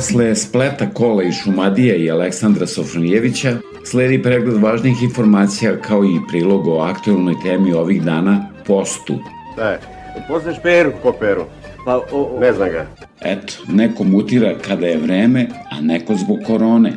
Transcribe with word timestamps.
Posle 0.00 0.34
spleta 0.34 0.86
kola 0.94 1.22
i 1.22 1.32
Šumadija 1.32 1.96
i 1.96 2.10
Aleksandra 2.10 2.66
Sofronijevića 2.66 3.56
sledi 3.84 4.22
pregled 4.22 4.62
važnih 4.62 5.02
informacija 5.02 5.80
kao 5.80 6.04
i 6.04 6.20
prilog 6.28 6.66
o 6.66 6.80
aktualnoj 6.80 7.34
temi 7.44 7.72
ovih 7.72 8.02
dana 8.02 8.46
postu. 8.66 9.18
Da 9.56 9.70
je. 9.70 9.80
Poznaš 10.28 10.56
Peru 10.62 10.92
ko 11.02 11.12
Peru? 11.12 11.44
Pa, 11.84 11.96
o, 11.96 12.02
o, 12.12 12.40
Ne 12.40 12.52
znam 12.52 12.68
ga. 12.68 12.86
Eto, 13.20 13.52
neko 13.68 14.04
mutira 14.04 14.54
kada 14.68 14.86
je 14.86 14.98
vreme, 14.98 15.46
a 15.70 15.80
neko 15.80 16.14
zbog 16.14 16.38
korone. 16.46 16.92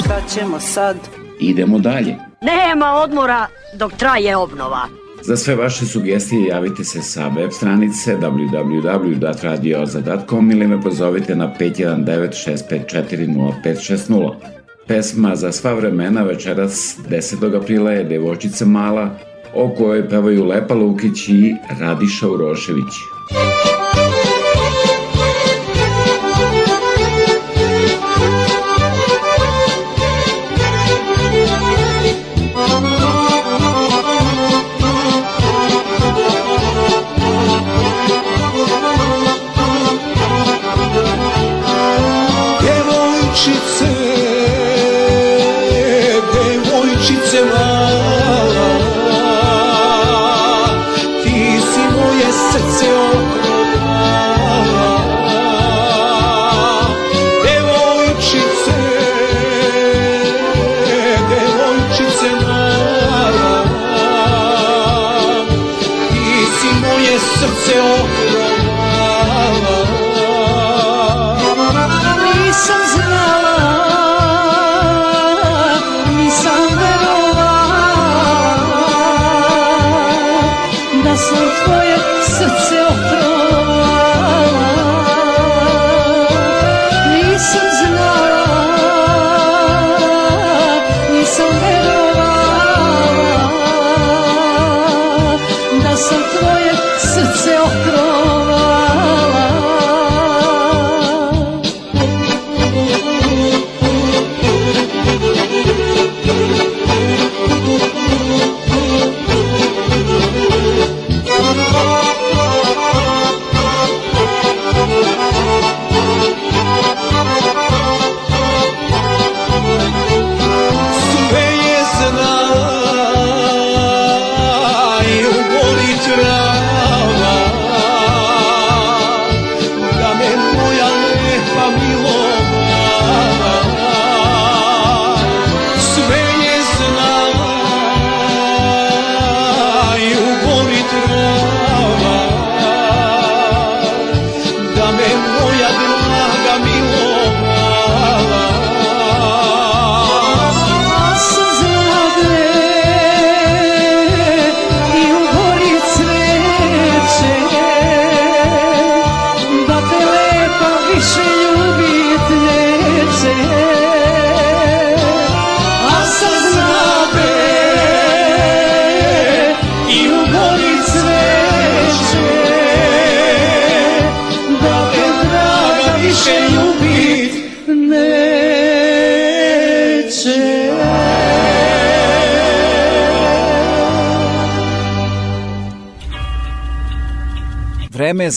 Šta 0.00 0.20
ćemo 0.34 0.60
sad? 0.60 0.96
Idemo 1.40 1.78
dalje. 1.78 2.16
Nema 2.40 2.92
odmora 2.92 3.46
dok 3.74 3.92
traje 3.92 4.36
obnova. 4.36 4.88
Za 5.28 5.36
sve 5.36 5.54
vaše 5.54 5.86
sugestije 5.86 6.46
javite 6.46 6.84
se 6.84 7.02
sa 7.02 7.28
web 7.28 7.50
stranice 7.50 8.16
www.radioza.com 8.16 10.50
ili 10.50 10.66
me 10.66 10.82
pozovite 10.82 11.36
na 11.36 11.54
519 11.60 12.62
654 12.70 13.64
0560. 13.64 14.32
Pesma 14.86 15.36
za 15.36 15.52
sva 15.52 15.74
vremena 15.74 16.22
večeras 16.22 16.98
10. 17.10 17.62
aprila 17.62 17.90
je 17.90 18.04
Devojčica 18.04 18.64
mala, 18.64 19.18
o 19.54 19.74
kojoj 19.74 20.08
pevaju 20.08 20.44
Lepa 20.44 20.74
Lukić 20.74 21.28
i 21.28 21.54
Radiša 21.80 22.28
Urošević. 22.28 23.17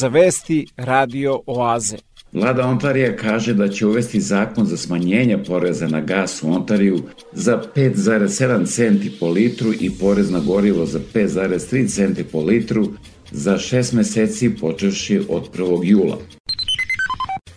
Za 0.01 0.07
vesti 0.07 0.67
Radio 0.77 1.39
Oaze. 1.45 1.97
Vlada 2.33 2.67
Ontarija 2.67 3.15
kaže 3.15 3.53
da 3.53 3.67
će 3.69 3.85
uvesti 3.85 4.21
zakon 4.21 4.65
za 4.65 4.77
smanjenje 4.77 5.37
poreza 5.47 5.87
na 5.87 6.01
gas 6.01 6.43
u 6.43 6.51
Ontariju 6.51 7.03
za 7.33 7.63
5,7 7.75 8.65
centi 8.75 9.11
po 9.19 9.29
litru 9.29 9.73
i 9.79 9.91
porez 9.99 10.31
na 10.31 10.39
gorivo 10.39 10.85
za 10.85 10.99
5,3 11.13 11.95
centi 11.95 12.23
po 12.23 12.41
litru 12.41 12.87
za 13.31 13.57
šest 13.57 13.93
meseci 13.93 14.49
počevši 14.49 15.21
od 15.29 15.49
1. 15.57 15.79
jula. 15.83 16.17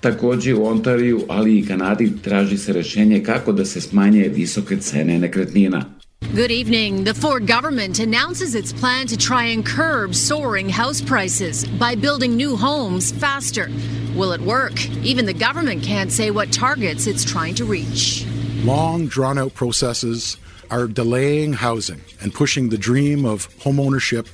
Takođe 0.00 0.54
u 0.54 0.66
Ontariju, 0.66 1.20
ali 1.28 1.58
i 1.58 1.66
Kanadi 1.66 2.12
traži 2.22 2.58
se 2.58 2.72
rešenje 2.72 3.22
kako 3.22 3.52
da 3.52 3.64
se 3.64 3.80
smanje 3.80 4.28
visoke 4.28 4.76
cene 4.76 5.18
nekretnina. 5.18 5.93
Good 6.34 6.50
evening. 6.50 7.04
The 7.04 7.14
Ford 7.14 7.46
government 7.46 8.00
announces 8.00 8.56
its 8.56 8.72
plan 8.72 9.06
to 9.06 9.16
try 9.16 9.44
and 9.44 9.64
curb 9.64 10.16
soaring 10.16 10.68
house 10.68 11.00
prices 11.00 11.64
by 11.64 11.94
building 11.94 12.34
new 12.34 12.56
homes 12.56 13.12
faster. 13.12 13.70
Will 14.16 14.32
it 14.32 14.40
work? 14.40 14.84
Even 15.04 15.26
the 15.26 15.32
government 15.32 15.84
can't 15.84 16.10
say 16.10 16.32
what 16.32 16.52
targets 16.52 17.06
it's 17.06 17.24
trying 17.24 17.54
to 17.54 17.64
reach. 17.64 18.26
Long, 18.64 19.06
drawn 19.06 19.38
out 19.38 19.54
processes 19.54 20.36
are 20.72 20.88
delaying 20.88 21.52
housing 21.52 22.00
and 22.20 22.34
pushing 22.34 22.68
the 22.68 22.78
dream 22.78 23.24
of 23.24 23.48
homeownership 23.60 24.26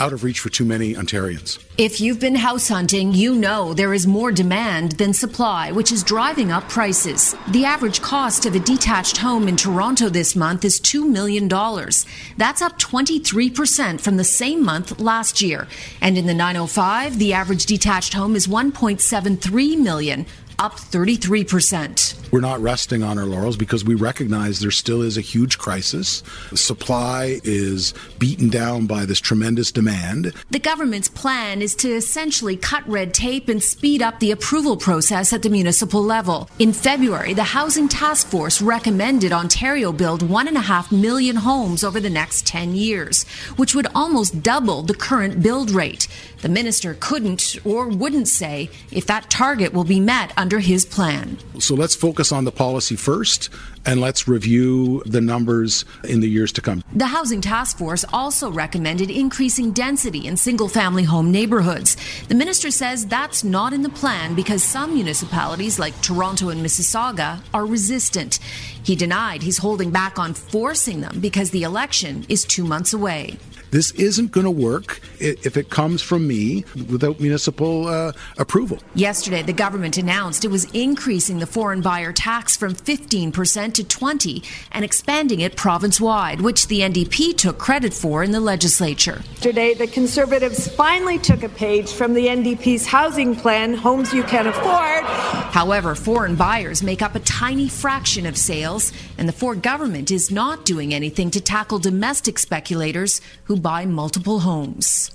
out 0.00 0.14
of 0.14 0.24
reach 0.24 0.40
for 0.40 0.48
too 0.48 0.64
many 0.64 0.94
Ontarians. 0.94 1.62
If 1.76 2.00
you've 2.00 2.18
been 2.18 2.34
house 2.34 2.68
hunting, 2.68 3.12
you 3.12 3.34
know 3.34 3.74
there 3.74 3.92
is 3.92 4.06
more 4.06 4.32
demand 4.32 4.92
than 4.92 5.12
supply, 5.12 5.70
which 5.72 5.92
is 5.92 6.02
driving 6.02 6.50
up 6.50 6.68
prices. 6.68 7.36
The 7.48 7.66
average 7.66 8.00
cost 8.00 8.46
of 8.46 8.54
a 8.54 8.58
detached 8.58 9.18
home 9.18 9.46
in 9.46 9.56
Toronto 9.56 10.08
this 10.08 10.34
month 10.34 10.64
is 10.64 10.80
$2 10.80 11.06
million. 11.06 11.48
That's 11.48 12.62
up 12.62 12.78
23% 12.78 14.00
from 14.00 14.16
the 14.16 14.24
same 14.24 14.64
month 14.64 14.98
last 14.98 15.42
year. 15.42 15.68
And 16.00 16.16
in 16.16 16.26
the 16.26 16.34
905, 16.34 17.18
the 17.18 17.34
average 17.34 17.66
detached 17.66 18.14
home 18.14 18.34
is 18.34 18.46
1.73 18.46 19.78
million, 19.78 20.24
up 20.58 20.76
33%. 20.76 22.09
We're 22.30 22.40
not 22.40 22.60
resting 22.60 23.02
on 23.02 23.18
our 23.18 23.26
laurels 23.26 23.56
because 23.56 23.84
we 23.84 23.96
recognize 23.96 24.60
there 24.60 24.70
still 24.70 25.02
is 25.02 25.18
a 25.18 25.20
huge 25.20 25.58
crisis. 25.58 26.22
Supply 26.54 27.40
is 27.42 27.92
beaten 28.18 28.48
down 28.50 28.86
by 28.86 29.04
this 29.04 29.18
tremendous 29.18 29.72
demand. 29.72 30.32
The 30.50 30.60
government's 30.60 31.08
plan 31.08 31.60
is 31.60 31.74
to 31.76 31.90
essentially 31.90 32.56
cut 32.56 32.86
red 32.88 33.12
tape 33.12 33.48
and 33.48 33.60
speed 33.60 34.00
up 34.00 34.20
the 34.20 34.30
approval 34.30 34.76
process 34.76 35.32
at 35.32 35.42
the 35.42 35.50
municipal 35.50 36.02
level. 36.04 36.48
In 36.60 36.72
February, 36.72 37.34
the 37.34 37.42
Housing 37.42 37.88
Task 37.88 38.28
Force 38.28 38.62
recommended 38.62 39.32
Ontario 39.32 39.90
build 39.90 40.22
1.5 40.22 40.92
million 40.92 41.34
homes 41.34 41.82
over 41.82 41.98
the 41.98 42.10
next 42.10 42.46
10 42.46 42.76
years, 42.76 43.24
which 43.56 43.74
would 43.74 43.88
almost 43.92 44.42
double 44.42 44.82
the 44.82 44.94
current 44.94 45.42
build 45.42 45.72
rate. 45.72 46.06
The 46.42 46.48
minister 46.48 46.96
couldn't 46.98 47.58
or 47.64 47.88
wouldn't 47.88 48.28
say 48.28 48.70
if 48.90 49.06
that 49.06 49.30
target 49.30 49.72
will 49.72 49.84
be 49.84 50.00
met 50.00 50.32
under 50.36 50.58
his 50.58 50.86
plan. 50.86 51.38
So 51.58 51.74
let's 51.74 51.94
focus 51.94 52.32
on 52.32 52.44
the 52.44 52.52
policy 52.52 52.96
first 52.96 53.50
and 53.86 54.00
let's 54.00 54.28
review 54.28 55.02
the 55.06 55.20
numbers 55.20 55.84
in 56.04 56.20
the 56.20 56.28
years 56.28 56.52
to 56.52 56.60
come. 56.60 56.82
The 56.94 57.06
Housing 57.06 57.40
Task 57.40 57.78
Force 57.78 58.04
also 58.12 58.50
recommended 58.50 59.10
increasing 59.10 59.72
density 59.72 60.26
in 60.26 60.36
single 60.36 60.68
family 60.68 61.04
home 61.04 61.30
neighborhoods. 61.30 61.96
The 62.28 62.34
minister 62.34 62.70
says 62.70 63.06
that's 63.06 63.42
not 63.44 63.72
in 63.72 63.82
the 63.82 63.88
plan 63.88 64.34
because 64.34 64.62
some 64.62 64.94
municipalities 64.94 65.78
like 65.78 65.98
Toronto 66.02 66.50
and 66.50 66.64
Mississauga 66.64 67.40
are 67.54 67.66
resistant. 67.66 68.38
He 68.82 68.96
denied 68.96 69.42
he's 69.42 69.58
holding 69.58 69.90
back 69.90 70.18
on 70.18 70.34
forcing 70.34 71.00
them 71.00 71.20
because 71.20 71.50
the 71.50 71.62
election 71.62 72.24
is 72.28 72.44
two 72.44 72.64
months 72.64 72.92
away. 72.92 73.38
This 73.70 73.92
isn't 73.92 74.32
going 74.32 74.44
to 74.44 74.50
work 74.50 75.00
if 75.20 75.56
it 75.56 75.70
comes 75.70 76.02
from 76.02 76.26
me 76.26 76.64
without 76.88 77.20
municipal 77.20 77.86
uh, 77.86 78.12
approval. 78.36 78.78
Yesterday, 78.94 79.42
the 79.42 79.52
government 79.52 79.96
announced 79.96 80.44
it 80.44 80.50
was 80.50 80.64
increasing 80.72 81.38
the 81.38 81.46
foreign 81.46 81.80
buyer 81.80 82.12
tax 82.12 82.56
from 82.56 82.74
15% 82.74 83.74
to 83.74 83.84
20 83.84 84.42
and 84.72 84.84
expanding 84.84 85.40
it 85.40 85.56
province-wide, 85.56 86.40
which 86.40 86.66
the 86.66 86.80
NDP 86.80 87.36
took 87.36 87.58
credit 87.58 87.94
for 87.94 88.24
in 88.24 88.32
the 88.32 88.40
legislature. 88.40 89.22
Today, 89.40 89.74
the 89.74 89.86
Conservatives 89.86 90.66
finally 90.74 91.18
took 91.18 91.44
a 91.44 91.48
page 91.48 91.92
from 91.92 92.14
the 92.14 92.26
NDP's 92.26 92.86
housing 92.86 93.36
plan, 93.36 93.74
Homes 93.74 94.12
You 94.12 94.24
Can 94.24 94.48
Afford. 94.48 95.04
However, 95.04 95.94
foreign 95.94 96.34
buyers 96.34 96.82
make 96.82 97.02
up 97.02 97.14
a 97.14 97.20
tiny 97.20 97.68
fraction 97.68 98.26
of 98.26 98.36
sales, 98.36 98.92
and 99.18 99.28
the 99.28 99.32
Ford 99.32 99.62
government 99.62 100.10
is 100.10 100.30
not 100.30 100.64
doing 100.64 100.92
anything 100.92 101.30
to 101.32 101.40
tackle 101.40 101.78
domestic 101.78 102.38
speculators 102.38 103.20
who 103.44 103.59
buy 103.60 103.86
multiple 103.86 104.40
homes. 104.40 105.10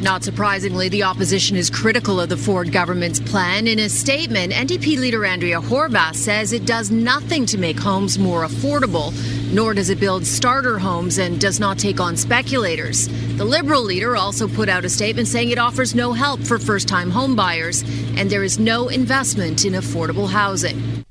Not 0.00 0.24
surprisingly, 0.24 0.88
the 0.88 1.04
opposition 1.04 1.56
is 1.56 1.70
critical 1.70 2.20
of 2.20 2.28
the 2.28 2.36
Ford 2.36 2.72
government's 2.72 3.20
plan. 3.20 3.68
In 3.68 3.78
a 3.78 3.88
statement, 3.88 4.52
NDP 4.52 4.98
leader 4.98 5.24
Andrea 5.24 5.60
Horwath 5.60 6.16
says 6.16 6.52
it 6.52 6.66
does 6.66 6.90
nothing 6.90 7.46
to 7.46 7.58
make 7.58 7.78
homes 7.78 8.18
more 8.18 8.44
affordable, 8.44 9.12
nor 9.52 9.74
does 9.74 9.90
it 9.90 10.00
build 10.00 10.26
starter 10.26 10.78
homes 10.78 11.18
and 11.18 11.40
does 11.40 11.60
not 11.60 11.78
take 11.78 12.00
on 12.00 12.16
speculators. 12.16 13.06
The 13.36 13.44
Liberal 13.44 13.82
leader 13.82 14.16
also 14.16 14.48
put 14.48 14.68
out 14.68 14.84
a 14.84 14.88
statement 14.88 15.28
saying 15.28 15.50
it 15.50 15.58
offers 15.58 15.94
no 15.94 16.12
help 16.12 16.40
for 16.40 16.58
first 16.58 16.88
time 16.88 17.12
homebuyers 17.12 17.84
and 18.18 18.28
there 18.28 18.42
is 18.42 18.58
no 18.58 18.88
investment 18.88 19.64
in 19.64 19.74
affordable 19.74 20.28
housing. 20.28 21.04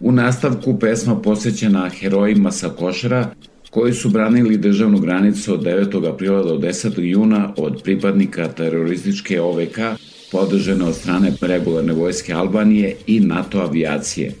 U 0.00 0.12
nastavku 0.12 0.78
pesma 0.78 1.22
posvećena 1.22 1.90
herojima 2.00 2.50
sa 2.50 2.68
Košara 2.68 3.30
koji 3.72 3.92
su 3.92 4.08
branili 4.08 4.56
državnu 4.56 4.98
granicu 4.98 5.54
od 5.54 5.62
9. 5.62 6.14
aprila 6.14 6.42
do 6.42 6.58
10. 6.58 7.00
juna 7.00 7.54
od 7.56 7.82
pripadnika 7.82 8.48
terorističke 8.48 9.40
OVK 9.40 9.78
podržene 10.32 10.84
od 10.84 10.94
strane 10.94 11.32
regularne 11.40 11.92
vojske 11.92 12.32
Albanije 12.32 12.96
i 13.06 13.20
NATO 13.20 13.58
avijacije. 13.58 14.32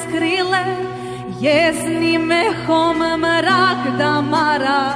Skrile 0.00 0.64
Jezni 1.40 2.18
mehom 2.18 2.98
mrak 2.98 3.98
da 3.98 4.20
mara 4.20 4.92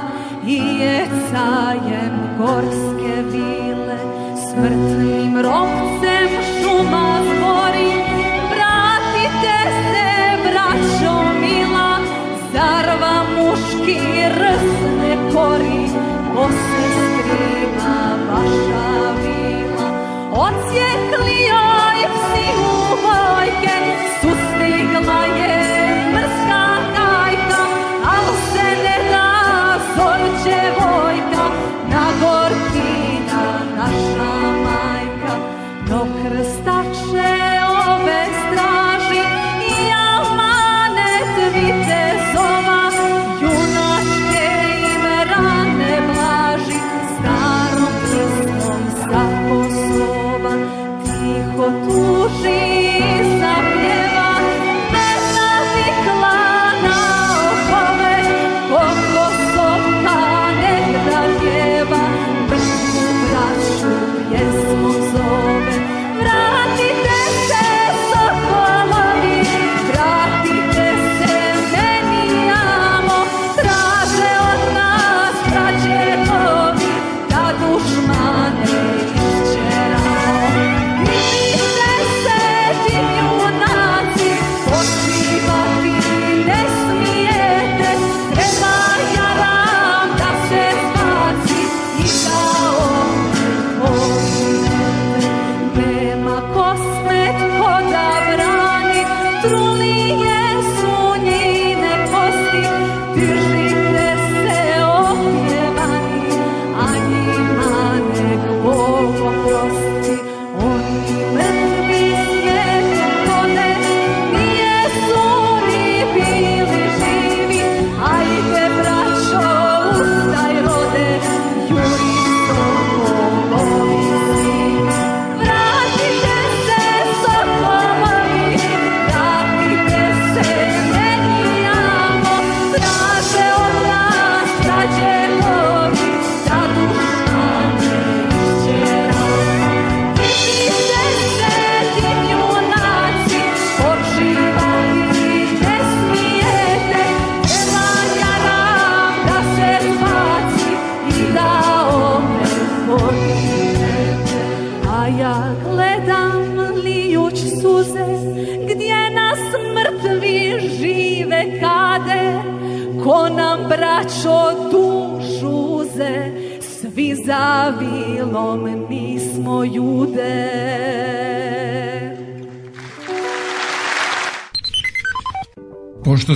I 0.47 0.57
jecajem 0.79 2.15
gorske 2.37 3.15
vile. 3.31 3.97
Smrtnim 4.55 5.41
ropcem 5.41 6.29
šuma 6.59 7.19
zbori 7.27 7.91
Vratite 8.51 9.57
se, 9.91 10.09
braćo 10.43 11.15
mila 11.41 11.99
Zar 12.53 12.87
vam 13.01 13.27
muški 13.37 13.99
rs 14.39 14.69
ne 15.01 15.15
kori 15.33 15.89
O 16.37 16.47
sestrima 16.49 17.97
vaša 18.29 19.11
vila 19.23 19.87
Odsjekli 20.31 21.37
joj 21.51 21.99
psi 22.13 22.47
u 22.57 22.75
vojke 23.05 23.77
Sustigla 24.21 24.34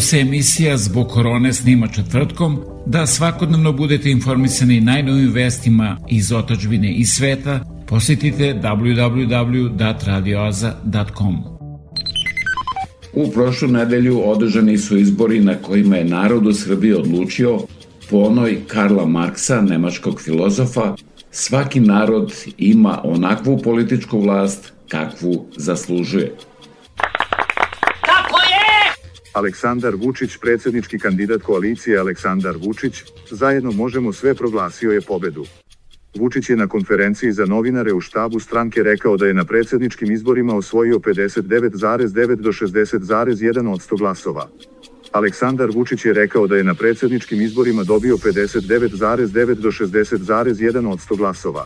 se 0.09 0.19
emisija 0.19 0.77
zbog 0.77 1.07
korone 1.07 1.53
snima 1.53 1.87
četvrtkom, 1.87 2.59
da 2.85 3.07
svakodnevno 3.07 3.73
budete 3.73 4.11
informisani 4.11 4.81
najnovim 4.81 5.31
vestima 5.33 5.97
iz 6.09 6.31
otačbine 6.31 6.93
i 6.93 7.05
sveta, 7.05 7.65
posjetite 7.87 8.61
www.radioaza.com. 8.63 11.35
U 13.13 13.31
prošlu 13.31 13.67
nedelju 13.67 14.21
održani 14.25 14.77
su 14.77 14.97
izbori 14.97 15.39
na 15.39 15.55
kojima 15.55 15.95
je 15.95 16.05
narod 16.05 16.47
u 16.47 16.53
Srbiji 16.53 16.93
odlučio 16.93 17.59
po 18.09 18.17
onoj 18.17 18.57
Karla 18.67 19.05
Marksa, 19.05 19.61
nemačkog 19.61 20.21
filozofa, 20.21 20.95
svaki 21.31 21.79
narod 21.79 22.33
ima 22.57 23.01
onakvu 23.03 23.57
političku 23.57 24.19
vlast 24.19 24.73
kakvu 24.87 25.45
zaslužuje. 25.57 26.35
Aleksandar 29.39 29.95
Vučić, 29.95 30.37
predsjednički 30.37 30.99
kandidat 30.99 31.41
koalicije 31.41 31.99
Aleksandar 31.99 32.55
Vučić, 32.57 33.03
zajedno 33.31 33.71
možemo 33.71 34.13
sve 34.13 34.33
proglasio 34.33 34.91
je 34.91 35.01
pobedu. 35.01 35.45
Vučić 36.15 36.49
je 36.49 36.55
na 36.55 36.67
konferenciji 36.67 37.31
za 37.31 37.45
novinare 37.45 37.93
u 37.93 38.01
štabu 38.01 38.39
stranke 38.39 38.83
rekao 38.83 39.17
da 39.17 39.25
je 39.27 39.33
na 39.33 39.45
predsjedničkim 39.45 40.11
izborima 40.11 40.55
osvojio 40.55 40.99
59,9 40.99 42.35
do 42.35 42.51
60,1 42.51 43.73
od 43.73 43.79
100 43.79 43.97
glasova. 43.97 44.49
Aleksandar 45.11 45.69
Vučić 45.71 46.05
je 46.05 46.13
rekao 46.13 46.47
da 46.47 46.55
je 46.55 46.63
na 46.63 46.73
predsjedničkim 46.73 47.41
izborima 47.41 47.83
dobio 47.83 48.17
59,9 48.17 49.53
do 49.53 49.71
60,1 49.71 50.91
od 50.91 50.99
100 50.99 51.17
glasova. 51.17 51.65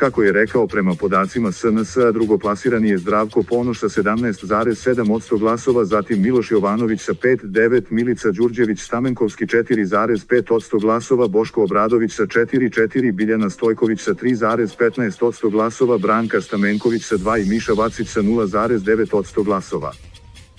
Kako 0.00 0.22
je 0.22 0.32
rekao 0.32 0.66
prema 0.66 0.94
podacima 0.94 1.52
SNS, 1.52 1.96
drugoplasirani 2.12 2.88
je 2.88 2.98
Zdravko 2.98 3.42
Ponoš 3.42 3.80
sa 3.80 3.88
17,7% 3.88 5.38
glasova, 5.38 5.84
zatim 5.84 6.22
Miloš 6.22 6.50
Jovanović 6.50 7.00
sa 7.00 7.12
5,9, 7.12 7.82
Milica 7.90 8.30
Đurđević 8.30 8.80
Stamenkovski 8.80 9.46
4,5% 9.46 10.80
glasova, 10.80 11.28
Boško 11.28 11.62
Obradović 11.62 12.12
sa 12.14 12.22
4,4, 12.22 13.12
Biljana 13.12 13.50
Stojković 13.50 14.00
sa 14.00 14.14
3,15% 14.14 15.50
glasova, 15.50 15.98
Branka 15.98 16.40
Stamenković 16.40 17.04
sa 17.04 17.16
2 17.16 17.46
i 17.46 17.48
Miša 17.48 17.72
Vacić 17.72 18.08
sa 18.08 18.22
0,9% 18.22 19.44
glasova. 19.44 19.92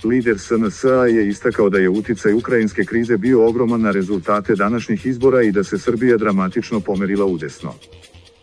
Lider 0.04 0.38
SNS 0.38 0.84
je 0.84 1.28
istakao 1.28 1.70
da 1.70 1.78
je 1.78 1.88
uticaj 1.88 2.32
ukrajinske 2.34 2.84
krize 2.84 3.16
bio 3.16 3.48
ogroman 3.48 3.80
na 3.80 3.90
rezultate 3.90 4.54
današnjih 4.54 5.06
izbora 5.06 5.42
i 5.42 5.52
da 5.52 5.64
se 5.64 5.78
Srbija 5.78 6.16
dramatično 6.16 6.80
pomerila 6.80 7.24
udesno. 7.24 7.74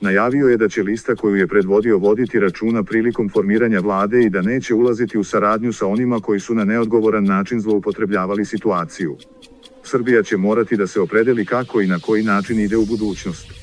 Najavio 0.01 0.47
je 0.47 0.57
da 0.57 0.69
će 0.69 0.83
lista 0.83 1.15
koju 1.15 1.35
je 1.35 1.47
predvodio 1.47 1.97
voditi 1.97 2.39
računa 2.39 2.83
prilikom 2.83 3.29
formiranja 3.29 3.79
vlade 3.79 4.21
i 4.21 4.29
da 4.29 4.41
neće 4.41 4.73
ulaziti 4.73 5.17
u 5.17 5.23
saradnju 5.23 5.73
sa 5.73 5.87
onima 5.87 6.19
koji 6.19 6.39
su 6.39 6.55
na 6.55 6.65
neodgovoran 6.65 7.23
način 7.23 7.61
zloupotrebljavali 7.61 8.45
situaciju. 8.45 9.17
Srbija 9.83 10.23
će 10.23 10.37
morati 10.37 10.77
da 10.77 10.87
se 10.87 11.01
opredeli 11.01 11.45
kako 11.45 11.81
i 11.81 11.87
na 11.87 11.99
koji 11.99 12.23
način 12.23 12.59
ide 12.59 12.77
u 12.77 12.85
budućnost. 12.85 13.53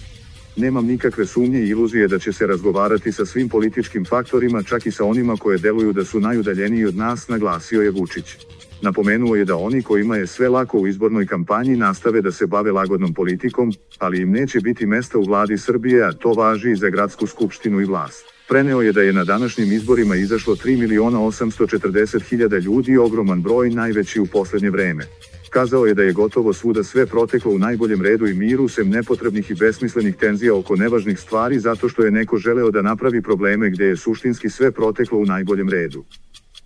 Nemam 0.57 0.87
nikakve 0.87 1.27
sumnje 1.27 1.61
i 1.61 1.69
iluzije 1.69 2.09
da 2.09 2.19
će 2.19 2.33
se 2.33 2.47
razgovarati 2.47 3.13
sa 3.13 3.27
svim 3.27 3.49
političkim 3.49 4.05
faktorima, 4.05 4.63
čak 4.63 4.87
i 4.87 4.91
sa 4.91 5.05
onima 5.05 5.37
koje 5.37 5.59
deluju 5.59 5.93
da 5.93 6.05
su 6.05 6.21
najudaljeniji 6.21 6.85
od 6.85 6.97
nas, 6.97 7.29
naglasio 7.29 7.83
je 7.83 7.91
Vučić. 7.91 8.37
Napomenuo 8.83 9.37
je 9.37 9.45
da 9.45 9.57
oni 9.57 9.83
kojima 9.83 10.17
je 10.17 10.27
sve 10.27 10.49
lako 10.49 10.79
u 10.79 10.87
izbornoj 10.87 11.27
kampanji 11.27 11.77
nastave 11.77 12.23
da 12.23 12.33
se 12.33 12.47
bave 12.47 12.73
lagodnom 12.73 13.15
politikom, 13.15 13.73
ali 13.99 14.21
im 14.21 14.31
neće 14.31 14.61
biti 14.61 14.87
mesta 14.87 15.19
u 15.19 15.23
vladi 15.23 15.59
Srbije, 15.59 16.05
a 16.05 16.13
to 16.13 16.33
važi 16.33 16.71
i 16.71 16.77
za 16.77 16.91
gradsku 16.91 17.27
skupštinu 17.27 17.81
i 17.81 17.85
vlast. 17.85 18.25
Preneo 18.49 18.83
je 18.83 18.93
da 18.93 19.03
je 19.03 19.13
na 19.13 19.25
današnjim 19.25 19.73
izborima 19.73 20.17
izašlo 20.17 20.57
3 20.57 20.79
miliona 20.79 21.19
840 21.19 22.23
hiljada 22.29 22.59
ljudi, 22.59 22.97
ogroman 22.97 23.43
broj, 23.43 23.71
najveći 23.71 24.21
u 24.21 24.27
poslednje 24.27 24.71
vreme. 24.71 25.05
Kazao 25.51 25.87
je 25.87 25.95
da 25.95 26.03
je 26.03 26.13
gotovo 26.13 26.53
svuda 26.53 26.85
sve 26.85 27.07
proteklo 27.07 27.53
u 27.53 27.59
najboljem 27.59 28.03
redu 28.03 28.27
i 28.27 28.35
miru 28.35 28.69
sem 28.69 28.91
nepotrebnih 28.91 29.51
i 29.51 29.55
besmislenih 29.55 30.17
tenzija 30.17 30.55
oko 30.55 30.77
nevažnih 30.77 31.21
stvari 31.21 31.59
zato 31.59 31.89
što 31.89 32.05
je 32.05 32.11
neko 32.11 32.39
želeo 32.39 32.71
da 32.71 32.83
napravi 32.83 33.23
probleme 33.23 33.71
gde 33.71 33.85
je 33.85 33.97
suštinski 33.97 34.51
sve 34.51 34.71
proteklo 34.71 35.19
u 35.19 35.27
najboljem 35.27 35.69
redu. 35.69 36.05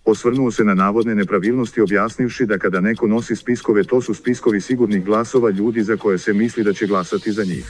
Osvrnuo 0.05 0.51
se 0.51 0.63
na 0.63 0.73
navodne 0.73 1.15
nepravilnosti 1.15 1.81
objasnivši 1.81 2.45
da 2.45 2.57
kada 2.57 2.79
neko 2.79 3.07
nosi 3.07 3.35
spiskove 3.35 3.83
to 3.83 4.01
su 4.01 4.13
spiskovi 4.13 4.61
sigurnih 4.61 5.05
glasova 5.05 5.49
ljudi 5.49 5.83
za 5.83 5.97
koje 5.97 6.17
se 6.17 6.33
misli 6.33 6.63
da 6.63 6.73
će 6.73 6.87
glasati 6.87 7.31
za 7.31 7.43
njih. 7.43 7.65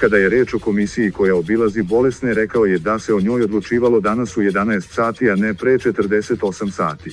Kada 0.00 0.16
je 0.16 0.28
reč 0.28 0.54
o 0.54 0.58
komisiji 0.58 1.10
koja 1.10 1.36
obilazi 1.36 1.82
bolesne, 1.82 2.34
rekao 2.34 2.64
je 2.64 2.78
da 2.78 2.98
se 2.98 3.14
o 3.14 3.20
njoj 3.20 3.42
odlučivalo 3.42 4.00
danas 4.00 4.36
u 4.36 4.40
11 4.40 4.80
sati, 4.80 5.30
a 5.30 5.36
ne 5.36 5.54
pre 5.54 5.78
48 5.78 6.70
sati. 6.70 7.10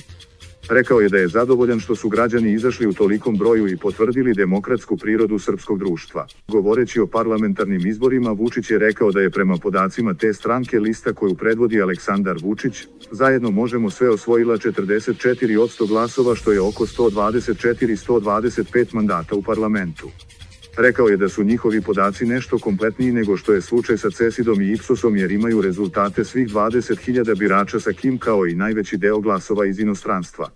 Rekao 0.68 1.00
je 1.00 1.08
da 1.08 1.18
je 1.18 1.28
zadovoljan 1.28 1.80
što 1.80 1.96
su 1.96 2.08
građani 2.08 2.52
izašli 2.52 2.86
u 2.86 2.92
tolikom 2.92 3.36
broju 3.36 3.68
i 3.68 3.76
potvrdili 3.76 4.34
demokratsku 4.34 4.96
prirodu 4.96 5.38
srpskog 5.38 5.78
društva. 5.78 6.26
Govoreći 6.48 7.00
o 7.00 7.06
parlamentarnim 7.06 7.86
izborima, 7.86 8.30
Vučić 8.30 8.70
je 8.70 8.78
rekao 8.78 9.12
da 9.12 9.20
je 9.20 9.30
prema 9.30 9.56
podacima 9.56 10.14
te 10.14 10.34
stranke 10.34 10.80
lista 10.80 11.12
koju 11.12 11.34
predvodi 11.34 11.82
Aleksandar 11.82 12.36
Vučić, 12.42 12.86
zajedno 13.10 13.50
možemo 13.50 13.90
sve 13.90 14.10
osvojila 14.10 14.56
44 14.56 15.60
od 15.60 15.70
100 15.70 15.88
glasova 15.88 16.34
što 16.34 16.52
je 16.52 16.60
oko 16.60 16.86
124-125 16.86 18.94
mandata 18.94 19.34
u 19.34 19.42
parlamentu. 19.42 20.08
Rekao 20.76 21.08
je 21.08 21.16
da 21.16 21.28
su 21.28 21.44
njihovi 21.44 21.80
podaci 21.80 22.26
nešto 22.26 22.58
kompletniji 22.58 23.12
nego 23.12 23.36
što 23.36 23.52
je 23.52 23.60
slučaj 23.60 23.98
sa 23.98 24.10
Cesidom 24.10 24.60
i 24.60 24.72
Ipsosom 24.72 25.16
jer 25.16 25.32
imaju 25.32 25.60
rezultate 25.60 26.24
svih 26.24 26.48
20.000 26.48 27.38
birača 27.38 27.80
sa 27.80 27.92
kim 27.92 28.18
kao 28.18 28.46
i 28.46 28.54
najveći 28.54 28.96
deo 28.96 29.20
glasova 29.20 29.66
iz 29.66 29.80
inostranstva. 29.80 30.50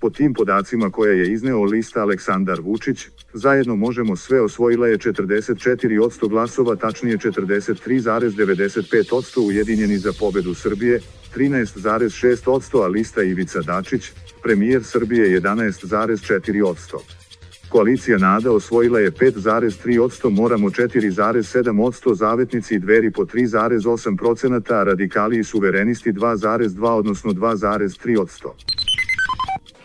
Po 0.00 0.10
tim 0.10 0.34
podacima 0.34 0.90
koje 0.90 1.18
je 1.18 1.32
izneo 1.32 1.62
lista 1.62 2.00
Aleksandar 2.00 2.60
Vučić, 2.60 3.06
zajedno 3.32 3.76
možemo 3.76 4.16
sve 4.16 4.40
osvojila 4.40 4.88
je 4.88 4.98
44 4.98 6.02
od 6.02 6.12
100 6.20 6.28
glasova, 6.28 6.76
tačnije 6.76 7.18
43,95 7.18 9.14
od 9.14 9.24
100 9.24 9.46
ujedinjeni 9.46 9.98
za 9.98 10.12
pobedu 10.20 10.54
Srbije, 10.54 11.00
13,6 11.36 12.50
od 12.50 12.62
100 12.62 12.84
a 12.84 12.86
lista 12.86 13.22
Ivica 13.22 13.60
Dačić, 13.60 14.12
premijer 14.42 14.84
Srbije 14.84 15.40
11,4 15.40 16.64
od 16.64 16.76
100. 16.76 17.27
Koalicija 17.68 18.18
NADA 18.18 18.52
osvojila 18.52 18.98
je 18.98 19.10
5,3%, 19.10 20.30
moramo 20.30 20.70
4,7%, 20.70 22.14
zavetnici 22.14 22.74
i 22.74 22.78
dveri 22.78 23.10
po 23.10 23.24
3,8%, 23.24 24.74
a 24.74 24.82
radikali 24.82 25.38
i 25.38 25.44
suverenisti 25.44 26.12
2,2 26.12 26.88
odnosno 26.88 27.32
2,3%. 27.32 28.26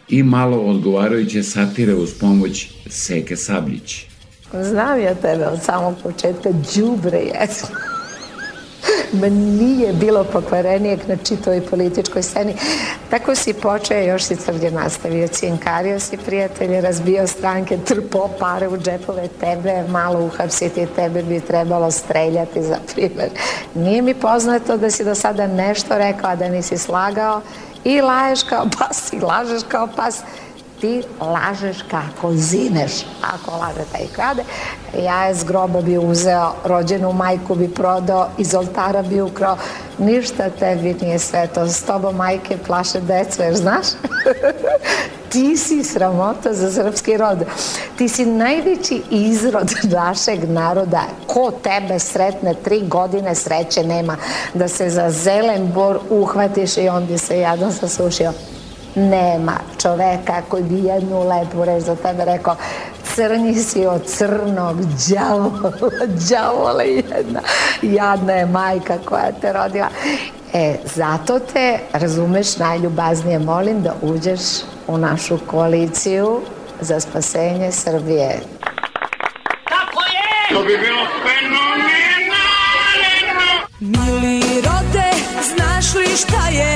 I 0.09 0.23
malo 0.23 0.57
odgovarajuće 0.57 1.43
satire 1.43 1.93
uz 1.93 2.13
pomoć 2.19 2.71
Seke 2.89 3.35
Sabljić. 3.35 4.05
Znam 4.61 4.99
ja 4.99 5.15
tebe 5.15 5.45
od 5.45 5.63
samog 5.63 5.95
početka, 6.03 6.49
džubre 6.73 7.17
jesmo 7.17 7.69
ma 9.21 9.29
nije 9.29 9.93
bilo 9.93 10.23
pokvarenijeg 10.23 10.99
na 11.07 11.15
čitoj 11.15 11.61
političkoj 11.61 12.23
sceni. 12.23 12.55
Tako 13.09 13.35
si 13.35 13.53
počeo, 13.53 13.99
još 13.99 14.23
si 14.23 14.35
crlje 14.35 14.71
nastavio, 14.71 15.27
cinkario 15.27 15.99
si 15.99 16.17
prijatelje, 16.17 16.81
razbio 16.81 17.27
stranke, 17.27 17.77
trpo 17.77 18.29
pare 18.39 18.67
u 18.67 18.77
džepove 18.77 19.27
tebe, 19.39 19.83
malo 19.89 20.25
uhapsiti 20.25 20.87
tebe 20.95 21.23
bi 21.23 21.39
trebalo 21.39 21.91
streljati, 21.91 22.63
za 22.63 22.77
primjer. 22.93 23.29
Nije 23.75 24.01
mi 24.01 24.13
poznato 24.13 24.77
da 24.77 24.91
si 24.91 25.03
do 25.03 25.15
sada 25.15 25.47
nešto 25.47 25.97
rekao, 25.97 26.29
a 26.29 26.35
da 26.35 26.49
nisi 26.49 26.77
slagao 26.77 27.41
i 27.83 28.01
laješ 28.01 28.43
kao 28.43 28.65
pas 28.79 29.13
i 29.13 29.19
lažeš 29.19 29.61
kao 29.67 29.87
pas 29.95 30.21
ti 30.83 31.03
lažeš 31.19 31.77
kako 31.91 32.33
zineš. 32.33 32.91
Ako 33.21 33.57
laže 33.57 33.85
taj 33.91 34.07
krade, 34.15 34.43
ja 34.99 35.25
je 35.25 35.35
z 35.35 35.43
groba 35.43 35.81
bi 35.81 35.97
uzeo, 35.97 36.51
rođenu 36.63 37.13
majku 37.13 37.55
bi 37.55 37.73
prodao, 37.73 38.29
iz 38.37 38.55
oltara 38.55 39.01
bi 39.01 39.21
ukrao. 39.21 39.57
Ništa 39.97 40.49
tebi 40.49 40.95
nije 41.01 41.19
sve 41.19 41.47
to. 41.47 41.67
S 41.67 41.83
tobom 41.83 42.15
majke 42.15 42.57
plaše 42.67 43.01
decu, 43.01 43.41
jer 43.41 43.55
znaš? 43.55 43.85
ti 45.31 45.57
si 45.57 45.83
sramota 45.83 46.53
za 46.53 46.71
srpski 46.71 47.17
rod. 47.17 47.37
Ti 47.97 48.09
si 48.09 48.25
najveći 48.25 49.01
izrod 49.09 49.71
našeg 49.99 50.49
naroda. 50.49 51.03
Ko 51.27 51.51
tebe 51.51 51.99
sretne, 51.99 52.53
tri 52.53 52.81
godine 52.87 53.35
sreće 53.35 53.83
nema 53.83 54.17
da 54.53 54.67
se 54.67 54.89
za 54.89 55.11
zelen 55.11 55.71
bor 55.73 55.99
uhvatiš 56.09 56.77
i 56.77 56.89
on 56.89 57.05
bi 57.05 57.17
se 57.17 57.39
jadan 57.39 57.73
sasušio 57.73 58.33
nema 58.95 59.53
čoveka 59.82 60.41
koji 60.49 60.63
bi 60.63 60.88
jednu 60.88 61.27
lepu 61.27 61.65
reč 61.65 61.84
za 61.84 61.95
tebe 61.95 62.25
rekao 62.25 62.56
crni 63.15 63.56
si 63.56 63.86
od 63.86 64.06
crnog 64.06 64.77
djavola, 65.08 65.71
djavola 66.27 66.84
jedna, 66.84 67.41
jadna 67.82 68.34
je 68.34 68.45
majka 68.45 68.97
koja 69.06 69.32
te 69.41 69.53
rodila. 69.53 69.88
E, 70.53 70.75
zato 70.95 71.39
te, 71.39 71.79
razumeš, 71.93 72.58
najljubaznije 72.58 73.39
molim 73.39 73.82
da 73.82 73.93
uđeš 74.01 74.39
u 74.88 74.97
našu 74.97 75.38
koaliciju 75.47 76.41
za 76.82 76.99
spasenje 76.99 77.71
Srbije. 77.71 78.39
Tako 79.69 80.03
je! 80.03 80.56
To 80.56 80.62
bi 80.62 80.77
bilo 80.77 81.06
fenomenalno! 81.23 82.03
Mili 83.79 84.62
rode, 84.62 85.12
znaš 85.56 85.95
li 85.95 86.17
šta 86.17 86.47
je? 86.51 86.75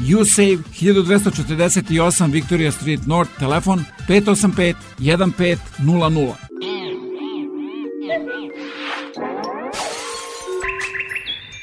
USAVE 0.00 0.62
1248 0.72 2.32
Victoria 2.32 2.72
Street 2.72 3.06
North, 3.06 3.30
telefon 3.38 3.86
585 4.06 4.76
1500. 4.98 6.36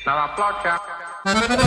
Na 0.05 0.15
la 0.15 0.35
placa. 0.35 1.66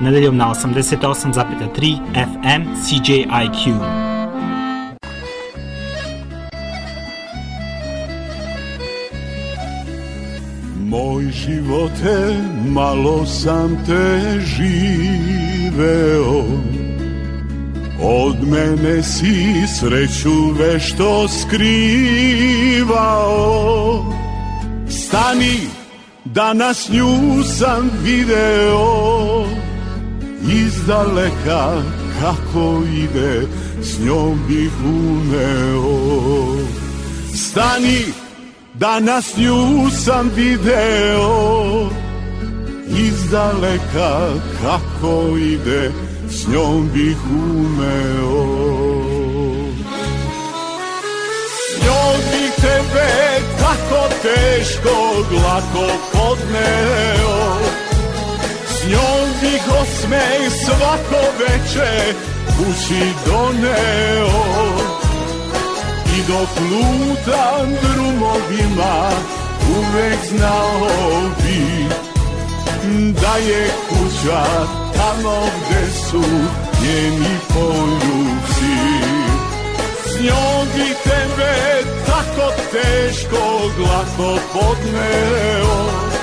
Nedeljom 0.00 0.36
na 0.36 0.54
88,3 0.54 1.98
FM 2.14 2.62
CJIQ. 2.84 3.74
Moj 10.76 11.24
živote, 11.32 12.36
malo 12.68 13.26
sam 13.26 13.84
te 13.86 14.40
živeo. 14.40 16.44
Od 18.02 18.48
mene 18.48 19.02
si 19.02 19.66
sreću 19.78 20.50
vešto 20.58 21.28
skrivao. 21.28 21.64
Stani, 24.88 25.60
danas 26.24 26.88
nju 26.88 27.42
sam 27.44 27.90
video 28.02 29.17
Izdaleka 30.88 31.82
kako 32.20 32.82
ide, 32.96 33.46
s 33.82 33.98
njom 33.98 34.40
bih 34.48 34.72
uneo. 34.84 35.96
Stani, 37.34 38.04
danas 38.74 39.36
nju 39.36 39.90
sam 39.90 40.30
video. 40.34 41.90
Izdaleka 42.88 44.32
kako 44.62 45.36
ide, 45.38 45.92
s 46.30 46.48
njom 46.48 46.90
bih 46.94 47.16
umeo 47.30 48.46
S 51.58 51.84
njom 51.84 52.16
bih 52.30 52.52
tebe 52.56 53.40
tako 53.60 54.08
teško 54.22 55.24
glako 55.30 55.92
podneo 56.12 57.37
osmeh 59.80 60.52
svako 60.64 61.22
veče 61.38 62.14
kući 62.56 63.02
doneo. 63.26 64.28
I 66.16 66.22
dok 66.28 66.48
lutam 66.70 67.76
drumovima 67.82 69.10
uvek 69.76 70.18
znao 70.30 70.88
bi 71.42 71.88
Da 73.12 73.36
je 73.36 73.70
kuća 73.88 74.44
tamo 74.94 75.40
gde 75.66 75.92
su 75.92 76.22
njeni 76.82 77.38
poljubci. 77.48 78.74
S 80.06 80.20
njom 80.20 80.68
bi 80.74 80.94
tebe 81.04 81.84
tako 82.06 82.52
teško 82.72 83.60
glako 83.76 84.38
podneo 84.52 86.17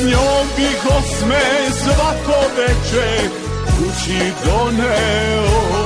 Njom 0.00 0.46
bih 0.56 0.86
osme 0.98 1.40
svako 1.82 2.40
veče 2.56 3.28
kući 3.66 4.32
doneo. 4.44 5.80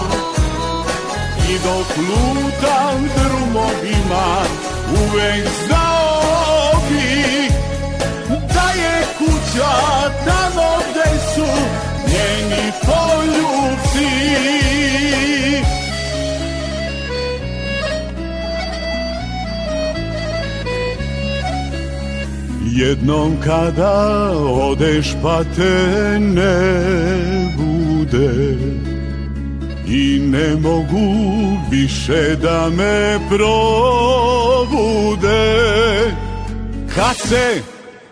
I 1.51 1.59
dok 1.65 1.97
lutam 1.97 3.09
drumovima 3.17 4.45
uvek 4.91 5.49
znao 5.67 6.83
bi 6.89 7.49
Da 8.55 8.83
je 8.83 9.05
kuća 9.19 9.73
tamo 10.25 10.79
gde 10.91 11.19
su 11.35 11.47
njeni 12.07 12.73
poljubci 12.83 14.15
Jednom 22.75 23.37
kada 23.45 24.31
odeš 24.43 25.15
pa 25.23 25.45
te 25.57 26.19
ne 26.21 26.75
bude. 27.57 28.57
I 29.87 30.19
ne 30.19 30.55
mogu 30.55 31.15
više 31.71 32.37
da 32.43 32.71
me 32.77 33.19
probude. 33.29 34.65
Kad 36.95 37.17
se 37.17 37.63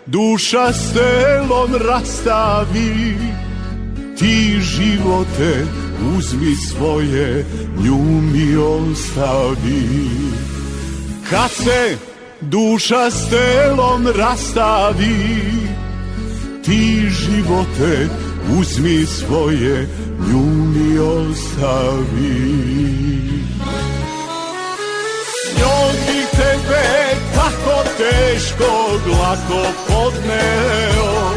duša 0.05 0.73
s 0.73 0.93
telom 0.93 1.75
rastavi 1.87 3.17
Ti 4.19 4.59
živote 4.61 5.65
uzmi 6.17 6.55
svoje, 6.55 7.45
nju 7.83 7.97
mi 8.21 8.55
ostavi. 8.55 10.09
Kad 11.29 11.51
se 11.51 11.97
duša 12.49 13.11
s 13.11 13.29
telom 13.29 14.07
rastavi 14.15 15.43
Ti 16.65 17.09
živote 17.09 18.07
uzmi 18.59 19.05
svoje, 19.05 19.87
nju 20.29 20.45
mi 20.45 20.99
ostavi. 20.99 22.63
Bih 26.07 26.27
tebe 26.31 27.15
tako 27.35 27.83
teško 27.97 28.99
glako 29.05 29.67
podneo 29.87 31.33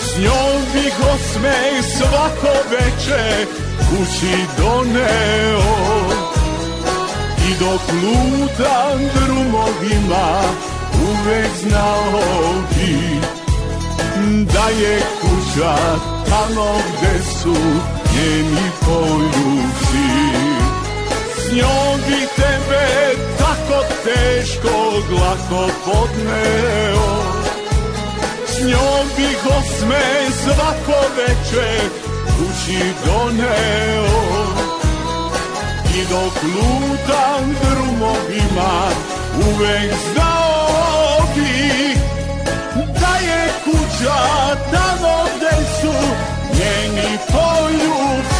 S 0.00 0.18
njom 0.18 0.62
bih 0.72 0.94
svako 1.82 2.52
veče 2.70 3.46
kući 3.88 4.36
doneo 4.58 6.19
I 7.50 7.52
dok 7.58 7.82
lutam 8.02 8.98
drumovima 9.14 10.40
uvek 11.08 11.50
znao 11.62 12.20
bi 12.70 13.20
Da 14.44 14.68
je 14.80 15.02
kuća 15.20 15.76
tamo 16.28 16.74
gde 16.98 17.24
su 17.24 17.54
njeni 18.14 18.70
poljubci. 18.80 20.08
S 21.36 21.52
njom 21.52 22.00
bi 22.06 22.26
tebe 22.36 23.16
tako 23.38 23.84
teško 24.04 25.02
glako 25.08 25.72
podneo. 25.84 27.22
S 28.46 28.60
njom 28.60 29.06
bih 29.16 29.38
osme 29.46 30.00
svako 30.44 31.00
veče 31.16 31.80
kući 32.26 32.78
doneo 33.06 34.69
I 35.94 36.04
dok 36.10 36.34
lutam 36.42 37.54
drumovima 37.62 38.90
uvek 39.36 39.92
znao 40.12 41.26
bi 41.34 41.94
Da 43.00 43.16
je 43.26 43.48
kuća 43.64 44.18
tamo 44.72 45.24
gde 45.36 45.64
su 45.80 45.92
njeni 46.54 47.18
poljubci 47.26 48.39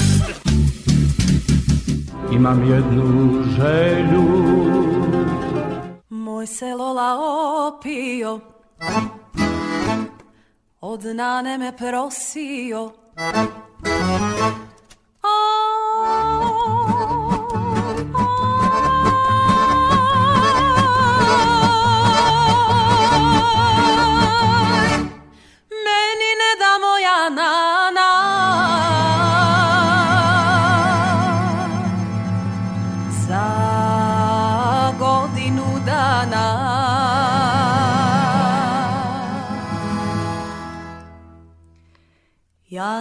Imam 2.31 2.71
jednu 2.71 3.43
želju. 3.43 4.23
Moj 6.09 6.47
se 6.47 6.75
Lola 6.75 7.17
opio 7.67 8.39
Od 10.81 11.05
nane 11.05 11.57
me 11.57 11.77
prosio 11.77 12.91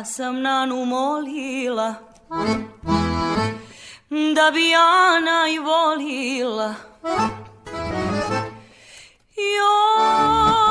Ja 0.00 0.04
sam 0.04 0.42
nanu 0.42 0.84
molila 0.84 1.94
Da 4.36 4.50
bi 4.54 4.72
i 5.54 5.58
volila. 5.58 6.74
Joj, 9.36 10.69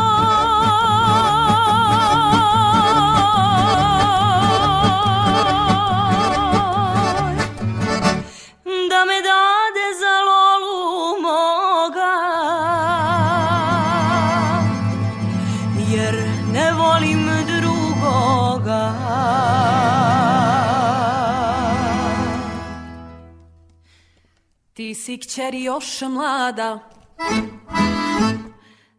si 25.05 25.17
kćeri 25.17 25.63
još 25.63 26.01
mlada. 26.01 26.79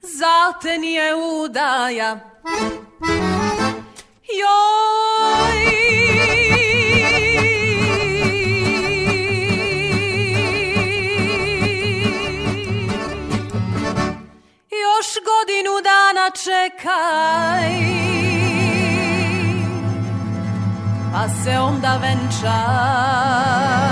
Za 0.00 0.52
te 0.62 0.78
nije 0.78 1.14
udaja? 1.14 2.20
Joj! 4.40 5.80
Još 14.84 15.08
godinu 15.30 15.70
dana 15.84 16.30
čekaj 16.44 17.70
Pa 21.12 21.28
se 21.44 21.58
onda 21.58 22.00
venčaj 22.02 23.89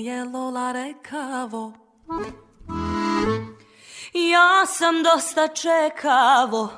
Moje 0.00 0.24
Lola 0.24 0.72
rekavo. 0.72 1.72
Ja 4.14 4.66
sam 4.66 5.02
dosta 5.02 5.48
čekavo. 5.48 6.68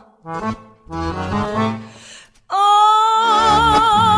Oj, 2.48 4.11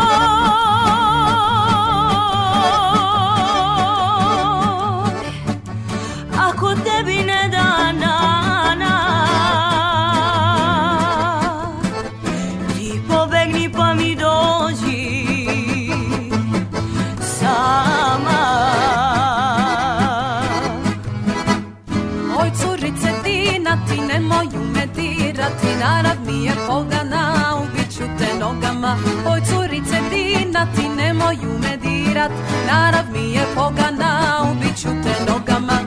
nemoju 31.35 31.59
me 31.59 31.77
dirat 31.77 32.31
Narav 32.67 33.05
mi 33.13 33.33
je 33.33 33.47
pogana, 33.55 34.43
ubiću 34.53 34.89
te 34.89 35.33
nogama 35.33 35.79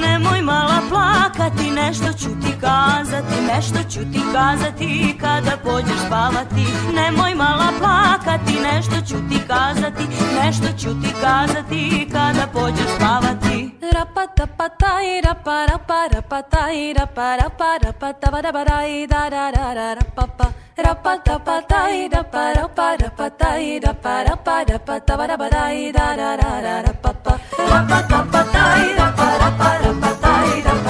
Nemoj 0.00 0.42
mala 0.42 0.80
plakati, 0.88 1.70
nešto 1.70 2.12
ću 2.12 2.28
ti 2.42 2.54
kazati, 2.60 3.40
nešto 3.54 3.78
ću 3.90 4.00
ti 4.12 4.20
kazati 4.32 5.16
kada 5.20 5.56
pođeš 5.64 6.00
spavati. 6.06 6.66
Nemoj 6.94 7.34
mala 7.34 7.72
plakati, 7.78 8.11
nešto 8.38 8.96
ću 9.06 9.14
ti 9.28 9.38
kazati, 9.48 10.04
nešto 10.42 10.66
ću 10.78 10.88
ti 11.02 11.14
kazati 11.20 12.08
kada 12.12 12.46
pođeš 12.52 12.86
spavati. 12.96 13.70
Rapa 13.92 14.26
ta 14.36 14.46
pa 14.56 14.68
taj, 14.68 15.20
rapa 15.24 15.66
rapa 15.66 16.06
rapa 16.14 16.42
taj, 16.42 16.92
rapa 16.98 17.36
rapa 17.36 17.78
rapa 17.84 18.12
ta 18.12 18.30
ba 18.30 18.42
da 18.42 18.52
ba 18.52 18.64
dai, 18.64 19.06
da 19.06 19.30
da 19.30 19.50
da 19.56 19.74
da 19.74 19.94
rapa 19.94 20.26
pa. 20.38 20.44
Rapa 20.76 21.16
ta 21.24 21.38
pa 21.38 21.60
taj, 21.60 22.08
rapa 22.08 22.52
rapa 22.56 22.96
rapa 23.02 23.30
taj, 23.30 23.80
rapa 23.84 24.22
rapa 24.28 24.64
rapa 24.68 25.00
ta 25.06 25.16
ba 25.16 25.26
da 25.26 25.36
ba 25.36 25.48
dai, 25.50 25.92
da 25.92 26.16
da 26.16 26.36
da 26.36 26.60
da 26.62 26.82
rapa 26.86 27.12
pa. 27.24 27.32
Rapa 27.70 27.98
ta 28.08 28.26
pa 28.32 28.42
taj, 28.54 28.82
rapa 28.98 29.26
rapa 29.42 29.70
rapa 29.84 30.10
taj, 30.22 30.62
rapa 30.62 30.72
rapa 30.74 30.81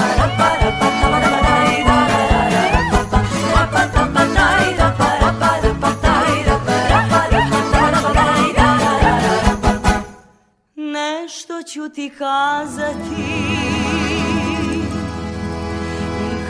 ću 11.72 11.88
ti 11.88 12.10
kazati 12.18 13.22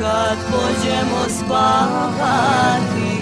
kad 0.00 0.36
pođemo 0.50 1.24
spavati. 1.28 3.12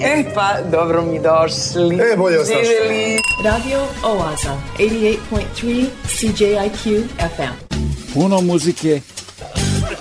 E 0.00 0.24
pa, 0.34 0.56
dobro 0.70 1.02
mi 1.02 1.20
došli. 1.20 1.96
E, 2.12 2.16
bolje 2.16 2.38
vas 2.38 2.48
našli. 2.48 3.18
Radio 3.44 3.78
Oaza, 4.04 4.56
88.3 4.78 5.86
CJIQ 6.06 7.04
FM. 7.18 7.74
Puno 8.14 8.40
muzike 8.40 9.00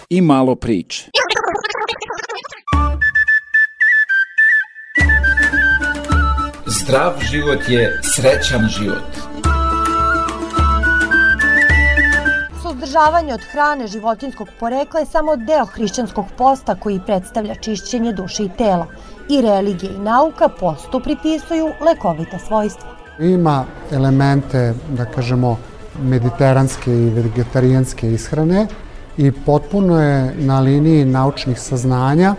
i 0.09 0.21
malo 0.21 0.55
priče. 0.55 1.09
Zdrav 6.91 7.13
život 7.31 7.59
je 7.69 7.99
srećan 8.15 8.67
život. 8.69 9.11
Suzdržavanje 12.61 13.33
od 13.33 13.39
hrane 13.51 13.87
životinskog 13.87 14.47
porekla 14.59 14.99
je 14.99 15.05
samo 15.05 15.35
deo 15.35 15.65
hrišćanskog 15.65 16.25
posta 16.37 16.75
koji 16.75 16.99
predstavlja 17.05 17.55
čišćenje 17.55 18.13
duše 18.13 18.43
i 18.43 18.49
tela. 18.57 18.87
I 19.29 19.41
religija 19.41 19.91
i 19.91 19.99
nauka 19.99 20.49
postu 20.59 20.99
pripisuju 20.99 21.67
lekovita 21.85 22.39
svojstva. 22.39 22.89
Ima 23.19 23.65
elemente, 23.91 24.73
da 24.89 25.05
kažemo, 25.05 25.57
mediteranske 26.01 26.91
i 26.91 27.09
vegetarijanske 27.09 28.11
ishrane 28.11 28.67
i 29.17 29.31
potpuno 29.31 30.01
je 30.03 30.33
na 30.37 30.59
liniji 30.59 31.05
naučnih 31.05 31.59
saznanja 31.59 32.35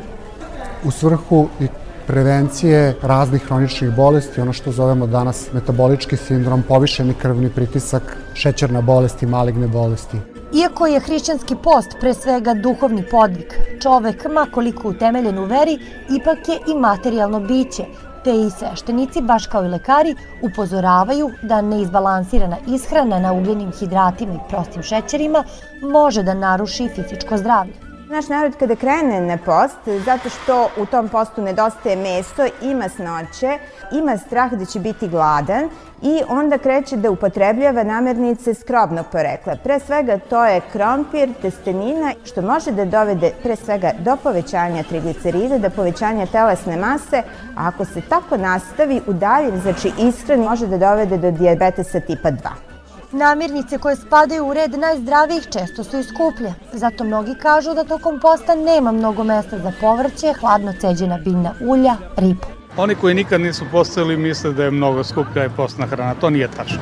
u 0.85 0.91
svrhu 0.91 1.49
i 1.61 1.69
prevencije 2.07 2.97
raznih 3.03 3.43
hroničnih 3.43 3.91
bolesti, 3.97 4.41
ono 4.41 4.53
što 4.53 4.73
zovemo 4.73 5.07
danas 5.07 5.53
metabolički 5.53 6.17
sindrom, 6.17 6.63
povišeni 6.69 7.15
krvni 7.15 7.51
pritisak, 7.51 8.17
šećerna 8.35 8.81
bolest 8.81 9.23
i 9.23 9.27
maligne 9.27 9.69
bolesti. 9.69 10.17
Iako 10.55 10.87
je 10.87 11.01
hrišćanski 11.01 11.57
post 11.63 11.97
pre 12.01 12.15
svega 12.15 12.55
duhovni 12.55 13.05
podvig, 13.11 13.53
čovek, 13.83 14.27
makoliko 14.35 14.89
utemeljen 14.89 15.39
u 15.39 15.45
veri, 15.45 15.79
ipak 16.11 16.49
je 16.49 16.59
i 16.69 16.79
materijalno 16.79 17.41
biće, 17.41 17.85
te 18.25 18.31
i 18.31 18.51
sveštenici, 18.51 19.23
baš 19.23 19.47
kao 19.47 19.65
i 19.65 19.69
lekari, 19.69 20.15
upozoravaju 20.43 21.31
da 21.43 21.61
neizbalansirana 21.61 22.57
ishrana 22.67 23.19
na 23.19 23.33
ugljenim 23.33 23.73
hidratima 23.73 24.35
i 24.35 24.49
prostim 24.49 24.83
šećerima 24.83 25.45
može 25.83 26.23
da 26.23 26.35
naruši 26.35 26.89
fizičko 26.95 27.37
zdravlje. 27.37 27.92
Naš 28.13 28.29
narod 28.29 28.57
kada 28.59 28.77
krene 28.77 29.21
na 29.21 29.37
post, 29.37 30.05
zato 30.05 30.29
što 30.29 30.69
u 30.77 30.87
tom 30.87 31.09
postu 31.09 31.43
nedostaje 31.43 31.97
meso, 31.97 32.47
ima 32.63 32.89
snoće, 32.89 33.59
ima 33.93 34.19
strah 34.19 34.53
da 34.53 34.65
će 34.65 34.81
biti 34.81 35.09
gladan 35.09 35.69
i 36.03 36.21
onda 36.29 36.59
kreće 36.59 36.97
da 36.97 37.11
upotrebljava 37.11 37.83
namirnice 37.83 38.55
skrobnog 38.55 39.07
porekla. 39.13 39.57
Pre 39.65 39.81
svega 39.81 40.19
to 40.19 40.45
je 40.45 40.61
krompir, 40.73 41.29
testenina, 41.43 42.13
što 42.25 42.43
može 42.43 42.71
da 42.73 42.85
dovede 42.85 43.31
pre 43.43 43.57
svega 43.57 43.93
do 43.99 44.17
povećanja 44.17 44.83
triglicerida, 44.83 45.59
do 45.59 45.71
povećanja 45.71 46.27
telesne 46.27 46.77
mase, 46.77 47.23
a 47.57 47.69
ako 47.69 47.85
se 47.85 48.01
tako 48.01 48.37
nastavi 48.37 49.01
u 49.07 49.13
daljem, 49.13 49.61
znači 49.61 49.93
ishrani, 49.99 50.45
može 50.45 50.67
da 50.67 50.79
dovede 50.79 51.17
do 51.17 51.31
diabetesa 51.31 52.01
tipa 52.01 52.31
2. 52.31 52.72
Namirnice 53.13 53.79
koje 53.79 53.97
spadaju 53.97 54.47
u 54.47 54.55
red 54.55 54.79
najzdravijih 54.79 55.43
često 55.53 55.85
su 55.85 55.99
i 55.99 56.05
skuplje. 56.05 56.55
Zato 56.73 57.05
mnogi 57.05 57.35
kažu 57.43 57.75
da 57.75 57.85
tokom 57.85 58.21
posta 58.21 58.55
nema 58.55 58.93
mnogo 58.93 59.25
mesta 59.25 59.59
za 59.59 59.73
povrće, 59.81 60.33
hladno 60.41 60.73
ceđena 60.81 61.19
biljna 61.19 61.55
ulja, 61.61 61.97
ribu. 62.17 62.47
Oni 62.77 62.95
koji 62.95 63.15
nikad 63.15 63.41
nisu 63.41 63.65
postojali 63.73 64.17
misle 64.17 64.53
da 64.53 64.65
je 64.65 64.71
mnogo 64.71 65.05
skuplja 65.05 65.43
je 65.43 65.51
postna 65.51 65.87
hrana. 65.87 66.15
To 66.15 66.31
nije 66.31 66.49
tačno. 66.49 66.79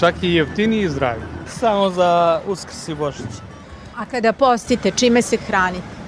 Čak 0.00 0.14
i 0.22 0.34
jeftiniji 0.34 0.80
i 0.80 0.88
zdravi. 0.88 1.20
Samo 1.46 1.90
za 1.90 2.40
uskrs 2.46 2.88
i 2.88 2.94
božić. 2.94 3.30
A 3.96 4.04
kada 4.04 4.32
postite, 4.32 4.90
čime 4.90 5.22
se 5.22 5.36
hranite? 5.36 6.00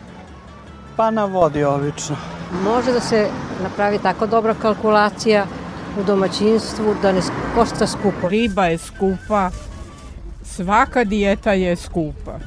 Pa 0.97 1.11
na 1.11 1.25
vodi 1.25 1.65
obično. 1.65 2.17
Može 2.65 2.93
da 2.93 3.01
se 3.01 3.29
napravi 3.63 3.99
tako 3.99 4.27
dobra 4.27 4.55
kalkulacija 4.55 5.47
u 6.01 6.05
domaćinstvu 6.05 6.95
da 7.03 7.13
ne 7.13 7.21
košta 7.55 7.87
skupo. 7.87 8.29
Riba 8.29 8.67
je 8.67 8.79
skupa, 8.79 9.51
svaka 10.45 11.05
dijeta 11.05 11.53
je 11.53 11.77
skupa. 11.77 12.39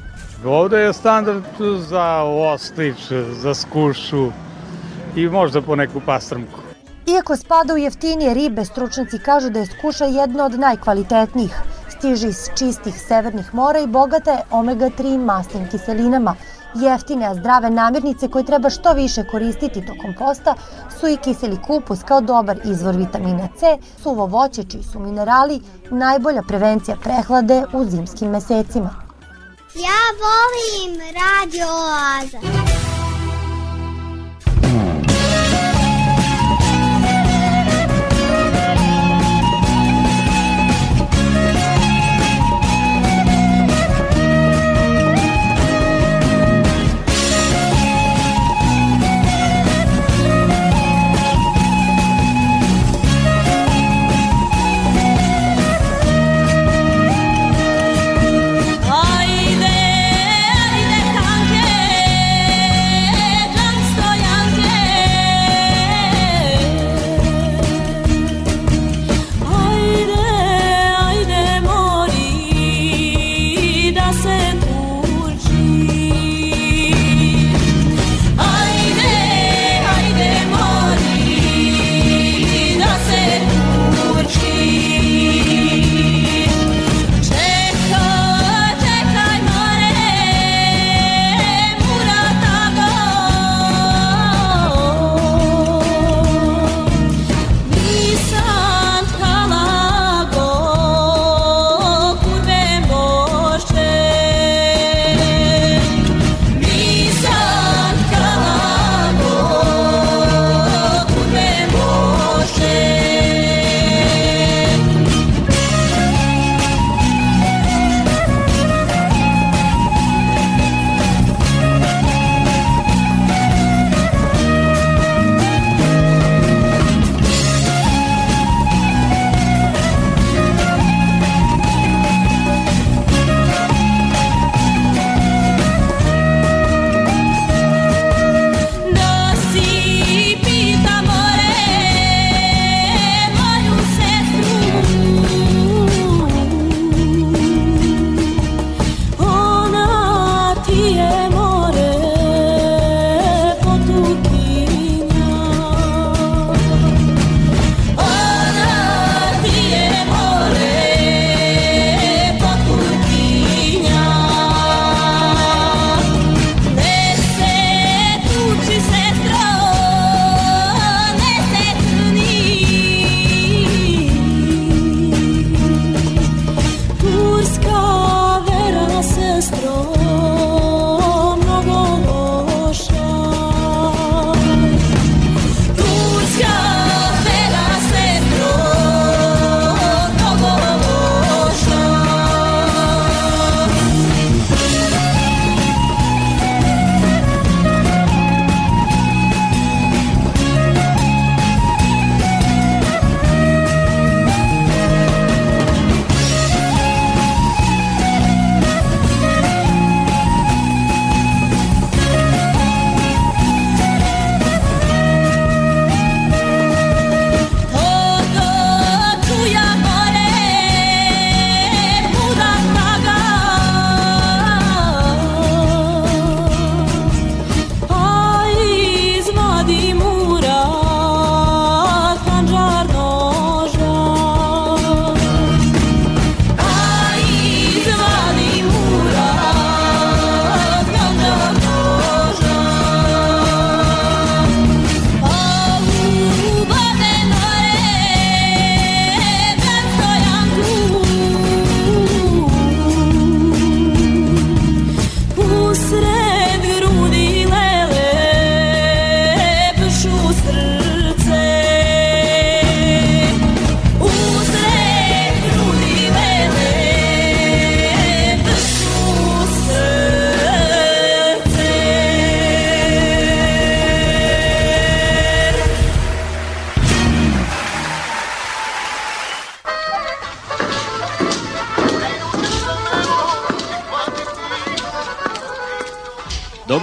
Ovde 0.44 0.78
je 0.78 0.92
standard 0.92 1.44
za 1.78 2.22
ostrič, 2.22 3.12
za 3.42 3.54
skušu 3.54 4.30
i 5.16 5.28
možda 5.28 5.62
po 5.62 5.76
neku 5.76 6.00
pastrmku. 6.06 6.58
Iako 7.06 7.36
spada 7.36 7.74
u 7.74 7.76
jeftinije 7.76 8.34
ribe, 8.34 8.64
stručnjaci 8.64 9.18
kažu 9.18 9.50
da 9.50 9.58
je 9.58 9.66
skuša 9.66 10.04
jedna 10.04 10.44
od 10.44 10.58
najkvalitetnijih. 10.58 11.54
Stiže 11.88 12.28
iz 12.28 12.48
čistih 12.58 12.94
severnih 13.08 13.54
mora 13.54 13.78
i 13.78 13.86
bogata 13.86 14.32
je 14.32 14.42
omega-3 14.50 15.24
masnim 15.24 15.68
kiselinama. 15.70 16.34
Jeftine, 16.80 17.26
a 17.26 17.34
zdrave 17.34 17.70
namirnice 17.70 18.28
koje 18.28 18.44
treba 18.44 18.70
što 18.70 18.92
više 18.92 19.24
koristiti 19.30 19.86
tokom 19.86 20.14
posta 20.18 20.54
su 21.00 21.08
i 21.08 21.16
kiseli 21.16 21.58
kupus 21.66 22.02
kao 22.02 22.20
dobar 22.20 22.58
izvor 22.64 22.96
vitamina 22.96 23.48
C, 23.58 23.78
suvo 24.02 24.26
voće 24.26 24.64
čiji 24.64 24.82
su 24.82 24.98
minerali 24.98 25.60
najbolja 25.90 26.42
prevencija 26.48 26.96
prehlade 27.02 27.64
u 27.72 27.84
zimskim 27.84 28.30
mesecima. 28.30 28.90
Ja 29.74 30.02
volim 30.22 31.00
Radio 31.00 31.66
Oaza. 31.66 32.75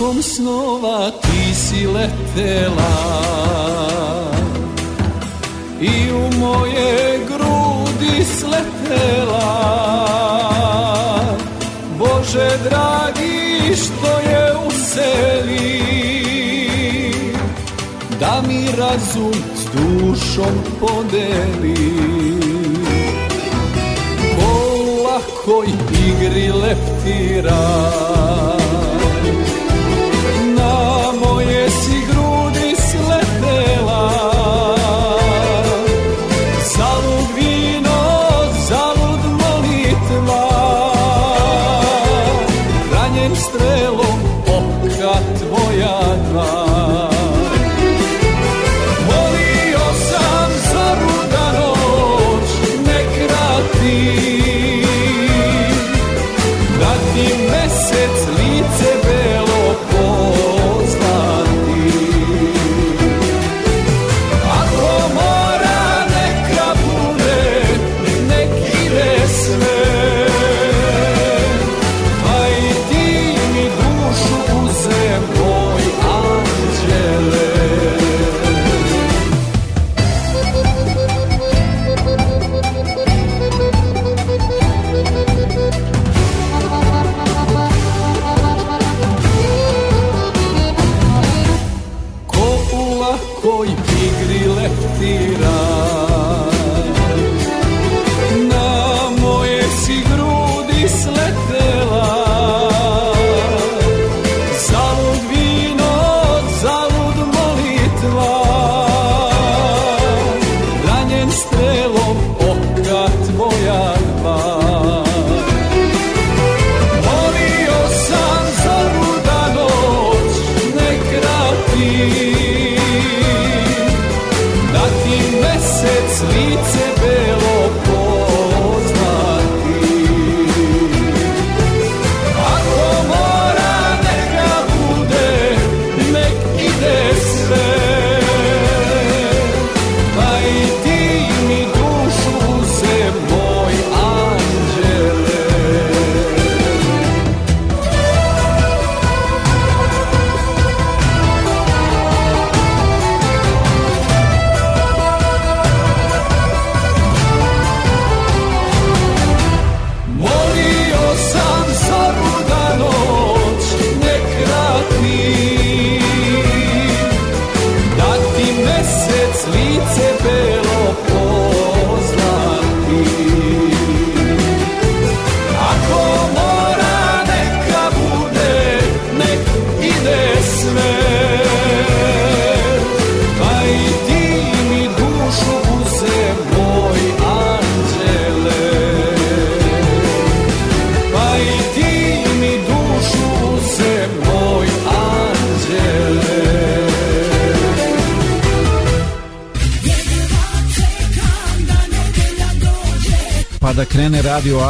Nikom 0.00 0.22
snova 0.22 1.10
ti 1.10 1.54
si 1.54 1.86
letela. 1.86 2.96
I 5.80 6.12
u 6.12 6.38
moje 6.38 7.20
grudi 7.28 8.24
sletela. 8.24 9.50
Bože 11.98 12.48
dragi 12.64 13.76
što 13.76 14.30
je 14.30 14.52
useli 14.66 15.82
Da 18.20 18.42
mi 18.48 18.68
razum 18.78 19.34
s 19.54 19.76
dušom 19.76 20.54
podeli. 20.80 21.92
Ko 24.36 24.52
lakoj 25.04 25.66
igri 25.92 26.52
leptira 26.52 28.59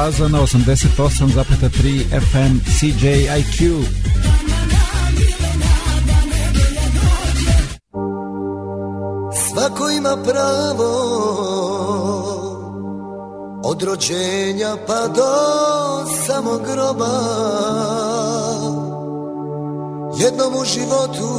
baza 0.00 0.28
na 0.28 0.40
88,3 0.40 2.08
FM 2.08 2.52
CJIQ. 2.76 3.84
Svako 9.48 9.90
ima 9.90 10.16
pravo 10.24 10.92
od 13.64 13.82
rođenja 13.82 14.76
pa 14.86 15.08
do 15.08 15.32
samog 16.26 16.60
groba 16.62 17.20
jednom 20.18 20.54
u 20.54 20.64
životu 20.64 21.30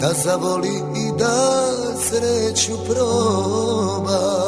da 0.00 0.12
zavoli 0.24 0.76
i 0.76 1.18
da 1.18 1.66
sreću 2.08 2.72
proba 2.88 4.45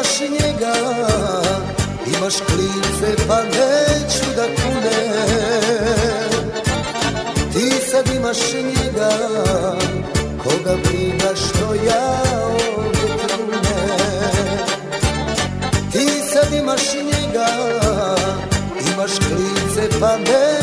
imaš 0.00 0.20
njega 0.20 0.74
Imaš 2.16 2.34
klince 2.34 3.24
pa 3.28 3.42
neću 3.42 4.24
da 4.36 4.44
kune. 4.44 5.24
Ti 7.52 7.70
sad 7.90 8.08
imaš 8.16 8.52
njega 8.52 9.10
Koga 10.42 10.76
briga 10.84 11.34
što 11.36 11.74
ja 11.74 12.22
ovdje 12.76 13.26
trune 13.28 13.98
Ti 15.92 16.06
sad 16.32 16.52
imaš 16.52 16.94
njega 16.94 17.46
Imaš 18.94 19.10
klince 19.18 19.98
pa 20.00 20.16
neću 20.18 20.59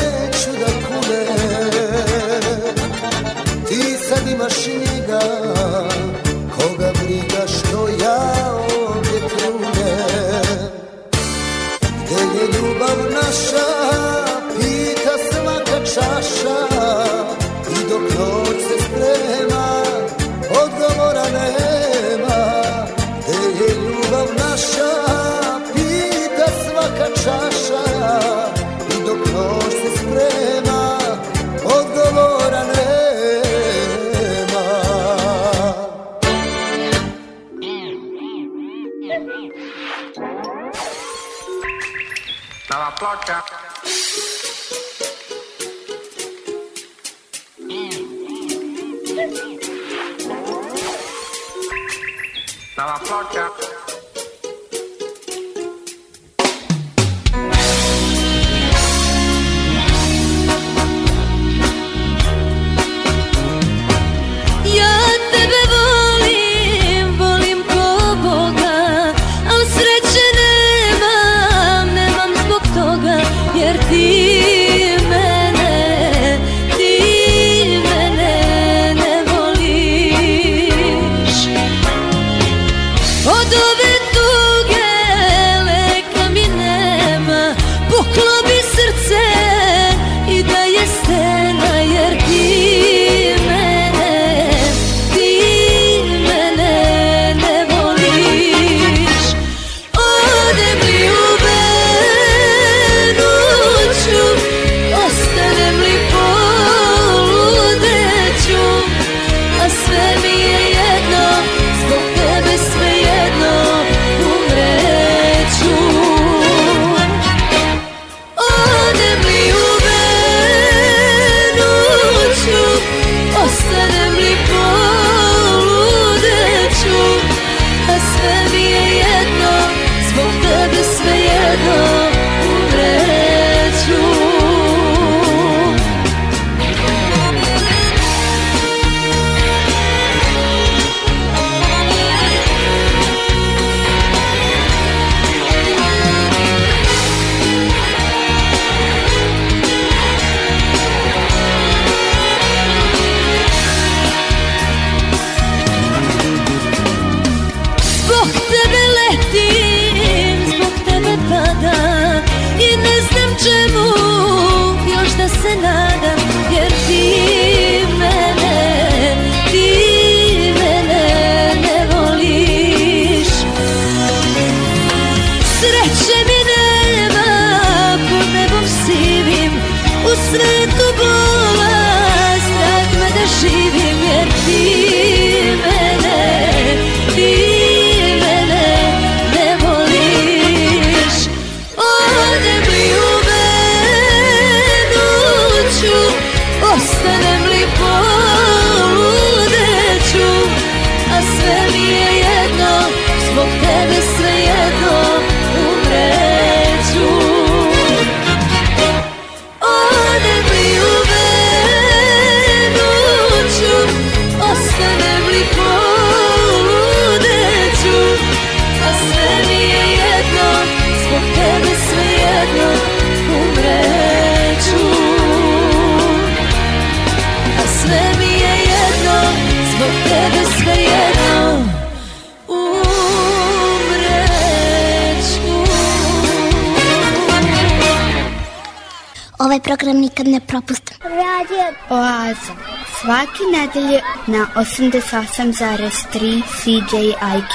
Oaza. 242.37 242.53
Svake 243.01 243.43
nedelje 243.51 244.01
na 244.27 244.47
88,3 244.55 246.43
CJIQ. 246.43 247.53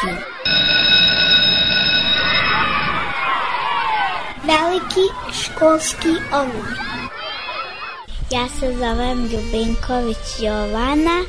Veliki 4.45 5.07
školski 5.33 6.09
omor. 6.33 6.79
Ja 8.31 8.49
se 8.61 8.73
zovem 8.79 9.27
Ljubinković 9.27 10.41
Jovana, 10.41 11.25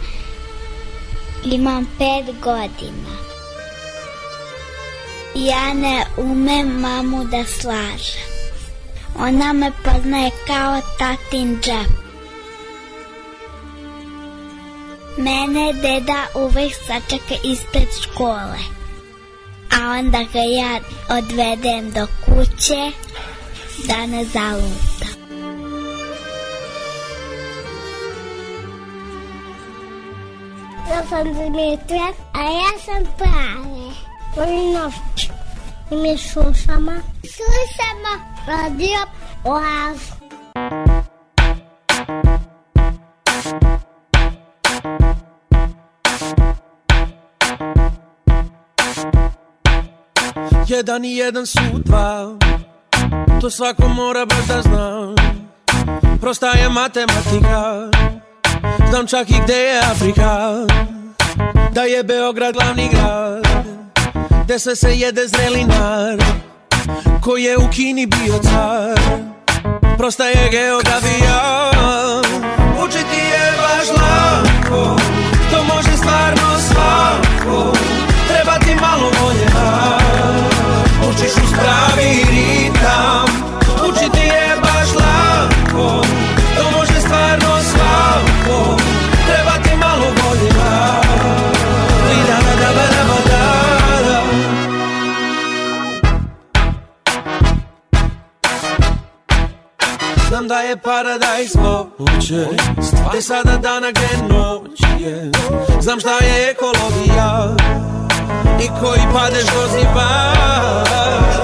imam 1.44 1.86
pet 1.98 2.36
godina. 2.42 3.14
Ja 5.36 5.74
ne 5.74 6.06
umem 6.18 6.80
mamu 6.80 7.24
da 7.24 7.46
slažem. 7.46 8.30
Ona 9.20 9.54
me 9.54 9.72
poznaje 9.84 10.32
kao 10.48 10.82
tatin 11.00 11.60
džep. 11.62 12.03
Mene 15.18 15.74
deda 15.74 16.26
uvek 16.36 16.74
sačeka 16.88 17.36
ispred 17.44 17.88
škole. 18.02 18.60
A 19.72 19.98
onda 20.00 20.24
ga 20.34 20.40
ja 20.40 20.80
odvedem 21.18 21.92
do 21.92 22.08
kuće 22.26 22.92
da 23.88 24.06
ne 24.06 24.26
zaluta. 24.26 25.24
Ja 30.90 31.04
sam 31.10 31.24
Dimitra, 31.34 32.08
a 32.34 32.44
ja 32.44 32.72
sam 32.86 33.04
Prave. 33.18 33.94
Volim 34.36 34.74
noć. 34.74 35.30
I 35.92 35.96
mi 35.96 36.18
slušamo. 36.18 36.92
Slušamo 37.24 38.14
radio 38.48 39.00
Oaz. 39.44 40.00
Jedan 50.74 51.06
i 51.06 51.16
jedan 51.16 51.46
su 51.46 51.60
dva 51.86 52.38
To 53.42 53.50
svako 53.50 53.88
mora 53.88 54.26
baš 54.26 54.48
da 54.48 54.62
zna. 54.62 55.16
Prosta 56.22 56.48
je 56.48 56.70
matematika. 56.70 57.90
Znam 58.90 59.08
čak 59.08 59.30
i 59.30 59.34
gde 59.44 59.54
je 59.54 59.80
Afrika. 59.80 60.54
Da 61.72 61.82
je 61.82 62.04
Beograd 62.04 62.54
glavni 62.54 62.90
grad. 62.92 63.46
Gde 64.44 64.60
sve 64.60 64.76
se 64.76 64.90
jede 64.96 65.28
zreli 65.28 65.64
nar. 65.64 66.24
Ko 67.22 67.38
je 67.38 67.58
u 67.58 67.70
Kini 67.72 68.06
bio 68.06 68.40
car? 68.44 69.00
Prosta 69.98 70.26
je 70.26 70.50
geografija 70.52 71.72
je 100.64 100.78
paradajz 100.78 101.56
moće 101.56 102.48
Gde 103.10 103.22
sada 103.22 103.58
dana 103.58 103.92
gde 103.92 104.34
noć 104.34 104.80
je. 105.00 105.32
Znam 105.82 106.00
šta 106.00 106.10
je 106.10 106.52
ekologija 106.52 107.56
I 108.64 108.68
koji 108.82 109.02
padeš 109.14 109.46
doziva. 109.46 110.34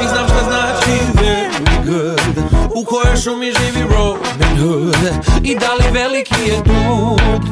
I 0.03 0.07
znam 0.07 0.26
šta 0.28 0.43
znači 0.49 0.91
very 1.13 1.86
good 1.86 2.38
U 2.76 2.84
kojoj 2.86 3.17
šumi 3.24 3.45
živi 3.45 3.88
Robin 3.95 4.57
Hood 4.59 4.95
I 5.43 5.55
da 5.55 5.74
li 5.74 5.99
veliki 5.99 6.41
je 6.49 6.57
dud 6.57 7.43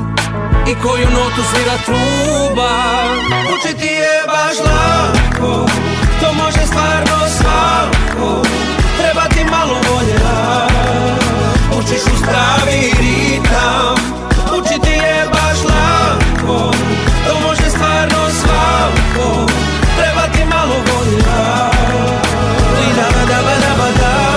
I 0.68 0.76
koju 0.84 1.08
notu 1.10 1.42
svira 1.52 1.78
truba. 1.86 2.70
Učiti 3.54 3.86
je 3.86 4.24
baš 4.28 4.58
lako 4.60 5.66
To 6.22 6.34
može 6.34 6.68
stvarno 6.68 7.18
svako. 7.38 8.42
Treba 8.98 9.22
ti 9.30 9.46
malo 9.52 9.74
volje 9.74 10.18
Učiš 11.78 12.02
uz 12.14 12.22
pravi 12.22 12.92
ritam. 13.00 13.96
Učiti 14.60 14.90
je 14.90 15.26
baš 15.32 15.64
lako. 15.64 16.72
To 17.28 17.40
može 17.48 17.70
stvarno 17.70 18.30
svako. 18.42 19.46
Treba 19.98 20.22
ti 20.34 20.46
malo 20.50 20.76
volje 20.76 21.18
Li 22.78 22.96
da 22.96 23.08
da 23.20 23.26
da 23.26 23.42
da 23.42 23.56
da 23.60 23.76
da 23.78 23.92
da 24.00 24.37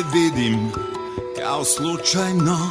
Te 0.00 0.18
vidim 0.18 0.72
kao 1.38 1.64
slučajno 1.64 2.70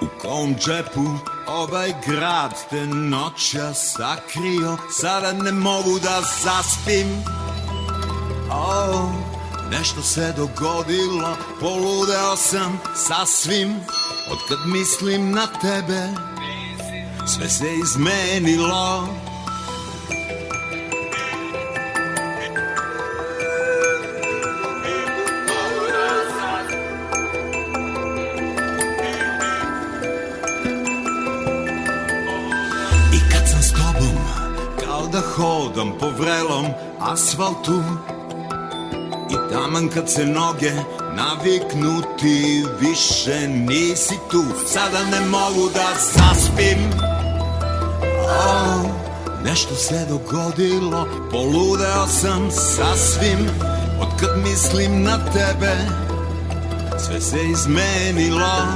U 0.00 0.06
kom 0.22 0.54
džepu 0.54 1.18
ovaj 1.46 1.92
grad 2.06 2.54
te 2.70 2.86
noća 2.86 3.74
sakrio. 3.74 4.76
Sada 4.90 5.32
ne 5.32 5.52
mogu 5.52 5.98
da 5.98 6.22
zaspim. 6.42 7.24
Oh, 8.50 9.10
Nešto 9.70 10.02
se 10.02 10.34
dogodilo, 10.36 11.36
poludeo 11.60 12.36
sam 12.36 12.80
sasvim. 12.94 13.76
Od 14.30 14.38
kad 14.48 14.58
mislim 14.66 15.30
na 15.30 15.46
tebe, 15.46 16.08
sve 17.26 17.48
se 17.48 17.74
izmenilo 17.84 19.08
hodam 35.76 35.92
po 36.00 36.08
vrelom 36.08 36.66
asfaltu. 37.00 37.82
I 39.30 39.52
taman 39.52 39.88
kad 39.88 40.10
se 40.10 40.26
noge 40.26 40.72
naviknu 41.16 42.02
ti 42.20 42.64
više 42.80 43.48
nisi 43.48 44.14
tu. 44.30 44.44
Sada 44.66 45.04
ne 45.04 45.20
mogu 45.20 45.70
da 45.74 45.86
zaspim. 46.14 46.78
Oh, 48.24 48.90
Nešto 49.44 49.74
se 49.74 50.06
dogodilo, 50.08 51.08
poludeo 51.30 52.06
sam 52.06 52.50
sasvim. 52.50 53.50
Od 54.00 54.08
kad 54.20 54.38
mislim 54.42 55.02
na 55.02 55.18
tebe, 55.32 55.76
sve 57.06 57.20
se 57.20 57.38
izmenilo. 57.52 58.66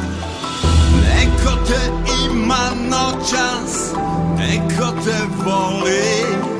Neko 1.03 1.67
te 1.67 1.91
ima 2.31 2.71
noćas, 2.91 3.93
neko 4.39 4.93
te 5.05 5.19
voli 5.45 6.60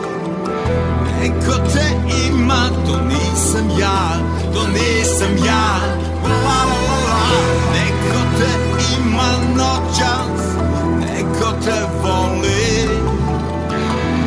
Neko 1.21 1.53
te 1.73 1.87
ima, 2.27 2.69
to 2.87 3.01
nisam 3.05 3.71
ja, 3.81 4.19
to 4.55 4.69
nisam 4.69 5.47
ja. 5.47 5.81
La, 6.23 6.29
la, 6.29 6.65
la. 7.09 7.21
Neko 7.73 8.21
te 8.39 8.51
ima 8.99 9.33
noćas, 9.57 10.41
neko 11.01 11.53
te 11.65 11.81
voli. 12.03 12.89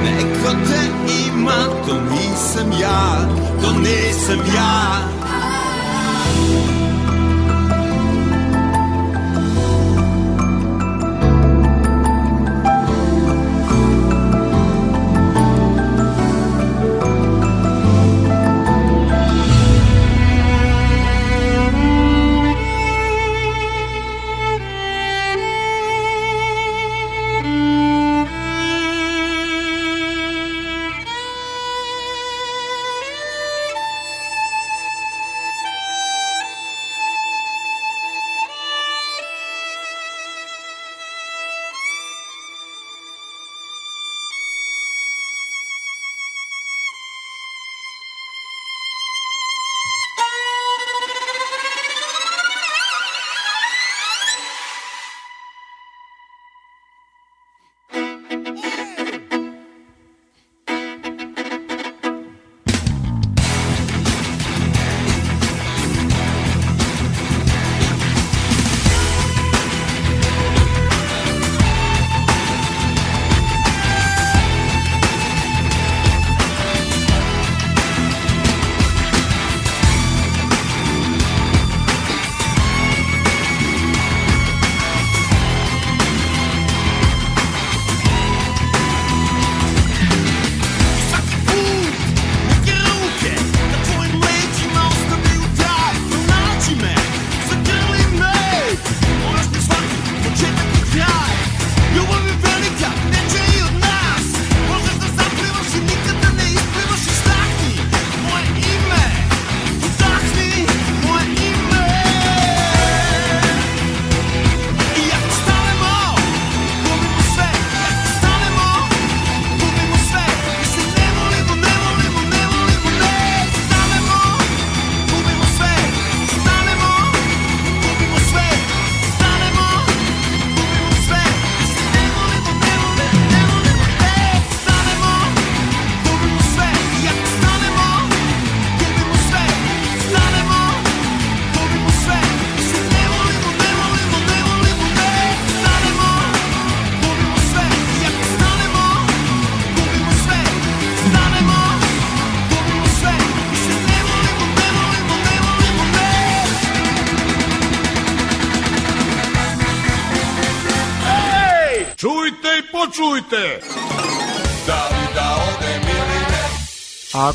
Neko 0.04 0.52
te 0.68 0.82
ima, 1.28 1.66
to 1.88 1.94
nisam 1.94 2.72
ja, 2.82 3.28
to 3.62 3.72
nisam 3.72 4.40
ja 4.56 5.14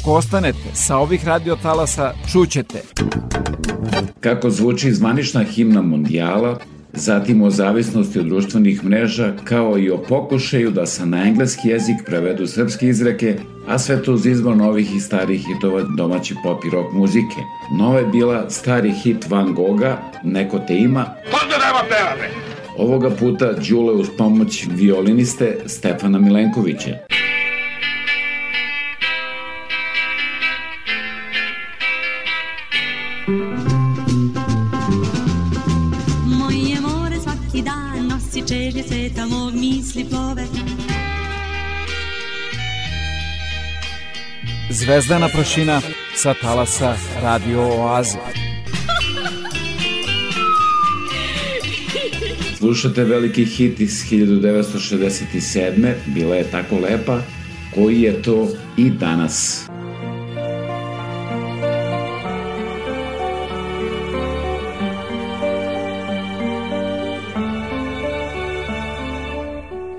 ako 0.00 0.12
ostanete 0.12 0.74
sa 0.74 0.96
ovih 0.96 1.24
radiotalasa, 1.26 2.12
čućete. 2.32 2.82
Kako 4.20 4.50
zvuči 4.50 4.92
zvanična 4.92 5.42
himna 5.42 5.82
mondijala, 5.82 6.58
zatim 6.92 7.42
o 7.42 7.50
zavisnosti 7.50 8.18
od 8.18 8.26
društvenih 8.26 8.84
mreža, 8.84 9.32
kao 9.44 9.78
i 9.78 9.90
o 9.90 9.98
pokušaju 9.98 10.70
da 10.70 10.86
se 10.86 11.06
na 11.06 11.22
engleski 11.22 11.68
jezik 11.68 11.96
prevedu 12.06 12.46
srpske 12.46 12.88
izreke, 12.88 13.38
a 13.68 13.78
sve 13.78 14.02
to 14.02 14.12
uz 14.12 14.26
izbor 14.26 14.56
novih 14.56 14.96
i 14.96 15.00
starih 15.00 15.46
hitova 15.46 15.82
domaće 15.96 16.34
pop 16.42 16.64
i 16.64 16.70
rock 16.70 16.92
muzike. 16.92 17.40
Nova 17.78 17.98
je 17.98 18.06
bila 18.06 18.50
stari 18.50 18.92
hit 18.92 19.30
Van 19.30 19.54
Gogha, 19.54 19.96
Neko 20.24 20.58
te 20.58 20.76
ima, 20.76 21.06
nema 21.50 21.82
pevame! 21.88 22.28
ovoga 22.78 23.10
puta 23.10 23.52
Đule 23.52 23.92
uz 23.92 24.08
pomoć 24.18 24.66
violiniste 24.70 25.56
Stefana 25.66 26.18
Milenkovića. 26.18 27.17
Zvezdana 44.88 45.28
prašina 45.28 45.80
sa 46.16 46.34
talasa 46.34 46.96
Radio 47.22 47.60
Oaze. 47.60 48.18
Slušate 52.56 53.04
veliki 53.04 53.44
hit 53.44 53.80
iz 53.80 54.04
1967. 54.10 55.92
Bila 56.06 56.36
je 56.36 56.44
tako 56.50 56.78
lepa, 56.78 57.20
koji 57.74 58.02
je 58.02 58.22
to 58.22 58.48
i 58.76 58.90
danas. 58.90 59.68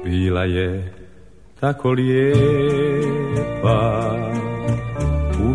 Bila 0.05 0.43
je 0.43 0.93
tako 1.59 1.91
lijepa 1.91 2.89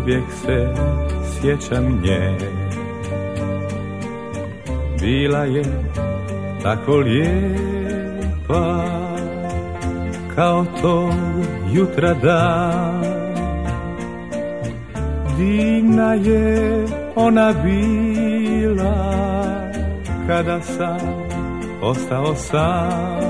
Uvijek 0.05 0.23
se 0.45 0.67
sjećam 1.31 2.01
nje. 2.03 2.37
Bila 5.01 5.39
je 5.39 5.63
tako 6.63 6.97
lijepa 6.97 8.85
Kao 10.35 10.65
tog 10.81 11.13
jutra 11.73 12.13
dan 12.13 13.03
Divna 15.37 16.13
je 16.13 16.85
ona 17.15 17.53
bila 17.63 18.95
Kada 20.27 20.61
sam 20.61 21.25
ostao 21.81 22.35
sam. 22.35 23.25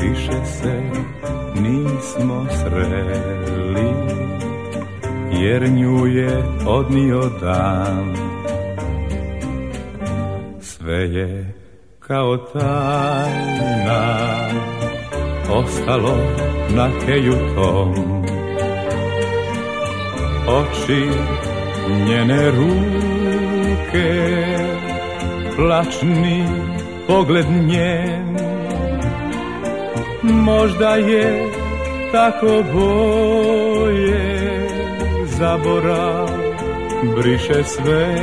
Više 0.00 0.44
se 0.44 0.80
nismo 1.54 2.46
sreli 2.50 3.43
Jer 5.44 5.70
nju 5.70 6.06
je 6.06 6.42
odnio 6.66 7.20
dan. 7.40 8.16
Sve 10.60 10.94
je 10.94 11.54
kao 11.98 12.36
tajna 12.36 14.18
ostalo 15.50 16.16
na 16.76 16.88
keju 17.06 17.34
tom. 17.54 17.94
Oči 20.48 21.08
njene 22.08 22.50
ruke 22.50 24.10
plačni 25.56 26.44
pogled 27.06 27.46
njen. 27.68 28.36
Možda 30.22 30.94
je 30.94 31.50
tako 32.12 32.62
boje 32.72 34.43
zaborav 35.38 36.28
briše 37.16 37.64
sve 37.64 38.14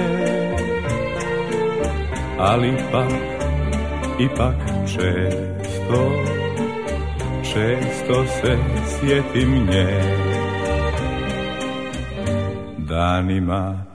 ali 2.40 2.74
pak 2.92 3.12
ipak 4.20 4.56
često, 4.86 6.12
često 7.44 8.26
se 8.26 8.58
sjetim 8.88 9.68
nje. 9.70 10.02
Danima 12.78 13.86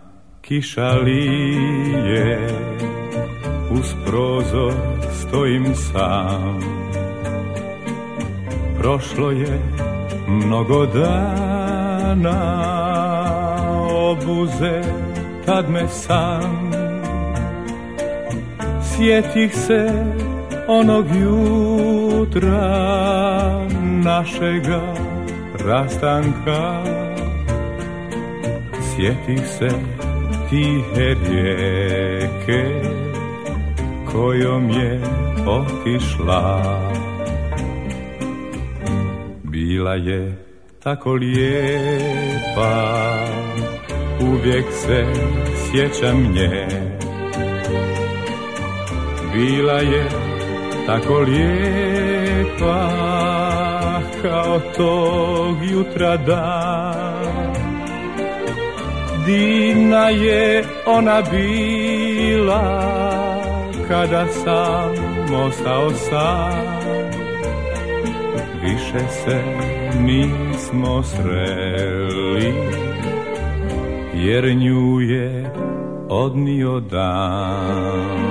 kiša 0.40 0.90
lije, 0.90 2.48
uz 3.70 3.94
prozor 4.06 4.72
stojim 5.12 5.74
sam. 5.74 6.60
Prošlo 8.78 9.30
je 9.30 9.62
mnogo 10.28 10.86
dana, 10.86 12.75
tad 15.46 15.70
me 15.70 15.88
sam. 15.88 16.70
Sjetih 18.82 19.54
se 19.54 19.90
onog 20.68 21.06
jutra 21.20 22.68
našega 24.04 24.94
rastanka. 25.64 26.82
Sjetih 28.82 29.46
se 29.58 29.68
tihe 30.50 31.14
rijeke 31.28 32.64
kojom 34.12 34.70
je 34.70 35.00
otišla. 35.46 36.62
Bila 39.42 39.94
je 39.94 40.46
tako 40.82 41.12
lijepa, 41.12 42.96
uvijek 44.20 44.64
se 44.72 45.04
sjećam 45.70 46.32
nje 46.32 46.66
bila 49.34 49.80
je 49.80 50.08
tako 50.86 51.18
lijepa 51.18 52.90
kao 54.22 54.60
tog 54.76 55.56
jutra 55.70 56.16
dan. 56.16 57.54
Divna 59.26 60.08
je 60.08 60.64
ona 60.86 61.22
bila 61.30 62.82
kada 63.88 64.26
sam 64.26 64.94
ostao 65.46 65.90
sam. 65.90 66.76
Više 68.62 69.08
se 69.24 69.42
nismo 70.00 71.02
sreli 71.02 72.75
jer 74.26 74.56
nju 74.56 75.00
je 75.00 75.50
odnio 76.08 76.80
dan. 76.80 78.26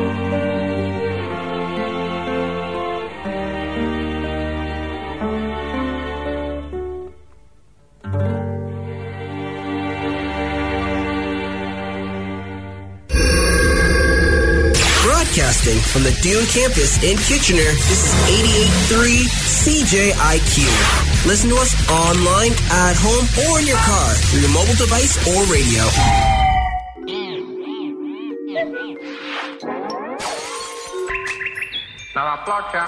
Broadcasting 15.03 15.79
from 15.79 16.03
the 16.03 16.11
Dune 16.23 16.45
campus 16.47 17.03
in 17.03 17.17
Kitchener, 17.17 17.71
this 17.87 18.01
is 18.07 18.13
88.3 18.91 19.05
CJIQ. 19.63 21.14
Listen 21.25 21.49
to 21.49 21.55
us 21.55 21.73
online, 21.89 22.51
at 22.69 22.95
home, 23.01 23.25
or 23.49 23.59
in 23.59 23.65
your 23.65 23.77
car 23.77 24.13
through 24.29 24.41
your 24.41 24.53
mobile 24.53 24.77
device 24.77 25.17
or 25.25 25.41
radio. 25.49 25.81
Nova 32.15 32.37
ploča. 32.45 32.85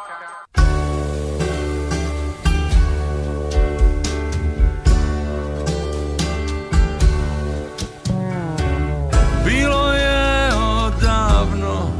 Bilo 9.45 9.93
je 9.93 10.53
odavno 10.53 11.91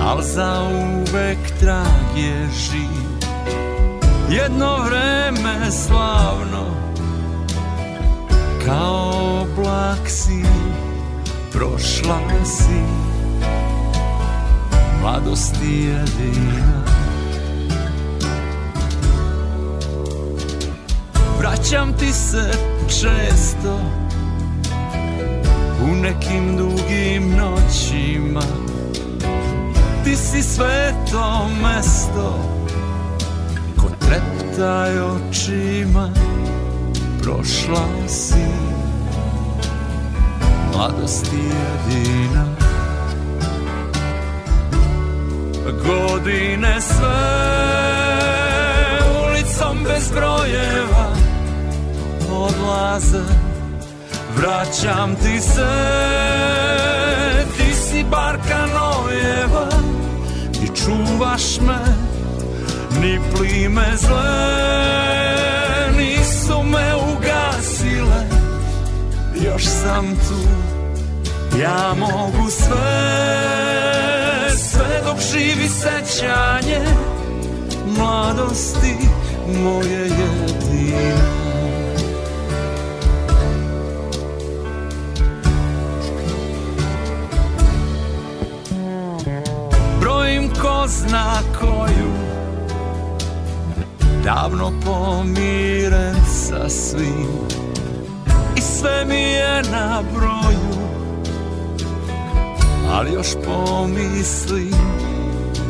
Al 0.00 0.22
za 0.22 0.62
uvek 0.62 1.38
trag 1.60 2.16
je 2.16 2.48
živ 2.52 3.07
Jedno 4.30 4.76
vreme 4.84 5.70
slavno 5.70 6.64
Kao 8.66 9.42
oblak 9.42 10.08
si 10.08 10.42
Prošla 11.52 12.18
si. 12.44 12.82
Mladosti 15.02 15.88
jedina 15.88 16.84
Vraćam 21.38 21.92
ti 21.92 22.12
se 22.12 22.50
često 22.88 23.80
U 25.82 25.94
nekim 25.94 26.56
dugim 26.56 27.36
noćima. 27.36 28.42
Ti 30.04 30.16
si 30.16 30.42
sveto 30.42 31.48
mesto 31.62 32.57
treptaj 34.58 34.98
očima 35.00 36.10
Prošla 37.22 37.86
si. 38.08 38.46
Mladosti 40.72 41.36
jedina 41.36 42.44
Godine 45.86 46.80
sve 46.80 47.38
Ulicom 49.28 49.84
bez 49.84 50.10
brojeva 50.10 51.06
Odlaze. 52.32 53.22
Vraćam 54.36 55.14
ti 55.14 55.40
se 55.40 55.68
Ti 57.56 57.74
si 57.74 58.04
barka 58.10 58.66
nojeva 58.66 59.68
I 60.62 60.66
čuvaš 60.66 61.60
me 61.60 62.07
Ni 63.00 63.18
plime 63.34 63.96
zle 63.96 64.22
Nisu 65.96 66.62
me 66.62 66.94
ugasile. 66.94 68.26
Još 69.44 69.64
sam 69.64 70.16
tu. 70.16 70.48
Ja 71.60 71.94
mogu 71.98 72.50
sve 72.50 73.38
Sve 74.56 75.02
dok 75.04 75.16
živi 75.32 75.68
sećanje 75.68 76.80
Mladosti 77.98 78.96
moje 79.62 80.00
jedine. 80.00 81.38
Ko 90.62 90.84
zna 90.88 91.40
koju 91.60 92.17
Davno 94.28 94.72
pomiren 94.84 96.14
sa 96.26 96.68
svim. 96.68 97.28
I 98.56 98.60
sve 98.60 99.04
mi 99.04 99.22
je 99.22 99.62
na 99.72 100.02
broju 100.14 100.88
Ali 102.92 103.12
još 103.12 103.28
pomislim 103.44 104.74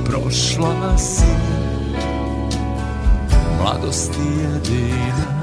Prošla 0.05 0.99
si. 0.99 1.35
Mladosti 3.63 4.23
jedina 4.43 5.38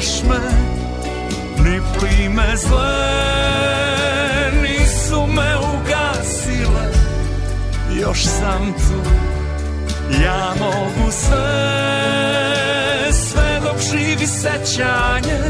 čuvaš 0.00 0.22
me 0.22 0.40
ni 1.64 1.80
plime 1.98 2.56
zle 2.56 3.20
nisu 4.62 5.26
me 5.26 5.56
ugasile. 5.56 6.92
Još 8.00 8.24
sam 8.24 8.72
tu 8.72 9.10
ja 10.24 10.54
mogu 10.60 11.10
sve 11.10 11.92
sve 13.12 13.60
dok 13.64 13.80
živi 13.90 14.26
sećanje 14.26 15.49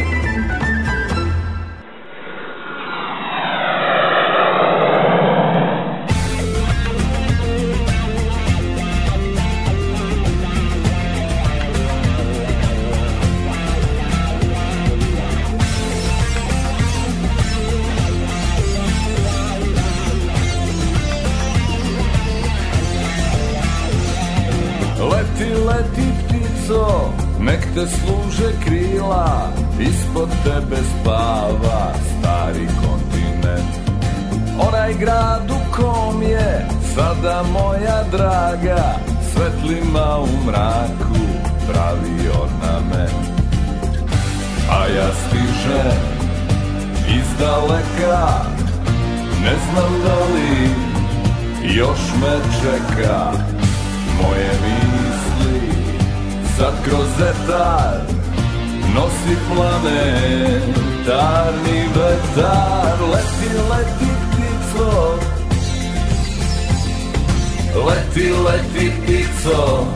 Leti, 68.13 68.29
leti 68.29 68.89
ptico 68.99 69.87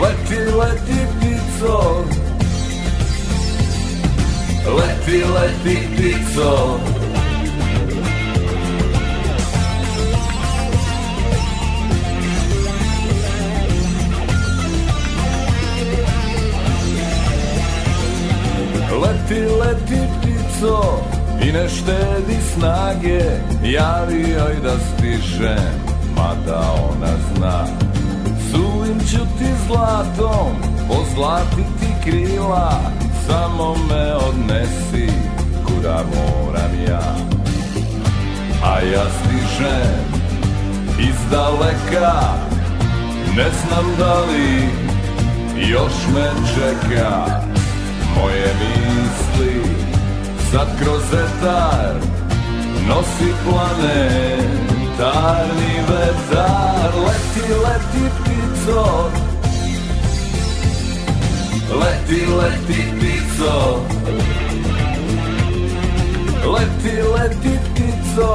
Leti, 0.00 0.38
leti 0.58 0.98
ptico 1.18 2.04
Leti, 4.76 5.18
leti 5.34 5.74
ptico 5.90 6.80
Leti, 19.02 19.40
leti 19.58 20.00
ptico 20.20 21.09
ne 21.52 21.68
štedi 21.68 22.38
snage 22.54 23.22
Javi 23.64 24.30
joj 24.30 24.56
da 24.62 24.74
stižem, 24.78 25.74
mada 26.16 26.60
ona 26.90 27.14
zna. 27.34 27.66
Suvim 28.50 29.00
ću 29.00 29.18
ti 29.38 29.50
zlatom, 29.66 30.54
pozlatiti 30.88 31.94
krila 32.04 32.80
Samo 33.26 33.74
me 33.88 34.14
odnesi, 34.14 35.12
kuda 35.66 36.04
moram 36.14 36.70
ja. 36.88 37.16
A 38.64 38.80
ja 38.80 39.04
stižem 39.20 40.20
iz 40.98 41.30
daleka 41.30 42.34
Ne 43.36 43.46
znam 43.64 43.84
da 43.98 44.20
li 44.20 44.68
još 45.70 45.92
me 46.14 46.30
čeka 46.54 47.26
moje 48.16 48.54
misli 48.60 48.89
sad 50.50 50.68
kroz 50.82 51.12
etar 51.12 51.94
nosi 52.88 53.30
planetarni 53.44 54.14
vetar. 55.88 56.90
Leti, 57.06 57.44
leti 57.64 58.04
ptico. 58.16 58.84
Leti, 61.80 62.20
leti 62.38 62.80
ptico. 62.98 63.54
Leti, 66.52 66.94
leti 67.14 67.54
ptico. 67.64 68.32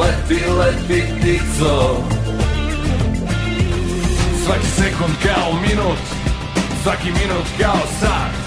Leti, 0.00 0.40
leti 0.58 1.00
ptico. 1.18 1.74
Svaki 4.44 4.70
sekund 4.76 5.14
kao 5.22 5.50
minut 5.60 6.02
Svaki 6.82 7.10
minut 7.10 7.48
kao 7.58 7.82
sat 8.00 8.39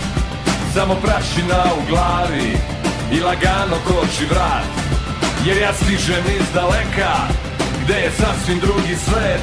Samo 0.74 0.96
prašina 0.96 1.64
u 1.78 1.90
glavi 1.90 2.58
I 3.12 3.20
lagano 3.20 3.78
koči 3.88 4.26
vrat. 4.30 4.66
Jer 5.46 5.58
ja 5.58 5.74
stižem 5.74 6.24
iz 6.40 6.46
daleka 6.54 7.14
Gde 7.84 7.94
je 7.94 8.12
sasvim 8.12 8.60
drugi 8.60 8.96
svet. 8.96 9.42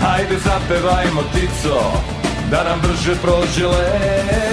Hajde 0.00 0.36
zapevajmo 0.44 1.22
tico 1.22 1.92
Da 2.50 2.64
nam 2.64 2.80
brže 2.80 3.14
prođe 3.22 3.66
let. 3.66 4.52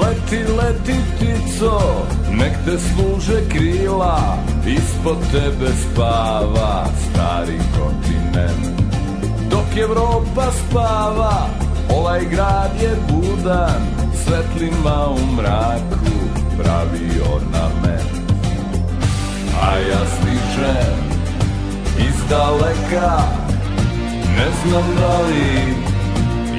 Leti, 0.00 0.52
leti 0.52 1.00
ptico 1.16 2.06
Nek 2.32 2.52
te 2.64 2.78
služe 2.78 3.48
krila, 3.48 4.38
ispod 4.66 5.18
tebe 5.32 5.68
spava 5.82 6.86
stari 6.96 7.58
kontinent. 7.78 8.80
Dok 9.50 9.76
Evropa 9.76 10.46
spava, 10.52 11.48
ovaj 11.96 12.24
grad 12.30 12.70
je 12.82 12.96
budan, 13.10 13.82
svetlima 14.24 15.08
u 15.08 15.32
mraku 15.36 16.16
pravi 16.56 17.20
ornament. 17.34 18.12
A 19.62 19.76
ja 19.76 20.02
stičem 20.16 21.02
iz 21.98 22.16
daleka, 22.30 23.18
ne 24.36 24.48
znam 24.62 24.84
da 25.00 25.20
li 25.20 25.74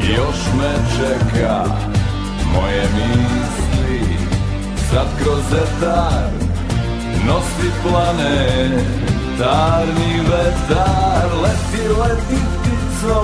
još 0.10 0.40
me 0.58 0.74
čeka 0.98 1.64
moje 2.54 2.82
misli 2.95 3.43
sad 4.90 5.08
kroz 5.20 5.50
etar 5.64 6.30
nosi 7.26 7.70
planetarni 7.84 8.84
vetar. 10.30 11.30
Leti, 11.44 11.84
leti 12.00 12.40
ptico. 12.54 13.20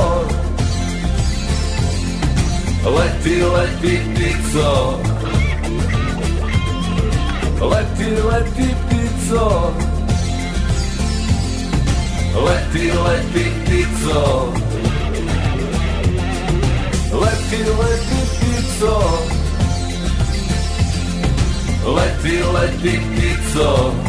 Leti, 2.96 3.36
leti 3.54 3.94
ptico. 4.14 4.72
Leti, 7.72 8.10
leti 8.30 8.70
ptico. 8.82 9.48
Leti, 12.46 12.86
leti 13.04 13.46
ptico. 13.64 14.22
Leti, 17.22 17.60
leti 17.80 18.20
ptico 18.32 19.39
Leti, 21.96 22.36
leti 22.54 22.94
ptico 23.00 24.09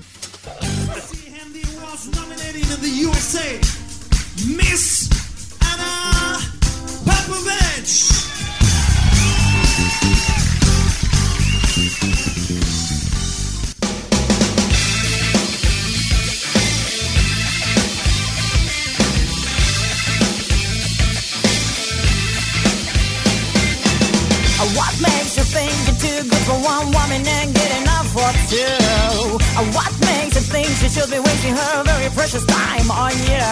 You 30.95 31.01
think 31.01 31.01
she 31.01 31.01
should 31.01 31.11
be 31.11 31.19
wasting 31.19 31.55
her 31.55 31.83
very 31.83 32.09
precious 32.11 32.45
time 32.45 32.91
on 32.91 33.11
you? 33.11 33.47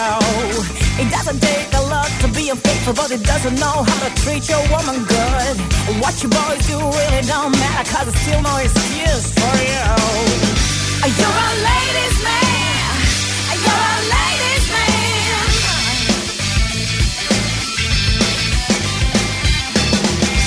It 1.00 1.10
doesn't 1.10 1.40
take 1.40 1.72
a 1.74 1.82
lot 1.88 2.10
to 2.20 2.28
be 2.28 2.50
unfaithful, 2.50 2.94
but 2.94 3.10
it 3.10 3.22
doesn't 3.24 3.58
know 3.58 3.84
how 3.84 4.08
to 4.08 4.14
treat 4.22 4.48
your 4.48 4.60
woman 4.68 5.04
good. 5.04 5.56
What 6.00 6.22
you 6.22 6.28
boys 6.28 6.66
do 6.66 6.78
really 6.78 7.22
don't 7.26 7.52
matter, 7.52 7.90
cause 7.90 8.08
it's 8.08 8.20
still 8.20 8.42
no 8.42 8.56
excuse 8.56 9.32
for 9.32 9.56
you. 9.56 9.84
Are 11.02 11.12
You're 11.20 11.40
a 11.48 11.52
ladies' 11.70 12.18
man. 12.24 12.96
You're 13.64 13.88
a 13.88 14.00
ladies' 14.16 14.68
man. 14.76 14.98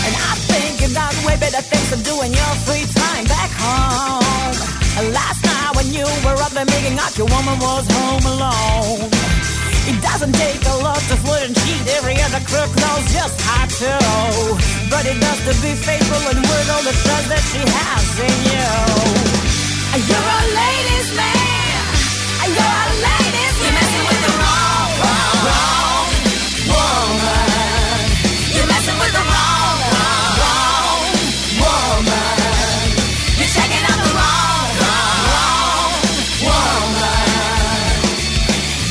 And 0.05 0.15
I 0.29 0.33
think 0.49 0.73
you 0.81 0.89
way 1.27 1.37
better 1.37 1.61
things 1.61 1.89
to 1.91 1.97
do 2.03 2.21
in 2.21 2.33
your 2.33 2.53
free 2.65 2.85
time 2.93 3.02
you 6.03 6.27
were 6.27 6.39
up 6.43 6.51
there 6.51 6.65
making 6.65 6.99
out, 6.99 7.15
your 7.17 7.27
woman 7.27 7.57
was 7.59 7.85
home 7.87 8.25
alone. 8.35 9.07
It 9.87 9.97
doesn't 10.01 10.33
take 10.35 10.63
a 10.65 10.75
lot 10.83 10.99
to 11.09 11.15
flirt 11.23 11.43
and 11.47 11.55
cheat. 11.55 11.83
Every 11.99 12.15
other 12.19 12.41
crook 12.47 12.71
knows 12.83 13.03
just 13.11 13.35
how 13.41 13.65
to. 13.67 13.93
But 14.91 15.03
it 15.05 15.19
does 15.19 15.39
to 15.47 15.53
be 15.63 15.71
faithful 15.75 16.23
and 16.31 16.39
worth 16.43 16.69
all 16.73 16.83
the 16.83 16.95
trust 17.03 17.27
that 17.31 17.43
she 17.51 17.61
has 17.63 18.07
in 18.27 18.37
you. 18.51 18.71
You're 20.09 20.31
a 20.39 20.43
ladies' 20.59 21.11
man. 21.15 21.83
You're 22.55 22.79
a 22.83 22.95
ladies' 23.07 23.57
man. 23.59 23.63
You're 23.63 23.77
messing 23.79 24.05
with 24.07 24.21
the 24.25 24.31
wrong, 24.39 24.89
wrong, 24.99 25.37
wrong 25.47 25.82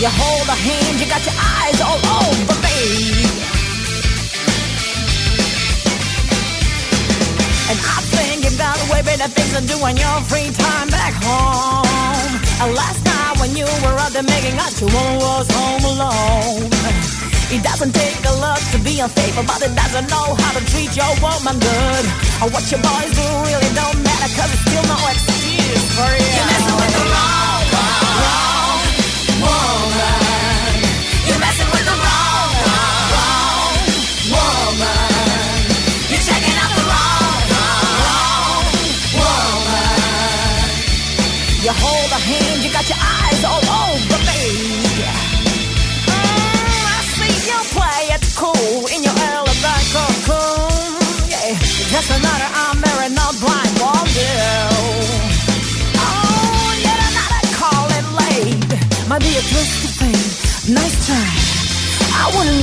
You 0.02 0.10
hold 0.10 0.48
a 0.50 0.58
hand, 0.58 0.98
you 0.98 1.06
got 1.06 1.22
your 1.22 1.38
eyes 1.38 1.78
all 1.78 1.94
over 1.94 2.56
me. 2.58 3.22
And 7.70 7.78
I 7.78 7.98
think 8.10 8.42
you 8.42 8.50
got 8.58 8.74
way 8.90 9.06
better 9.06 9.30
things 9.30 9.54
to 9.54 9.62
do 9.62 9.78
on 9.78 9.94
your 9.94 10.18
free 10.26 10.50
time 10.58 10.90
back 10.90 11.14
home. 11.22 12.34
And 12.58 12.74
last 12.74 12.98
night 13.06 13.38
when 13.38 13.54
you 13.54 13.62
were 13.86 13.94
out 13.94 14.10
there 14.10 14.26
making 14.26 14.58
out, 14.58 14.74
woman 14.82 15.22
was 15.22 15.46
home 15.54 15.86
alone. 15.94 16.66
It 17.54 17.62
doesn't 17.62 17.94
take 17.94 18.26
a 18.26 18.34
lot 18.42 18.58
to 18.74 18.82
be 18.82 18.98
unfaithful, 18.98 19.46
but 19.46 19.62
it 19.62 19.70
doesn't 19.78 20.10
know 20.10 20.34
how 20.34 20.50
to 20.58 20.62
treat 20.74 20.98
your 20.98 21.14
woman 21.22 21.62
good. 21.62 22.04
Or 22.42 22.50
what 22.50 22.66
your 22.74 22.82
boys 22.82 23.12
do 23.14 23.26
really 23.46 23.70
don't 23.78 24.02
matter, 24.02 24.30
cause 24.34 24.50
it's 24.50 24.66
still 24.66 24.82
no 24.82 24.98
excuse 25.14 25.86
for 25.94 26.10
you. 26.10 26.26
You're 26.26 26.48
messing 26.50 26.74
with 26.74 26.90
the 26.90 27.04
wrong, 27.06 27.51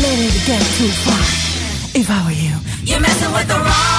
Too 0.10 0.16
far 1.06 1.22
if 1.94 2.10
I 2.10 2.26
were 2.26 2.32
you. 2.32 2.56
You're 2.84 3.00
messing 3.00 3.32
with 3.32 3.48
the 3.48 3.54
wrong, 3.54 3.99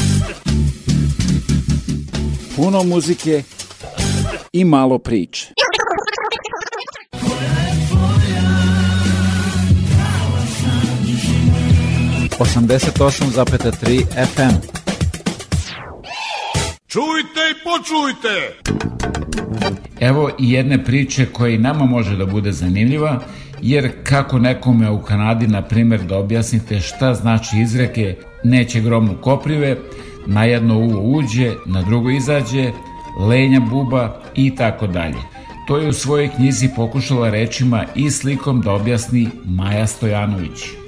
Puno 2.55 2.83
muzike 2.83 3.43
i 4.53 4.65
malo 4.65 4.97
priče. 4.99 5.47
Osamdeset 12.39 13.01
osam 13.01 13.29
zapeta 13.29 13.71
tri 13.71 13.97
FM. 13.99 14.55
Čujte 16.87 17.41
i 17.51 17.55
počujte! 17.63 18.61
Evo 19.99 20.29
i 20.39 20.51
jedne 20.51 20.83
priče 20.83 21.25
koja 21.25 21.49
i 21.49 21.57
nama 21.57 21.85
može 21.85 22.17
da 22.17 22.25
bude 22.25 22.51
zanimljiva, 22.51 23.19
jer 23.61 23.91
kako 24.03 24.39
nekome 24.39 24.89
u 24.89 25.01
Kanadi, 25.01 25.47
na 25.47 25.61
primjer, 25.61 26.03
da 26.03 26.17
objasnite 26.17 26.79
šta 26.79 27.13
znači 27.13 27.57
izreke 27.57 28.15
neće 28.43 28.81
gromu 28.81 29.17
koprive, 29.21 29.77
na 30.27 30.43
jedno 30.43 30.77
uvo 30.77 31.17
uđe, 31.17 31.53
na 31.65 31.81
drugo 31.81 32.09
izađe, 32.09 32.71
lenja 33.19 33.59
buba 33.59 34.21
i 34.35 34.55
tako 34.55 34.87
dalje. 34.87 35.21
To 35.67 35.77
je 35.77 35.89
u 35.89 35.93
svojoj 35.93 36.29
knjizi 36.35 36.69
pokušala 36.75 37.29
rečima 37.29 37.85
i 37.95 38.11
slikom 38.11 38.61
da 38.61 38.71
objasni 38.71 39.29
Maja 39.45 39.87
Stojanović. 39.87 40.81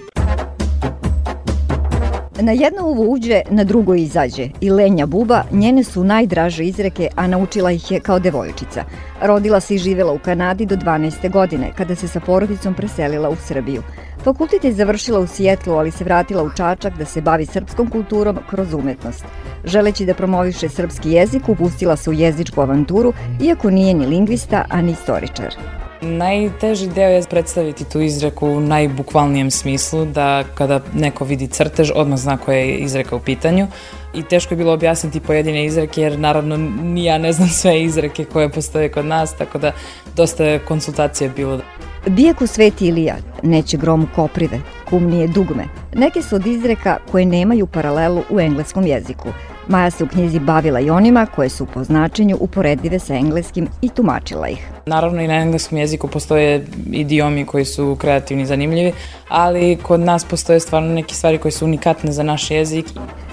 Na 2.41 2.51
jedno 2.51 2.87
uvo 2.87 3.03
uđe, 3.03 3.41
na 3.49 3.63
drugo 3.63 3.95
izađe. 3.95 4.49
I 4.61 4.69
lenja 4.69 5.05
buba, 5.05 5.43
njene 5.51 5.83
su 5.83 6.03
najdraže 6.03 6.65
izreke, 6.65 7.07
a 7.15 7.27
naučila 7.27 7.71
ih 7.71 7.91
je 7.91 7.99
kao 7.99 8.19
devojčica. 8.19 8.83
Rodila 9.21 9.59
se 9.59 9.75
i 9.75 9.77
živela 9.77 10.13
u 10.13 10.19
Kanadi 10.19 10.65
do 10.65 10.75
12. 10.75 11.31
godine, 11.31 11.71
kada 11.77 11.95
se 11.95 12.07
sa 12.07 12.19
porodicom 12.19 12.73
preselila 12.73 13.29
u 13.29 13.35
Srbiju. 13.35 13.83
Fakultet 14.23 14.63
je 14.63 14.73
završila 14.73 15.19
u 15.19 15.27
Sijetlu, 15.27 15.73
ali 15.73 15.91
se 15.91 16.03
vratila 16.03 16.43
u 16.43 16.49
Čačak 16.57 16.97
da 16.97 17.05
se 17.05 17.21
bavi 17.21 17.45
srpskom 17.45 17.89
kulturom 17.89 18.39
kroz 18.49 18.73
umetnost. 18.73 19.25
Želeći 19.65 20.05
da 20.05 20.13
promoviše 20.13 20.69
srpski 20.69 21.11
jezik, 21.11 21.49
upustila 21.49 21.95
se 21.95 22.09
u 22.09 22.13
jezičku 22.13 22.61
avanturu, 22.61 23.13
iako 23.41 23.69
nije 23.69 23.93
ni 23.93 24.05
lingvista, 24.05 24.65
a 24.69 24.81
ni 24.81 24.91
istoričar. 24.91 25.55
Najteži 26.01 26.87
deo 26.87 27.09
je 27.09 27.23
predstaviti 27.29 27.89
tu 27.89 28.01
izreku 28.01 28.47
u 28.47 28.59
najbukvalnijem 28.59 29.51
smislu, 29.51 30.05
da 30.05 30.43
kada 30.55 30.79
neko 30.93 31.25
vidi 31.25 31.47
crtež, 31.47 31.91
odmah 31.95 32.19
zna 32.19 32.37
koja 32.37 32.57
je 32.57 32.77
izreka 32.77 33.15
u 33.15 33.19
pitanju. 33.19 33.67
I 34.13 34.23
teško 34.23 34.53
je 34.53 34.57
bilo 34.57 34.73
objasniti 34.73 35.19
pojedine 35.19 35.65
izreke, 35.65 36.01
jer 36.01 36.19
naravno 36.19 36.57
ni 36.83 37.05
ja 37.05 37.17
ne 37.17 37.33
znam 37.33 37.49
sve 37.49 37.83
izreke 37.83 38.25
koje 38.25 38.51
postoje 38.51 38.91
kod 38.91 39.05
nas, 39.05 39.33
tako 39.37 39.57
da 39.57 39.71
dosta 40.15 40.43
je 40.43 40.59
konsultacija 40.59 41.29
bilo. 41.35 41.59
Bijeku 42.07 42.47
sveti 42.47 42.87
Ilija, 42.87 43.15
neće 43.43 43.77
gromu 43.77 44.07
koprive, 44.15 44.59
kumnije 44.89 45.27
dugme. 45.27 45.63
Neke 45.93 46.21
su 46.21 46.35
od 46.35 46.45
izreka 46.45 46.97
koje 47.11 47.25
nemaju 47.25 47.67
paralelu 47.67 48.23
u 48.29 48.39
engleskom 48.39 48.85
jeziku. 48.85 49.29
Maja 49.67 49.91
se 49.91 50.03
u 50.03 50.07
knjizi 50.07 50.39
bavila 50.39 50.79
i 50.79 50.89
onima 50.89 51.25
koje 51.35 51.49
su 51.49 51.65
po 51.65 51.83
značenju 51.83 52.37
uporedive 52.39 52.99
sa 52.99 53.13
engleskim 53.13 53.67
i 53.81 53.89
tumačila 53.89 54.49
ih. 54.49 54.67
Naravno 54.85 55.21
i 55.21 55.27
na 55.27 55.33
engleskom 55.33 55.77
jeziku 55.77 56.07
postoje 56.07 56.65
idiomi 56.91 57.45
koji 57.45 57.65
su 57.65 57.97
kreativni 57.99 58.43
i 58.43 58.45
zanimljivi, 58.45 58.93
ali 59.29 59.77
kod 59.83 59.99
nas 59.99 60.23
postoje 60.25 60.59
stvarno 60.59 60.93
neke 60.93 61.15
stvari 61.15 61.37
koje 61.37 61.51
su 61.51 61.65
unikatne 61.65 62.11
za 62.11 62.23
naš 62.23 62.51
jezik. 62.51 62.85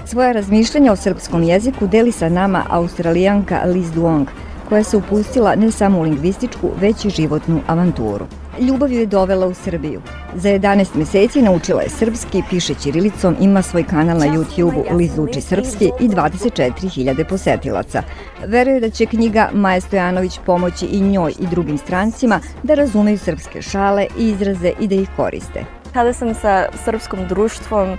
Svoja 0.05 0.31
razmišljanja 0.31 0.91
o 0.91 0.95
srpskom 0.95 1.43
jeziku 1.43 1.87
deli 1.87 2.11
sa 2.11 2.29
nama 2.29 2.65
australijanka 2.69 3.61
Liz 3.65 3.91
Duong, 3.91 4.27
koja 4.69 4.83
se 4.83 4.97
upustila 4.97 5.55
ne 5.55 5.71
samo 5.71 5.99
u 5.99 6.03
lingvističku, 6.03 6.69
već 6.81 7.05
i 7.05 7.09
životnu 7.09 7.61
avanturu. 7.67 8.25
Ljubav 8.59 8.91
ju 8.91 8.99
je 8.99 9.05
dovela 9.05 9.47
u 9.47 9.53
Srbiju. 9.53 10.01
Za 10.35 10.49
11 10.49 10.95
meseci 10.95 11.41
naučila 11.41 11.81
je 11.81 11.89
srpski, 11.89 12.43
piše 12.49 12.73
ćirilicom, 12.73 13.35
ima 13.39 13.61
svoj 13.61 13.83
kanal 13.83 14.17
na 14.17 14.25
YouTube-u 14.25 14.95
Liz 14.97 15.19
uči 15.19 15.41
srpski 15.41 15.91
i 15.99 16.09
24.000 16.09 17.23
posetilaca. 17.29 18.03
Veruje 18.45 18.79
da 18.79 18.89
će 18.89 19.05
knjiga 19.05 19.49
Maja 19.53 19.81
Stojanović 19.81 20.39
pomoći 20.45 20.85
i 20.85 21.01
njoj 21.01 21.33
i 21.39 21.47
drugim 21.47 21.77
strancima 21.77 22.39
da 22.63 22.73
razumeju 22.73 23.17
srpske 23.17 23.61
šale 23.61 24.07
i 24.17 24.29
izraze 24.29 24.71
i 24.79 24.87
da 24.87 24.95
ih 24.95 25.09
koriste. 25.15 25.65
Kada 25.93 26.13
sam 26.13 26.33
sa 26.33 26.65
srpskom 26.85 27.27
društvom, 27.27 27.97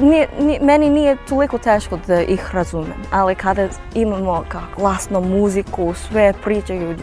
nije, 0.00 0.28
nije, 0.40 0.60
meni 0.60 0.90
nije 0.90 1.16
toliko 1.28 1.58
teško 1.58 1.98
da 2.06 2.22
ih 2.22 2.54
razumem, 2.54 3.02
ali 3.10 3.34
kada 3.34 3.68
imamo 3.94 4.44
kao 4.48 4.62
glasno 4.76 5.20
muziku, 5.20 5.94
sve 5.94 6.32
pričaju 6.44 6.96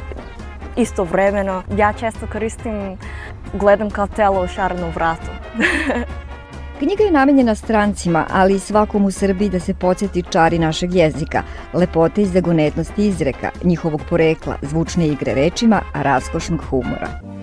istovremeno, 0.78 1.64
ja 1.78 1.94
često 1.94 2.28
koristim, 2.32 2.98
gledam 3.54 3.90
kao 3.90 4.08
telo 4.08 4.44
u 4.44 4.48
šarenom 4.48 4.92
vratu. 4.92 5.32
Knjiga 6.80 7.04
je 7.04 7.12
namenjena 7.12 7.56
strancima, 7.56 8.26
ali 8.32 8.56
i 8.56 8.60
svakom 8.60 9.06
u 9.06 9.12
Srbiji 9.12 9.50
da 9.50 9.60
se 9.60 9.74
podsjeti 9.74 10.24
čari 10.32 10.60
našeg 10.60 10.96
jezika, 10.96 11.44
lepote 11.74 12.22
i 12.22 12.26
zagonetnosti 12.26 13.08
izreka, 13.08 13.52
njihovog 13.64 14.02
porekla, 14.10 14.56
zvučne 14.62 15.08
igre 15.08 15.34
rečima, 15.34 15.82
a 15.94 16.02
raskošnog 16.02 16.62
humora. 16.70 17.43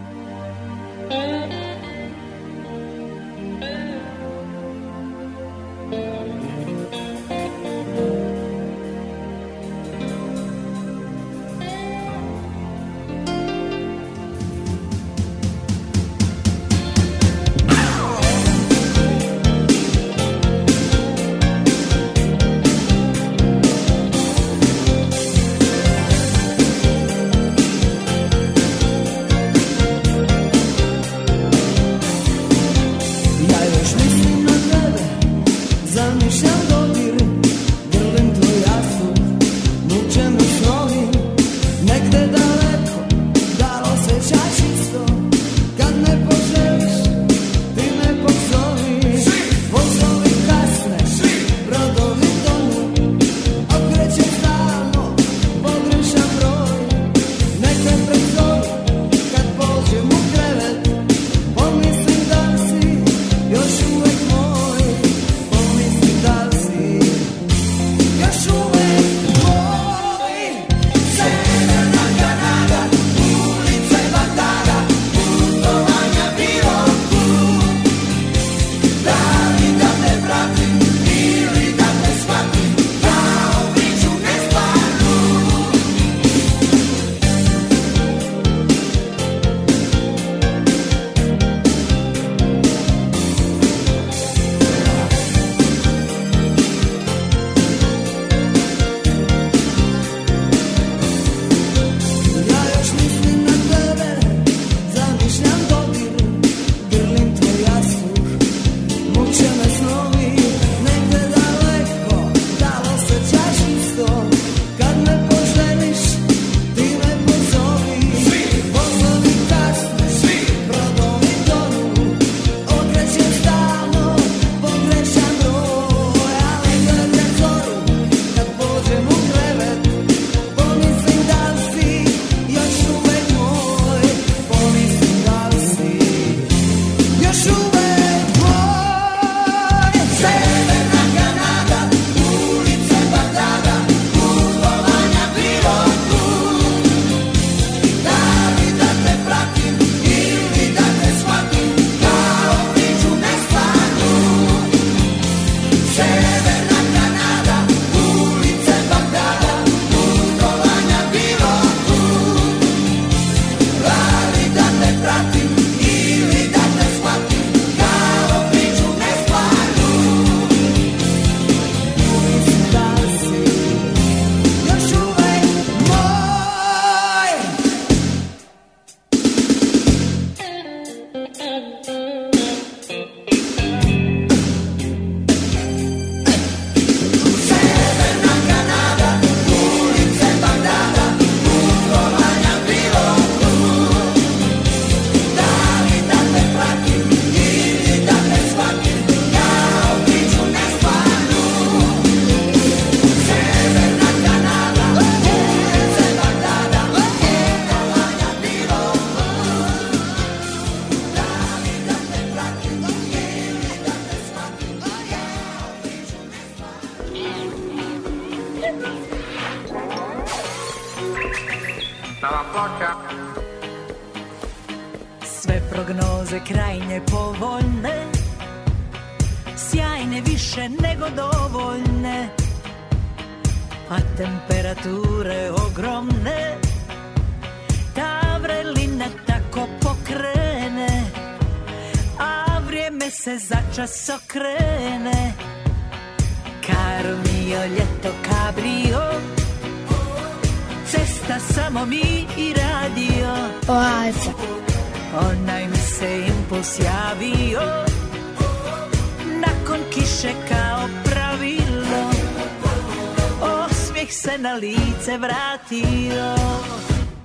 na 264.51 264.57
lice 264.57 265.19
vratio. 265.19 266.35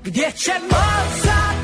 Gdje 0.03 0.31
će 0.31 0.51
moca 0.61 1.54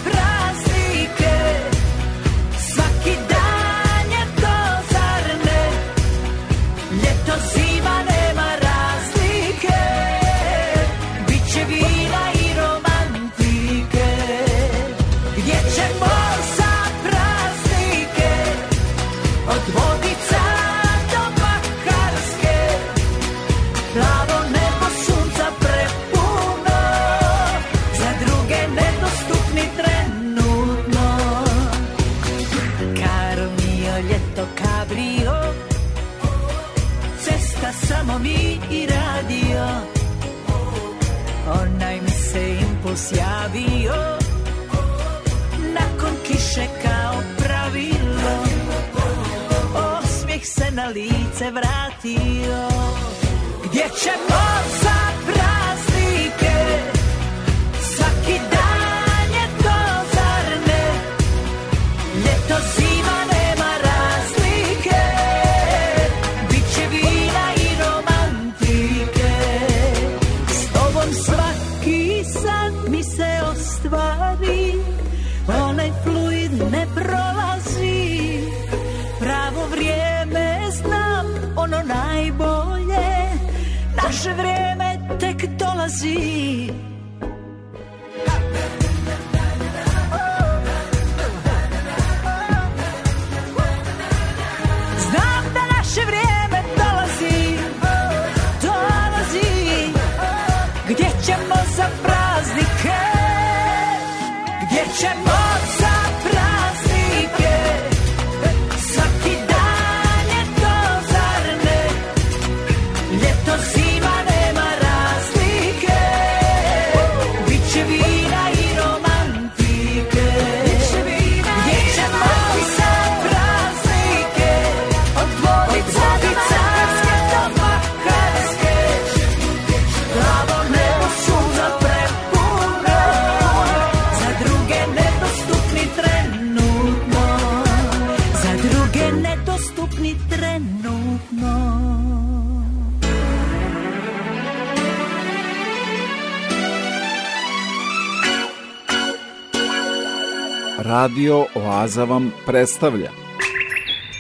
Radio 150.84 151.46
Oaza 151.56 152.04
vam 152.04 152.32
predstavlja. 152.46 153.10
Da 153.10 153.12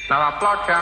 Stava 0.05 0.39
plaka. 0.39 0.81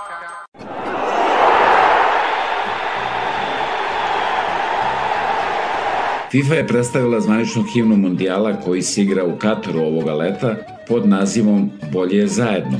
FIFA 6.31 6.53
je 6.53 6.67
predstavila 6.67 7.19
zvaničnu 7.19 7.63
himnu 7.63 7.95
mundijala 7.95 8.61
koji 8.65 8.81
se 8.81 9.01
igra 9.01 9.25
u 9.25 9.37
Kataru 9.37 9.79
ovoga 9.79 10.13
leta 10.13 10.55
pod 10.87 11.07
nazivom 11.07 11.71
Bolje 11.91 12.17
je 12.17 12.27
zajedno. 12.27 12.79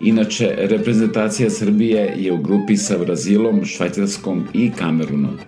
Inače, 0.00 0.54
reprezentacija 0.58 1.50
Srbije 1.50 2.14
je 2.16 2.32
u 2.32 2.36
grupi 2.36 2.76
sa 2.76 2.98
Brazilom, 2.98 3.64
Švajcarskom 3.64 4.48
i 4.52 4.72
Kamerunom. 4.78 5.38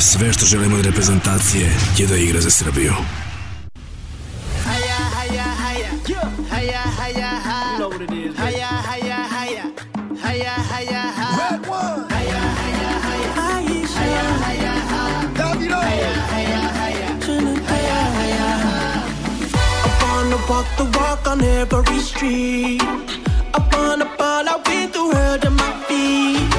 Sve 0.00 0.32
što 0.32 0.46
želimo 0.46 0.76
od 0.76 0.86
reprezentacije 0.86 1.70
je 1.98 2.06
da 2.06 2.16
igra 2.16 2.40
za 2.40 2.50
Srbiju. 2.50 2.92
walk 21.18 21.28
on 21.28 21.42
every 21.42 21.98
street. 21.98 22.82
upon 23.54 24.02
a 24.02 24.04
ball, 24.16 24.48
I 24.48 24.60
went 24.66 24.92
through 24.92 25.10
hell 25.10 25.38
to 25.38 25.50
my 25.50 25.72
feet. 25.86 26.52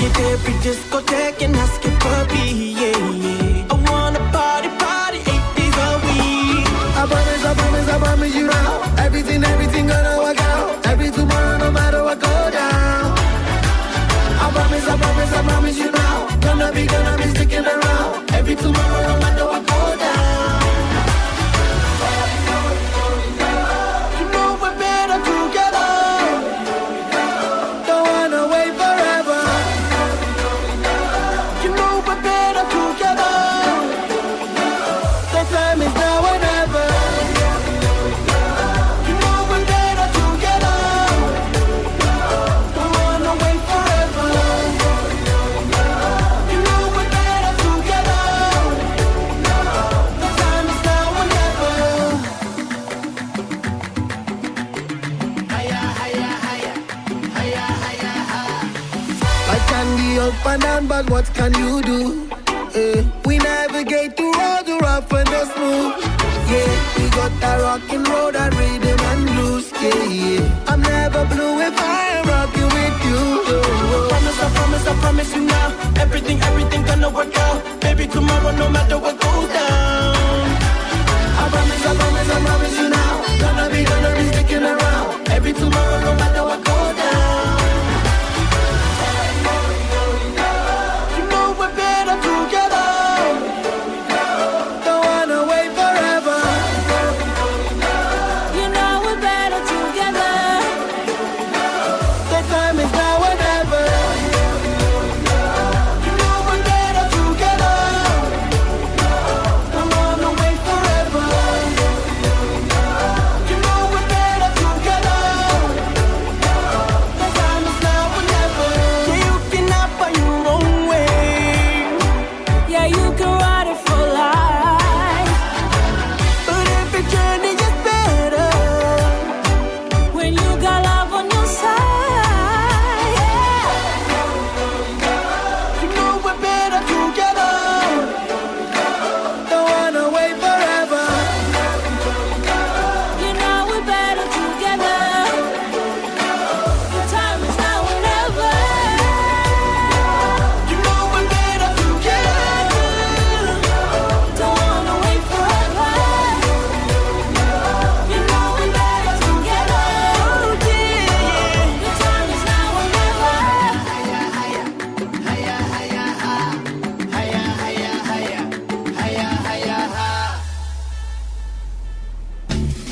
Hit 0.00 0.18
every 0.32 0.54
discotheque 0.64 1.42
and 1.42 1.56
I 1.56 1.66
skip 1.66 2.04
a 2.04 2.26
beat, 2.30 2.76
yeah, 2.80 2.98
yeah. 3.24 3.66
I 3.70 3.74
wanna 3.90 4.20
party, 4.32 4.68
party 4.82 5.18
eight 5.32 5.46
days 5.56 5.76
a 5.86 5.90
week. 6.06 6.66
I 7.00 7.06
promise, 7.10 7.44
I 7.44 7.54
promise, 7.54 7.88
I 7.88 7.98
promise 7.98 8.34
you 8.34 8.46
now. 8.46 9.04
Everything, 9.04 9.44
everything 9.44 9.86
gonna 9.86 10.18
work 10.18 10.40
out. 10.40 10.86
Every 10.86 11.10
tomorrow, 11.10 11.58
no 11.58 11.70
matter 11.70 12.02
what 12.04 12.20
go 12.20 12.34
down. 12.50 13.18
I 14.44 14.50
promise, 14.54 14.86
I 14.88 14.96
promise, 14.96 15.32
I 15.32 15.42
promise 15.48 15.78
you 15.78 15.90
now. 15.90 16.16
Gonna 16.40 16.72
be, 16.72 16.86
gonna 16.86 17.16
be 17.16 17.28
sticking 17.34 17.66
around. 17.66 18.30
Every 18.32 18.56
tomorrow, 18.56 19.02
no 19.08 19.18
matter 19.20 19.27
but 61.02 61.10
what 61.10 61.34
can 61.34 61.52
you 61.54 61.80
do? 61.82 62.28
Eh, 62.74 63.04
we 63.24 63.38
navigate 63.38 64.16
through 64.16 64.34
all 64.34 64.64
the 64.64 64.76
rough 64.82 65.12
and 65.12 65.28
the 65.28 65.42
smooth. 65.52 65.94
Yeah, 66.50 66.70
we 66.96 67.04
got 67.10 67.32
that 67.40 67.56
rockin' 67.60 68.04
road 68.04 68.34
and 68.34 68.52
rhythm 68.58 68.98
and 69.10 69.22
blues. 69.28 69.70
Yeah, 69.82 70.04
yeah. 70.04 70.64
I'm 70.70 70.80
never 70.80 71.24
blue 71.26 71.60
if 71.60 71.78
I 71.78 72.00
am 72.16 72.26
rocking 72.26 72.70
with 72.76 72.96
you. 73.08 73.20
oh 73.54 74.06
I 74.06 74.10
promise, 74.10 74.40
I 74.42 74.48
promise, 74.56 74.86
I 74.88 74.94
promise 75.02 75.34
you 75.36 75.42
now. 75.42 76.02
Everything, 76.02 76.40
everything 76.42 76.82
gonna 76.84 77.10
work 77.10 77.36
out. 77.46 77.80
Baby, 77.80 78.06
tomorrow, 78.08 78.50
no 78.56 78.68
matter 78.68 78.98
what 78.98 79.17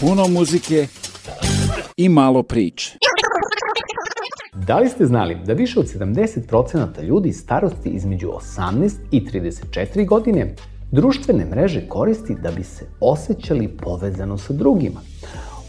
Puno 0.08 0.28
muzike 0.28 0.86
i 1.96 2.08
malo 2.08 2.42
priče. 2.42 2.98
Da 4.66 4.78
li 4.78 4.88
ste 4.88 5.06
znali 5.06 5.36
da 5.46 5.52
više 5.52 5.80
od 5.80 5.86
70% 5.86 7.02
ljudi 7.02 7.32
starosti 7.32 7.88
između 7.88 8.28
18 8.58 8.92
i 9.10 9.20
34 9.20 10.06
godine 10.06 10.54
društvene 10.92 11.44
mreže 11.44 11.88
koristi 11.88 12.34
da 12.42 12.50
bi 12.50 12.62
se 12.62 12.86
osjećali 13.00 13.68
povezano 13.68 14.38
sa 14.38 14.52
drugima? 14.52 15.00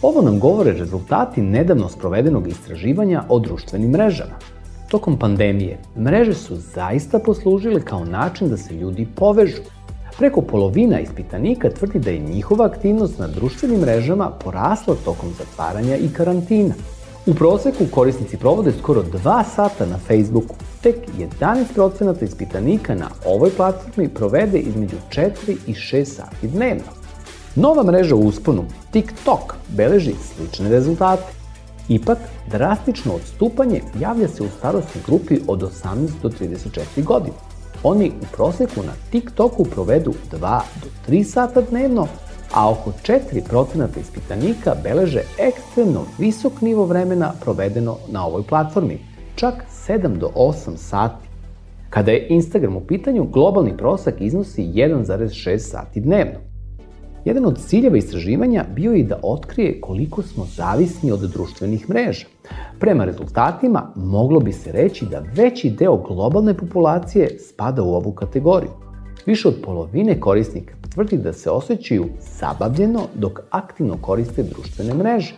Ovo 0.01 0.22
nam 0.22 0.39
govore 0.39 0.72
rezultati 0.72 1.41
nedavno 1.41 1.89
sprovedenog 1.89 2.47
istraživanja 2.47 3.23
o 3.30 3.39
društvenim 3.39 3.89
mrežama. 3.89 4.39
Tokom 4.89 5.19
pandemije, 5.19 5.80
mreže 5.99 6.34
su 6.34 6.55
zaista 6.55 7.19
poslužile 7.19 7.81
kao 7.81 8.05
način 8.05 8.49
da 8.49 8.57
se 8.57 8.73
ljudi 8.73 9.07
povežu. 9.15 9.61
Preko 10.18 10.41
polovina 10.41 10.99
ispitanika 10.99 11.69
tvrdi 11.69 11.99
da 11.99 12.11
je 12.11 12.19
njihova 12.19 12.65
aktivnost 12.65 13.19
na 13.19 13.27
društvenim 13.27 13.80
mrežama 13.80 14.31
porasla 14.44 14.95
tokom 15.06 15.30
zatvaranja 15.38 15.95
i 15.98 16.10
karantina. 16.10 16.73
U 17.26 17.34
proseku 17.34 17.84
korisnici 17.91 18.38
provode 18.38 18.72
skoro 18.80 19.03
2 19.03 19.44
sata 19.56 19.85
na 19.85 19.98
Facebooku. 19.98 20.56
Tek 20.81 20.95
11% 21.77 22.23
ispitanika 22.23 22.95
na 22.95 23.10
ovoj 23.26 23.49
platformi 23.49 24.10
provede 24.10 24.60
između 24.60 24.95
4 25.10 25.31
i 25.68 25.73
6 25.73 26.06
sati 26.06 26.48
dnevno. 26.48 26.91
Nova 27.56 27.84
mreža 27.84 28.15
u 28.15 28.27
usponu, 28.27 28.64
TikTok, 28.91 29.53
beleži 29.68 30.14
slične 30.14 30.69
rezultate. 30.69 31.34
Ipak, 31.89 32.18
drastično 32.52 33.14
odstupanje 33.14 33.81
javlja 33.99 34.27
se 34.27 34.44
u 34.44 34.49
starostnoj 34.57 35.03
grupi 35.06 35.39
od 35.48 35.61
18 35.61 36.10
do 36.22 36.30
34 36.30 37.03
godine. 37.03 37.46
Oni 37.83 38.11
u 38.21 38.25
proseku 38.35 38.83
na 38.85 38.93
TikToku 39.11 39.63
provedu 39.63 40.13
2 40.31 40.61
do 40.81 40.87
3 41.07 41.23
sata 41.23 41.61
dnevno, 41.61 42.07
a 42.53 42.71
oko 42.71 42.91
4% 43.03 43.87
ispitanika 44.01 44.75
beleže 44.83 45.21
ekstremno 45.37 46.05
visok 46.17 46.61
nivo 46.61 46.85
vremena 46.85 47.33
provedeno 47.41 47.97
na 48.07 48.25
ovoj 48.25 48.43
platformi, 48.43 48.99
čak 49.35 49.53
7 49.87 50.17
do 50.17 50.29
8 50.35 50.77
sati. 50.77 51.27
Kada 51.89 52.11
je 52.11 52.27
Instagram 52.29 52.75
u 52.75 52.81
pitanju, 52.81 53.23
globalni 53.23 53.77
prosak 53.77 54.21
iznosi 54.21 54.63
1,6 54.63 55.57
sati 55.57 55.99
dnevno. 55.99 56.46
Jedan 57.27 57.45
od 57.45 57.57
ciljeva 57.67 57.97
istraživanja 57.97 58.65
bio 58.75 58.91
je 58.91 59.03
da 59.03 59.19
otkrije 59.23 59.81
koliko 59.81 60.21
smo 60.23 60.45
zavisni 60.45 61.11
od 61.11 61.19
društvenih 61.19 61.89
mreža. 61.89 62.25
Prema 62.79 63.05
rezultatima, 63.05 63.91
moglo 63.95 64.39
bi 64.39 64.51
se 64.51 64.71
reći 64.71 65.05
da 65.05 65.23
veći 65.35 65.69
deo 65.69 65.97
globalne 65.97 66.53
populacije 66.53 67.39
spada 67.39 67.83
u 67.83 67.95
ovu 67.95 68.11
kategoriju. 68.11 68.71
Više 69.25 69.47
od 69.47 69.55
polovine 69.63 70.19
korisnika 70.19 70.73
tvrdi 70.93 71.17
da 71.17 71.33
se 71.33 71.49
osjećaju 71.49 72.05
zabavljeno 72.39 73.01
dok 73.15 73.39
aktivno 73.49 73.97
koriste 74.01 74.43
društvene 74.43 74.93
mreže. 74.93 75.33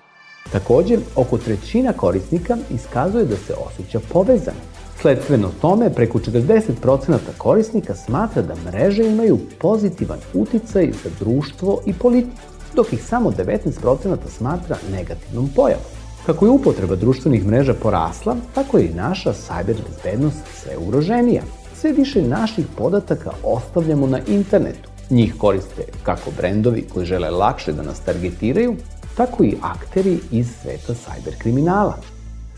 Takođe, 0.51 0.97
oko 1.15 1.37
trećina 1.37 1.93
korisnika 1.93 2.57
iskazuje 2.73 3.25
da 3.25 3.35
se 3.35 3.53
osjeća 3.67 3.99
povezano. 4.13 4.78
Sledstveno 5.01 5.49
tome, 5.61 5.93
preko 5.93 6.19
40% 6.19 7.17
korisnika 7.37 7.95
smatra 7.95 8.41
da 8.41 8.55
mreže 8.55 9.05
imaju 9.05 9.39
pozitivan 9.59 10.19
uticaj 10.33 10.91
za 11.03 11.09
društvo 11.19 11.81
i 11.85 11.93
politiku, 11.93 12.41
dok 12.75 12.93
ih 12.93 13.03
samo 13.03 13.31
19% 13.31 14.17
smatra 14.37 14.77
negativnom 14.91 15.49
pojavom. 15.55 15.83
Kako 16.25 16.45
je 16.45 16.51
upotreba 16.51 16.95
društvenih 16.95 17.45
mreža 17.45 17.73
porasla, 17.73 18.35
tako 18.55 18.77
je 18.77 18.85
i 18.85 18.93
naša 18.93 19.33
sajber 19.33 19.75
bezbednost 19.89 20.37
sve 20.63 20.77
ugroženija. 20.77 21.43
Sve 21.75 21.91
više 21.91 22.21
naših 22.21 22.65
podataka 22.77 23.31
ostavljamo 23.43 24.07
na 24.07 24.19
internetu. 24.27 24.89
Njih 25.09 25.35
koriste 25.37 25.83
kako 26.03 26.31
brendovi 26.37 26.87
koji 26.93 27.05
žele 27.05 27.29
lakše 27.29 27.73
da 27.73 27.83
nas 27.83 27.99
targetiraju, 27.99 28.75
tako 29.17 29.43
i 29.43 29.57
akteri 29.61 30.19
iz 30.31 30.47
sveta 30.61 30.93
sajber 30.93 31.33
kriminala. 31.37 31.97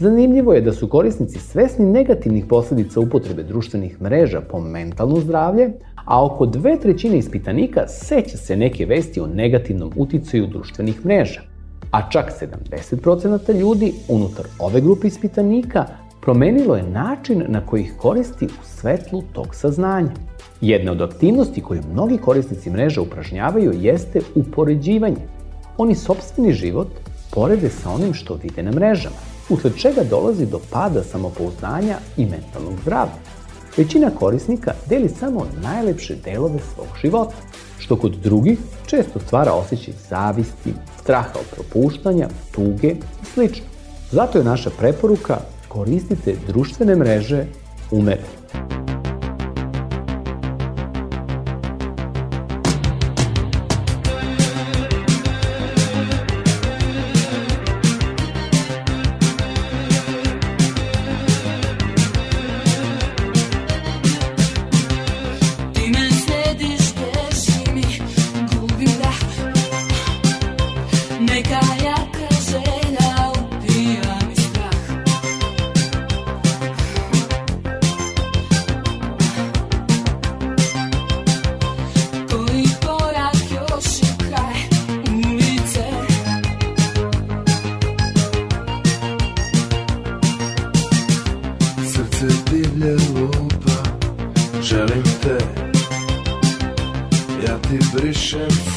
Zanimljivo 0.01 0.53
je 0.53 0.61
da 0.61 0.73
su 0.73 0.87
korisnici 0.87 1.39
svesni 1.39 1.85
negativnih 1.85 2.45
posledica 2.45 2.99
upotrebe 2.99 3.43
društvenih 3.43 4.01
mreža 4.01 4.41
po 4.41 4.59
mentalno 4.59 5.19
zdravlje, 5.19 5.69
a 6.05 6.25
oko 6.25 6.45
dve 6.45 6.79
trećine 6.79 7.17
ispitanika 7.17 7.87
seća 7.87 8.37
se 8.37 8.55
neke 8.55 8.85
vesti 8.85 9.19
o 9.19 9.27
negativnom 9.27 9.91
uticaju 9.95 10.47
društvenih 10.47 11.05
mreža. 11.05 11.41
A 11.91 12.09
čak 12.09 12.31
70% 12.71 13.59
ljudi 13.59 13.93
unutar 14.07 14.45
ove 14.59 14.81
grupe 14.81 15.07
ispitanika 15.07 15.85
promenilo 16.21 16.75
je 16.75 16.89
način 16.89 17.43
na 17.47 17.65
koji 17.65 17.81
ih 17.81 17.93
koristi 17.97 18.45
u 18.45 18.63
svetlu 18.63 19.23
tog 19.33 19.55
saznanja. 19.55 20.11
Jedna 20.61 20.91
od 20.91 21.01
aktivnosti 21.01 21.61
koju 21.61 21.81
mnogi 21.93 22.17
korisnici 22.17 22.69
mreža 22.69 23.01
upražnjavaju 23.01 23.73
jeste 23.79 24.19
upoređivanje. 24.35 25.27
Oni 25.77 25.95
sobstveni 25.95 26.53
život 26.53 26.87
porede 27.33 27.69
sa 27.69 27.89
onim 27.89 28.13
što 28.13 28.39
vide 28.43 28.63
na 28.63 28.71
mrežama, 28.71 29.30
usled 29.51 29.73
čega 29.77 30.03
dolazi 30.03 30.45
do 30.45 30.59
pada 30.71 31.03
samopouzdanja 31.03 31.97
i 32.17 32.25
mentalnog 32.25 32.79
zdravlja. 32.81 33.21
Većina 33.77 34.09
korisnika 34.09 34.73
deli 34.89 35.09
samo 35.09 35.45
najlepše 35.63 36.15
delove 36.15 36.59
svog 36.75 36.87
života, 37.01 37.35
što 37.79 37.95
kod 37.95 38.11
drugih 38.11 38.59
često 38.85 39.19
stvara 39.19 39.53
osjećaj 39.53 39.93
zavisti, 40.09 40.73
straha 41.01 41.39
od 41.39 41.45
propuštanja, 41.55 42.27
tuge 42.51 42.89
i 42.91 43.25
sl. 43.33 43.41
Zato 44.11 44.37
je 44.37 44.43
naša 44.43 44.69
preporuka 44.69 45.37
koristite 45.67 46.35
društvene 46.47 46.95
mreže 46.95 47.45
umereno. 47.91 48.90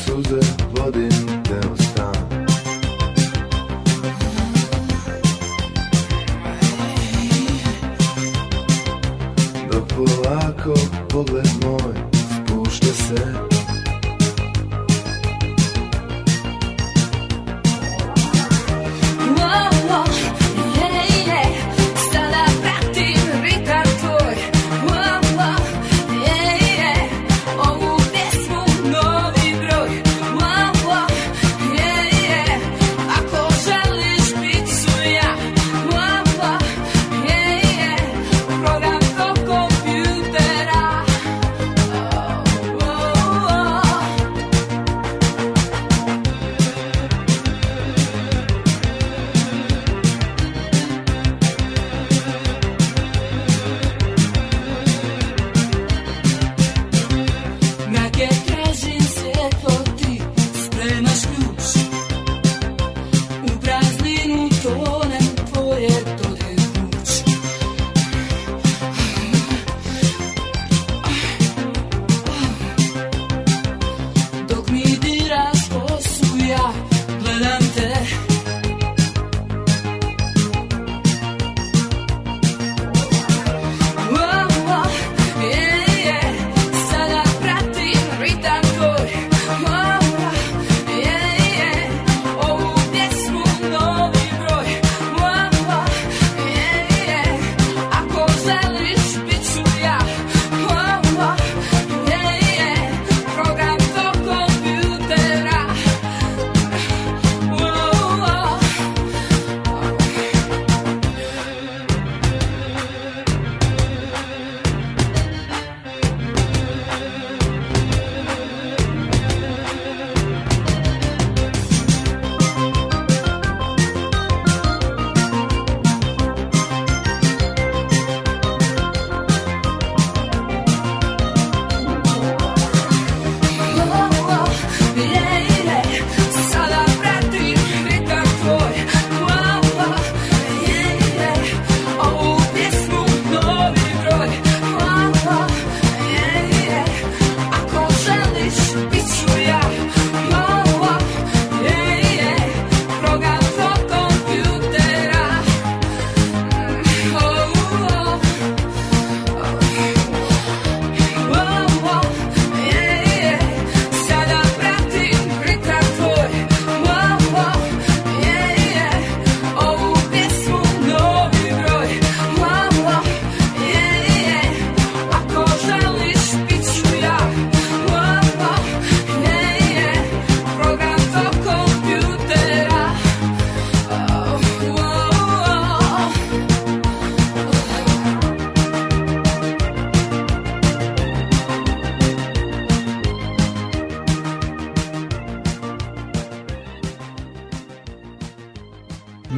Suze 0.04 0.40
vodim 0.72 1.42
te 1.44 1.68
u 1.72 1.76
stan. 1.76 2.14
Dok 9.72 9.88
polako 9.88 10.74
pogled 11.08 11.48
moj 11.62 11.94
spušta 12.12 12.86
se 12.86 13.53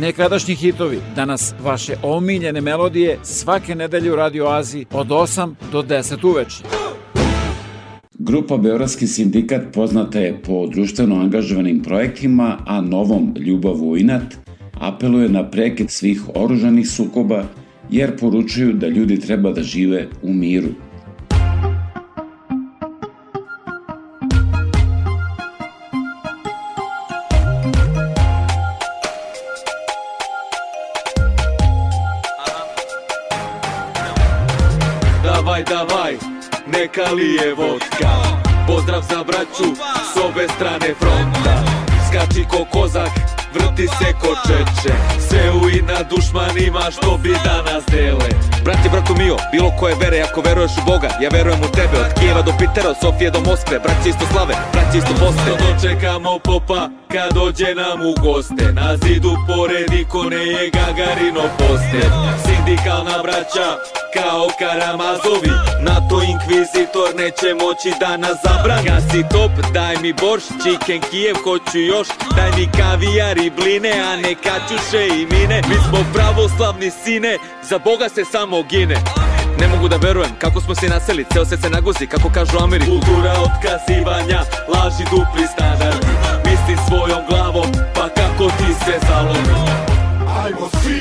Nekadašnji 0.07 0.55
hitovi, 0.55 0.99
danas 1.17 1.55
vaše 1.63 1.95
omiljene 2.03 2.61
melodije 2.61 3.19
svake 3.23 3.75
nedelje 3.75 4.13
u 4.13 4.17
Radio 4.17 4.47
Aziji 4.47 4.87
od 4.93 5.09
8 5.09 5.55
do 5.73 5.83
10 5.83 6.29
uveče. 6.29 6.57
Grupa 8.15 8.57
Beogradski 8.57 9.07
sindikat 9.07 9.63
poznata 9.73 10.19
je 10.19 10.43
po 10.43 10.67
društveno 10.67 11.17
angažovanim 11.17 11.83
projektima, 11.83 12.59
a 12.67 12.81
novom 12.81 13.35
Ljubav 13.37 13.83
u 13.83 13.97
inat 13.97 14.35
apeluje 14.81 15.29
na 15.29 15.51
prekid 15.51 15.91
svih 15.91 16.23
oružanih 16.35 16.91
sukoba, 16.91 17.45
jer 17.91 18.19
poručuju 18.19 18.73
da 18.73 18.89
ljudi 18.89 19.21
treba 19.21 19.53
da 19.53 19.63
žive 19.63 20.09
u 20.23 20.33
miru. 20.33 20.69
Neka 36.87 37.13
li 37.13 37.35
je 37.35 37.55
vodka? 37.55 38.13
Pozdrav 38.67 39.03
za 39.03 39.25
braću 39.25 39.75
s 40.13 40.17
ove 40.25 40.49
strane 40.49 40.95
fronta. 40.99 41.55
Skači 42.09 42.45
ko 42.51 42.67
kozak, 42.73 43.11
vrti 43.57 43.87
se 43.99 44.09
ko 44.21 44.31
čeče 44.47 44.95
Sve 45.29 45.51
u 45.51 45.71
ina 45.71 45.99
dušmanima 46.11 46.83
što 46.91 47.19
bi 47.23 47.33
danas 47.45 47.85
dele. 47.91 48.29
Brati, 48.65 48.89
bratu 48.89 49.15
mio, 49.15 49.37
bilo 49.53 49.71
koje 49.79 49.95
vere, 49.95 50.21
ako 50.21 50.41
veruješ 50.41 50.73
u 50.83 50.85
Boga, 50.87 51.09
ja 51.23 51.29
verujem 51.33 51.61
u 51.61 51.73
tebe 51.79 51.97
Od 52.01 52.13
Kijeva 52.19 52.43
do 52.43 52.53
Pitera, 52.59 52.91
od 52.91 52.97
Sofije 53.03 53.31
do 53.31 53.41
Moskve, 53.41 53.79
braće 53.79 54.09
isto 54.09 54.25
slave, 54.33 54.55
braće 54.73 54.99
isto 54.99 55.15
poste. 55.21 55.51
Dočekamo 55.65 56.39
popa 56.39 56.89
kad 57.13 57.33
dođe 57.35 57.75
nam 57.75 57.99
u 58.11 58.13
goste 58.23 58.73
Na 58.73 58.97
zidu 58.97 59.33
pored 59.49 59.93
ikone 60.01 60.37
je 60.37 60.71
Gagarino 60.77 61.45
poster 61.59 62.11
Sindikalna 62.45 63.23
braća 63.23 63.69
kao 64.15 64.49
Karamazovi 64.59 65.53
NATO 65.89 66.17
inkvizitor 66.33 67.09
neće 67.21 67.49
moći 67.63 67.91
da 68.01 68.17
nas 68.17 68.37
zabrani. 68.45 68.89
Gasi 68.89 69.23
top, 69.33 69.53
daj 69.75 69.97
mi 70.03 70.13
borš, 70.13 70.45
chicken 70.63 71.01
Kijev 71.11 71.37
hoću 71.45 71.79
još 71.79 72.09
Daj 72.37 72.51
mi 72.57 72.67
kavijar 72.79 73.39
i 73.47 73.51
bline, 73.51 73.91
a 73.91 74.17
ne 74.17 74.35
kaćuše 74.35 75.07
i 75.07 75.27
mine. 75.27 75.63
Mi 75.69 75.75
smo 75.89 75.99
pravoslavni 76.15 76.91
sine, 76.91 77.39
za 77.63 77.79
Boga 77.79 78.09
se 78.09 78.25
samo 78.25 78.63
gine. 78.63 78.97
Ne 79.61 79.69
mogu 79.69 79.89
da 79.89 79.97
verujem 79.97 80.31
kako 80.39 80.61
smo 80.61 80.75
se 80.75 80.89
naseli, 80.89 81.27
ceo 81.33 81.45
se 81.45 81.57
se 81.57 81.71
naguzi, 81.71 82.07
kako 82.07 82.29
kažu 82.35 82.59
Ameri 82.59 82.85
Kultura 82.85 83.33
otkazivanja, 83.47 84.41
laži 84.75 85.05
dupli 85.11 85.47
standard. 85.55 86.05
Misli 86.45 86.85
svojom 86.89 87.23
glavom, 87.29 87.67
pa 87.95 88.09
kako 88.09 88.45
ti 88.59 88.71
se 88.85 88.95
zalomi. 89.09 89.57
Ajmo 90.45 90.69
svi 90.83 91.01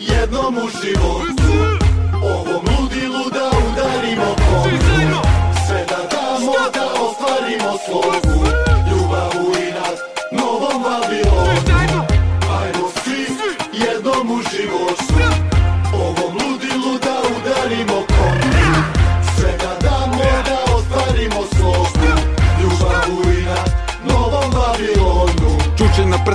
jednom 0.00 0.58
u 0.58 0.68
životu 0.82 1.85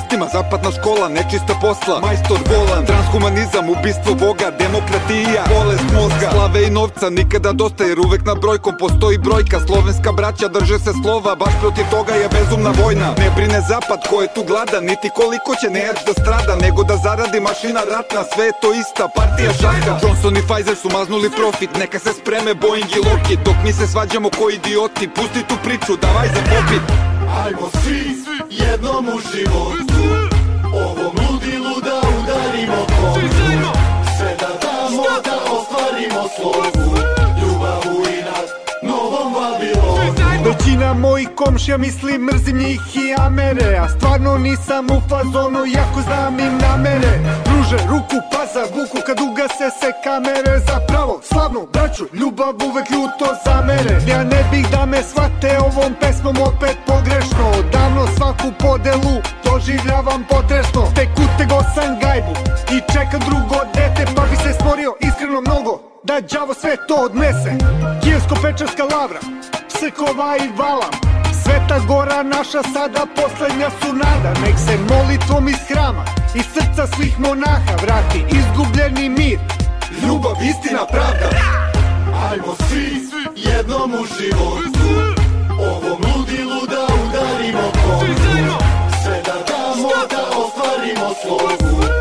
prstima, 0.02 0.28
zapadna 0.34 0.72
škola, 0.72 1.08
nečista 1.10 1.54
posla 1.62 2.00
Majstor 2.02 2.40
volan, 2.50 2.86
transhumanizam, 2.86 3.70
ubistvo 3.70 4.14
Boga 4.16 4.52
Demokratija, 4.60 5.44
bolest 5.56 5.88
mozga 5.94 6.28
Slave 6.32 6.64
i 6.68 6.70
novca, 6.70 7.10
nikada 7.10 7.52
dosta 7.52 7.84
jer 7.84 8.00
uvek 8.00 8.26
na 8.26 8.36
brojkom 8.36 8.76
Postoji 8.80 9.18
brojka, 9.18 9.60
slovenska 9.68 10.12
braća 10.12 10.48
drže 10.48 10.80
se 10.80 10.92
slova 11.04 11.36
Baš 11.36 11.54
protiv 11.62 11.86
toga 11.92 12.14
je 12.14 12.30
bezumna 12.36 12.72
vojna. 12.84 13.08
Ne 13.18 13.30
brine 13.36 13.62
zapad 13.70 14.00
ko 14.10 14.22
je 14.22 14.34
tu 14.36 14.44
gladan 14.44 14.84
Niti 14.86 15.10
koliko 15.20 15.52
će 15.62 15.68
nejač 15.70 16.00
da 16.08 16.14
strada 16.22 16.54
Nego 16.56 16.84
da 16.84 16.96
zaradi 16.98 17.40
mašina 17.40 17.82
ratna 17.94 18.22
Sve 18.34 18.46
je 18.46 18.54
to 18.62 18.70
ista 18.82 19.06
partija 19.16 19.52
šaka. 19.62 19.94
Johnson 20.04 20.38
i 20.38 20.44
Pfizer 20.48 20.76
su 20.82 20.90
maznuli 20.98 21.30
profit 21.40 21.72
Neka 21.82 22.00
se 22.00 22.12
spreme 22.20 22.54
Boeing 22.54 22.92
i 22.98 23.04
Lockheed 23.08 23.40
Dok 23.46 23.58
mi 23.66 23.74
se 23.74 23.88
svađamo 23.88 24.30
ko 24.38 24.50
idioti 24.50 25.14
Pusti 25.16 25.42
tu 25.50 25.56
priču, 25.64 25.94
davaj 26.04 26.28
za 26.36 26.42
popit 26.52 27.12
Ajmo 27.38 27.70
svi 27.84 28.02
jednom 28.50 29.08
u 29.08 29.20
životu 29.32 30.04
Ovom 30.74 31.16
ludilu 31.16 31.82
da 31.84 32.02
udarimo 32.20 32.76
kontu 32.76 33.28
Sve 34.18 34.36
da 34.40 34.48
damo 34.62 35.04
da 35.24 35.36
ostvarimo 35.54 36.28
slogu 36.36 36.81
Većina 40.92 41.08
mojih 41.08 41.30
komšija 41.36 41.78
misli 41.78 42.18
mrzim 42.18 42.58
njih 42.58 42.82
i 42.96 43.16
amere 43.18 43.78
A 43.78 43.90
stvarno 43.90 44.38
nisam 44.38 44.86
u 44.86 45.02
fazonu 45.10 45.66
jako 45.66 46.02
znam 46.02 46.40
im 46.40 46.58
namere. 46.58 47.14
Pruže 47.46 47.78
ruku 47.90 48.18
pa 48.32 48.46
za 48.54 48.64
vuku 48.76 48.98
kad 49.06 49.18
ugase 49.20 49.68
se 49.80 49.90
kamere. 50.04 50.54
Zapravo 50.70 51.22
slavnu 51.24 51.68
braću 51.74 52.06
ljubav 52.14 52.54
uvek 52.68 52.88
ljuto 52.96 53.26
zamere. 53.46 53.96
Ja 54.08 54.24
ne 54.24 54.42
bih 54.52 54.66
da 54.72 54.86
me 54.86 55.04
shvate 55.04 55.52
ovom 55.60 55.94
pesmom 56.02 56.38
opet 56.50 56.78
pogrešno. 56.88 57.46
Odavno 57.60 58.04
svaku 58.18 58.48
podelu 58.60 59.16
doživljavam 59.46 60.22
potresno. 60.30 60.82
Tek 60.96 61.10
utego 61.26 61.58
sam 61.76 62.00
gajbu 62.02 62.34
i 62.76 62.78
čekam 62.94 63.22
drugo 63.30 63.58
dete 63.76 64.04
Pa 64.16 64.24
bi 64.30 64.36
se 64.44 64.54
stvorio 64.54 64.92
iskreno 65.08 65.42
mnogo 65.42 65.74
da 66.04 66.22
đavo 66.22 66.54
sve 66.54 66.76
to 66.88 66.96
odnese. 66.96 67.52
Kijevsko-pečarska 68.04 68.84
lavra, 68.96 69.20
Psekova 69.82 70.38
i 70.38 70.48
Valam 70.58 70.94
Sveta 71.44 71.80
gora 71.88 72.24
naša 72.24 72.64
sada 72.74 73.06
poslednja 73.16 73.70
su 73.70 73.94
nada. 73.94 74.40
Nek 74.42 74.56
se 74.66 74.78
molitvom 74.94 75.48
iz 75.48 75.62
hrama 75.70 76.06
iz 76.36 76.46
srca 76.54 76.88
svih 76.96 77.20
monaha 77.20 77.76
vrati 77.82 78.24
izgubljeni 78.40 79.10
mir. 79.10 79.40
Ljubav, 80.04 80.36
istina, 80.50 80.86
pravda. 80.86 81.30
Ajmo 82.32 82.56
svi 82.70 83.02
jednom 83.36 83.94
u 83.94 84.06
životu. 84.18 84.88
Ovom 85.60 86.02
ludilu 86.16 86.62
da 86.68 86.84
udarimo 87.04 87.72
kontu 87.86 88.64
Sve 89.04 89.22
da 89.26 89.36
damo 89.50 89.90
da 90.10 90.24
ostvarimo 90.38 91.14
slogu 91.22 92.01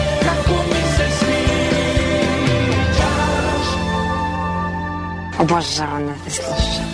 Obožavam 5.41 6.07
da 6.07 6.13
te 6.23 6.29
slušam. 6.29 6.85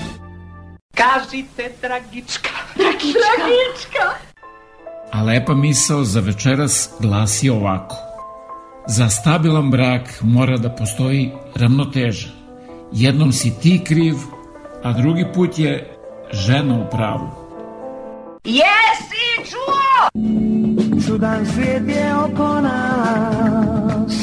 Kažite, 0.95 1.71
Dragička. 1.81 2.49
Dragička. 2.75 3.19
Dragička. 3.37 4.05
A 5.11 5.23
lepa 5.23 5.53
misao 5.53 6.03
za 6.03 6.19
večeras 6.19 6.89
glasi 6.99 7.49
ovako. 7.49 7.95
Za 8.87 9.09
stabilan 9.09 9.71
brak 9.71 10.19
mora 10.21 10.57
da 10.57 10.69
postoji 10.69 11.31
ravnoteža. 11.55 12.27
Jednom 12.91 13.31
si 13.31 13.53
ti 13.61 13.81
kriv, 13.83 14.15
a 14.83 14.93
drugi 14.93 15.25
put 15.33 15.59
je 15.59 15.97
žena 16.31 16.75
u 16.75 16.89
pravu. 16.91 17.29
Jesi 18.43 19.51
čuo? 19.51 20.09
Čudan 21.07 21.45
svijet 21.45 21.87
je 21.87 22.15
oko 22.15 22.61
nas 22.61 24.13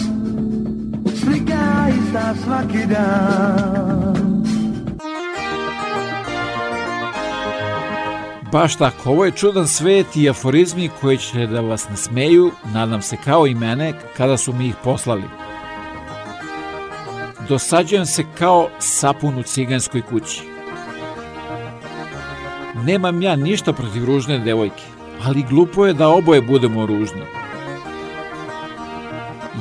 Slika 1.21 1.89
ista 1.89 2.35
svaki 2.45 2.87
dan 2.87 4.14
Baš 8.55 8.77
tako, 8.77 9.11
ovo 9.11 9.25
je 9.25 9.31
čudan 9.31 9.69
svet 9.69 10.17
i 10.17 10.31
aforizmi 10.31 10.91
koji 11.01 11.19
će 11.19 11.47
da 11.47 11.61
vas 11.61 11.89
nasmeju, 11.89 12.51
nadam 12.75 13.03
se 13.03 13.17
kao 13.25 13.47
i 13.47 13.55
mene, 13.55 13.93
kada 14.17 14.37
su 14.37 14.53
mi 14.53 14.67
ih 14.67 14.75
poslali. 14.85 15.23
Dosađujem 17.49 18.07
se 18.07 18.25
kao 18.39 18.69
sapun 18.79 19.39
u 19.39 19.43
ciganskoj 19.43 20.03
kući. 20.03 20.43
Nemam 22.85 23.23
ja 23.23 23.37
ništa 23.37 23.73
protiv 23.73 24.05
ružne 24.05 24.39
devojke, 24.39 24.85
ali 25.25 25.47
glupo 25.51 25.87
je 25.87 25.95
da 25.95 26.09
oboje 26.09 26.41
budemo 26.41 26.87
ružni. 26.87 27.23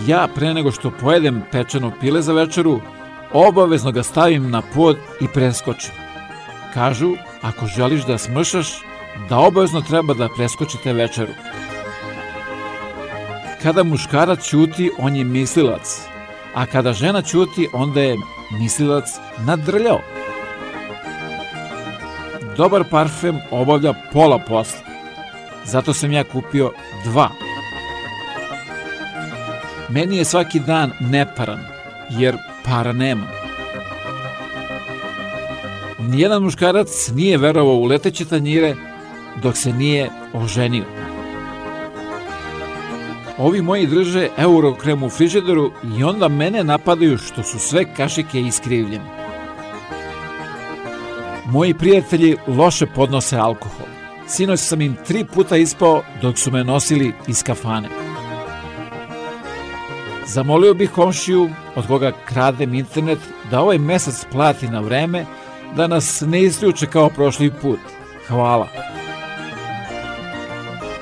Ja 0.07 0.27
pre 0.35 0.53
nego 0.53 0.71
što 0.71 0.91
pojedem 0.91 1.43
pečeno 1.51 1.91
pile 1.99 2.21
za 2.21 2.33
večeru, 2.33 2.79
obavezno 3.31 3.91
ga 3.91 4.03
stavim 4.03 4.51
na 4.51 4.61
pod 4.73 4.97
i 5.21 5.27
preskočim. 5.27 5.91
Kažu, 6.73 7.15
ako 7.43 7.65
želiš 7.67 8.05
da 8.05 8.17
smršaš, 8.17 8.67
da 9.29 9.37
obavezno 9.37 9.81
treba 9.81 10.13
da 10.13 10.29
preskočite 10.29 10.93
večeru. 10.93 11.31
Kada 13.63 13.83
muškarac 13.83 14.43
ćuti, 14.43 14.91
on 14.97 15.15
je 15.15 15.23
mislilac, 15.23 16.01
a 16.53 16.65
kada 16.65 16.93
žena 16.93 17.21
ćuti, 17.21 17.67
onda 17.73 18.01
je 18.01 18.17
mislilac 18.59 19.05
nadrljao. 19.45 19.99
Dobar 22.57 22.83
parfem 22.91 23.39
obavlja 23.51 23.93
pola 24.13 24.39
posla. 24.39 24.79
Zato 25.65 25.93
sam 25.93 26.11
ja 26.11 26.23
kupio 26.23 26.71
dva. 27.05 27.29
Meni 29.89 30.17
je 30.17 30.25
svaki 30.25 30.59
dan 30.59 30.91
neparan, 30.99 31.59
jer 32.09 32.37
para 32.65 32.93
nema. 32.93 33.42
Nijedan 36.07 36.43
muškarac 36.43 37.09
nije 37.15 37.37
verovao 37.37 37.75
u 37.75 37.85
leteće 37.85 38.25
tanjire 38.25 38.75
dok 39.43 39.57
se 39.57 39.73
nije 39.73 40.09
oženio. 40.33 40.85
Ovi 43.37 43.61
moji 43.61 43.87
drže 43.87 44.29
eurokrem 44.37 45.03
u 45.03 45.09
frižideru 45.09 45.71
i 45.97 46.03
onda 46.03 46.27
mene 46.27 46.63
napadaju 46.63 47.17
što 47.17 47.43
su 47.43 47.59
sve 47.59 47.95
kašike 47.95 48.41
iskrivljene. 48.41 49.05
Moji 51.45 51.73
prijatelji 51.73 52.37
loše 52.47 52.85
podnose 52.85 53.37
alkohol. 53.37 53.87
Sinoć 54.27 54.59
sam 54.59 54.81
im 54.81 54.97
tri 55.07 55.25
puta 55.25 55.57
ispao 55.57 56.03
dok 56.21 56.37
su 56.37 56.51
me 56.51 56.63
nosili 56.63 57.13
iz 57.27 57.43
kafane. 57.43 57.89
Zamolio 60.25 60.73
bih 60.73 60.91
komšiju, 60.91 61.49
od 61.75 61.87
koga 61.87 62.11
kradem 62.25 62.73
internet, 62.73 63.19
da 63.51 63.61
ovaj 63.61 63.77
mesec 63.77 64.25
plati 64.31 64.67
na 64.67 64.79
vreme, 64.79 65.25
da 65.75 65.87
nas 65.87 66.23
ne 66.27 66.41
isključe 66.41 66.87
kao 66.87 67.09
prošli 67.09 67.51
put. 67.61 67.79
Hvala. 68.27 68.67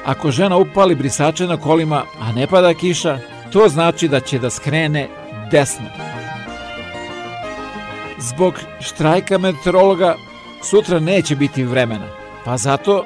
Ako 0.05 0.31
žena 0.31 0.57
upali 0.57 0.95
brisače 0.95 1.47
na 1.47 1.57
kolima, 1.57 2.03
a 2.19 2.31
ne 2.31 2.47
pada 2.47 2.73
kiša, 2.73 3.19
to 3.51 3.67
znači 3.69 4.07
da 4.07 4.19
će 4.19 4.39
da 4.39 4.49
skrene 4.49 5.07
desno. 5.51 5.85
Zbog 8.19 8.53
štrajka 8.79 9.37
meteorologa 9.37 10.15
sutra 10.63 10.99
neće 10.99 11.35
biti 11.35 11.63
vremena, 11.63 12.07
pa 12.45 12.57
zato 12.57 13.03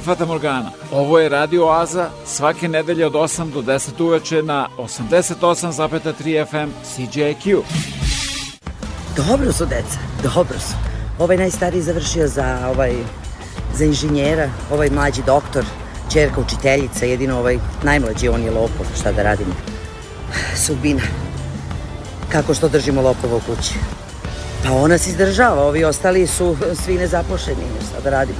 Fata 0.00 0.26
Morgana. 0.26 0.70
Ovo 0.92 1.18
je 1.18 1.28
Radio 1.28 1.66
Oaza 1.66 2.10
svake 2.26 2.68
nedelje 2.68 3.06
od 3.06 3.12
8 3.12 3.52
do 3.52 3.62
10 3.62 4.04
uveče 4.04 4.42
na 4.42 4.68
88,3 4.78 6.46
FM 6.50 6.70
CJQ. 6.84 7.62
Dobro 9.16 9.52
su, 9.52 9.66
deca, 9.66 9.98
dobro 10.22 10.58
su. 10.58 10.74
Ovaj 11.18 11.36
najstariji 11.36 11.82
završio 11.82 12.28
za 12.28 12.58
ovaj 12.70 12.94
za 13.74 13.84
inženjera, 13.84 14.50
ovaj 14.72 14.90
mlađi 14.90 15.22
doktor, 15.26 15.64
čerka 16.12 16.40
učiteljica, 16.40 17.06
jedino 17.06 17.38
ovaj 17.38 17.58
najmlađi 17.82 18.28
on 18.28 18.42
je 18.42 18.50
lopov, 18.50 18.86
šta 19.00 19.12
da 19.12 19.22
radimo. 19.22 19.54
Sudbina. 20.56 21.02
Kako 22.28 22.54
što 22.54 22.68
držimo 22.68 23.02
lopova 23.02 23.36
u 23.36 23.40
kući? 23.40 23.74
Pa 24.64 24.72
ona 24.72 24.98
se 24.98 25.10
izdržava, 25.10 25.62
ovi 25.62 25.84
ostali 25.84 26.26
su 26.26 26.56
svi 26.84 26.94
nezapošeni, 26.94 27.64
šta 27.90 28.00
da 28.00 28.10
radimo. 28.10 28.39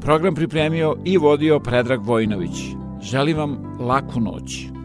Program 0.00 0.34
pripremio 0.34 0.96
i 1.04 1.18
vodio 1.18 1.60
Predrag 1.60 2.00
Vojnović. 2.04 2.50
Želim 3.02 3.36
vam 3.36 3.76
laku 3.80 4.20
noć. 4.20 4.79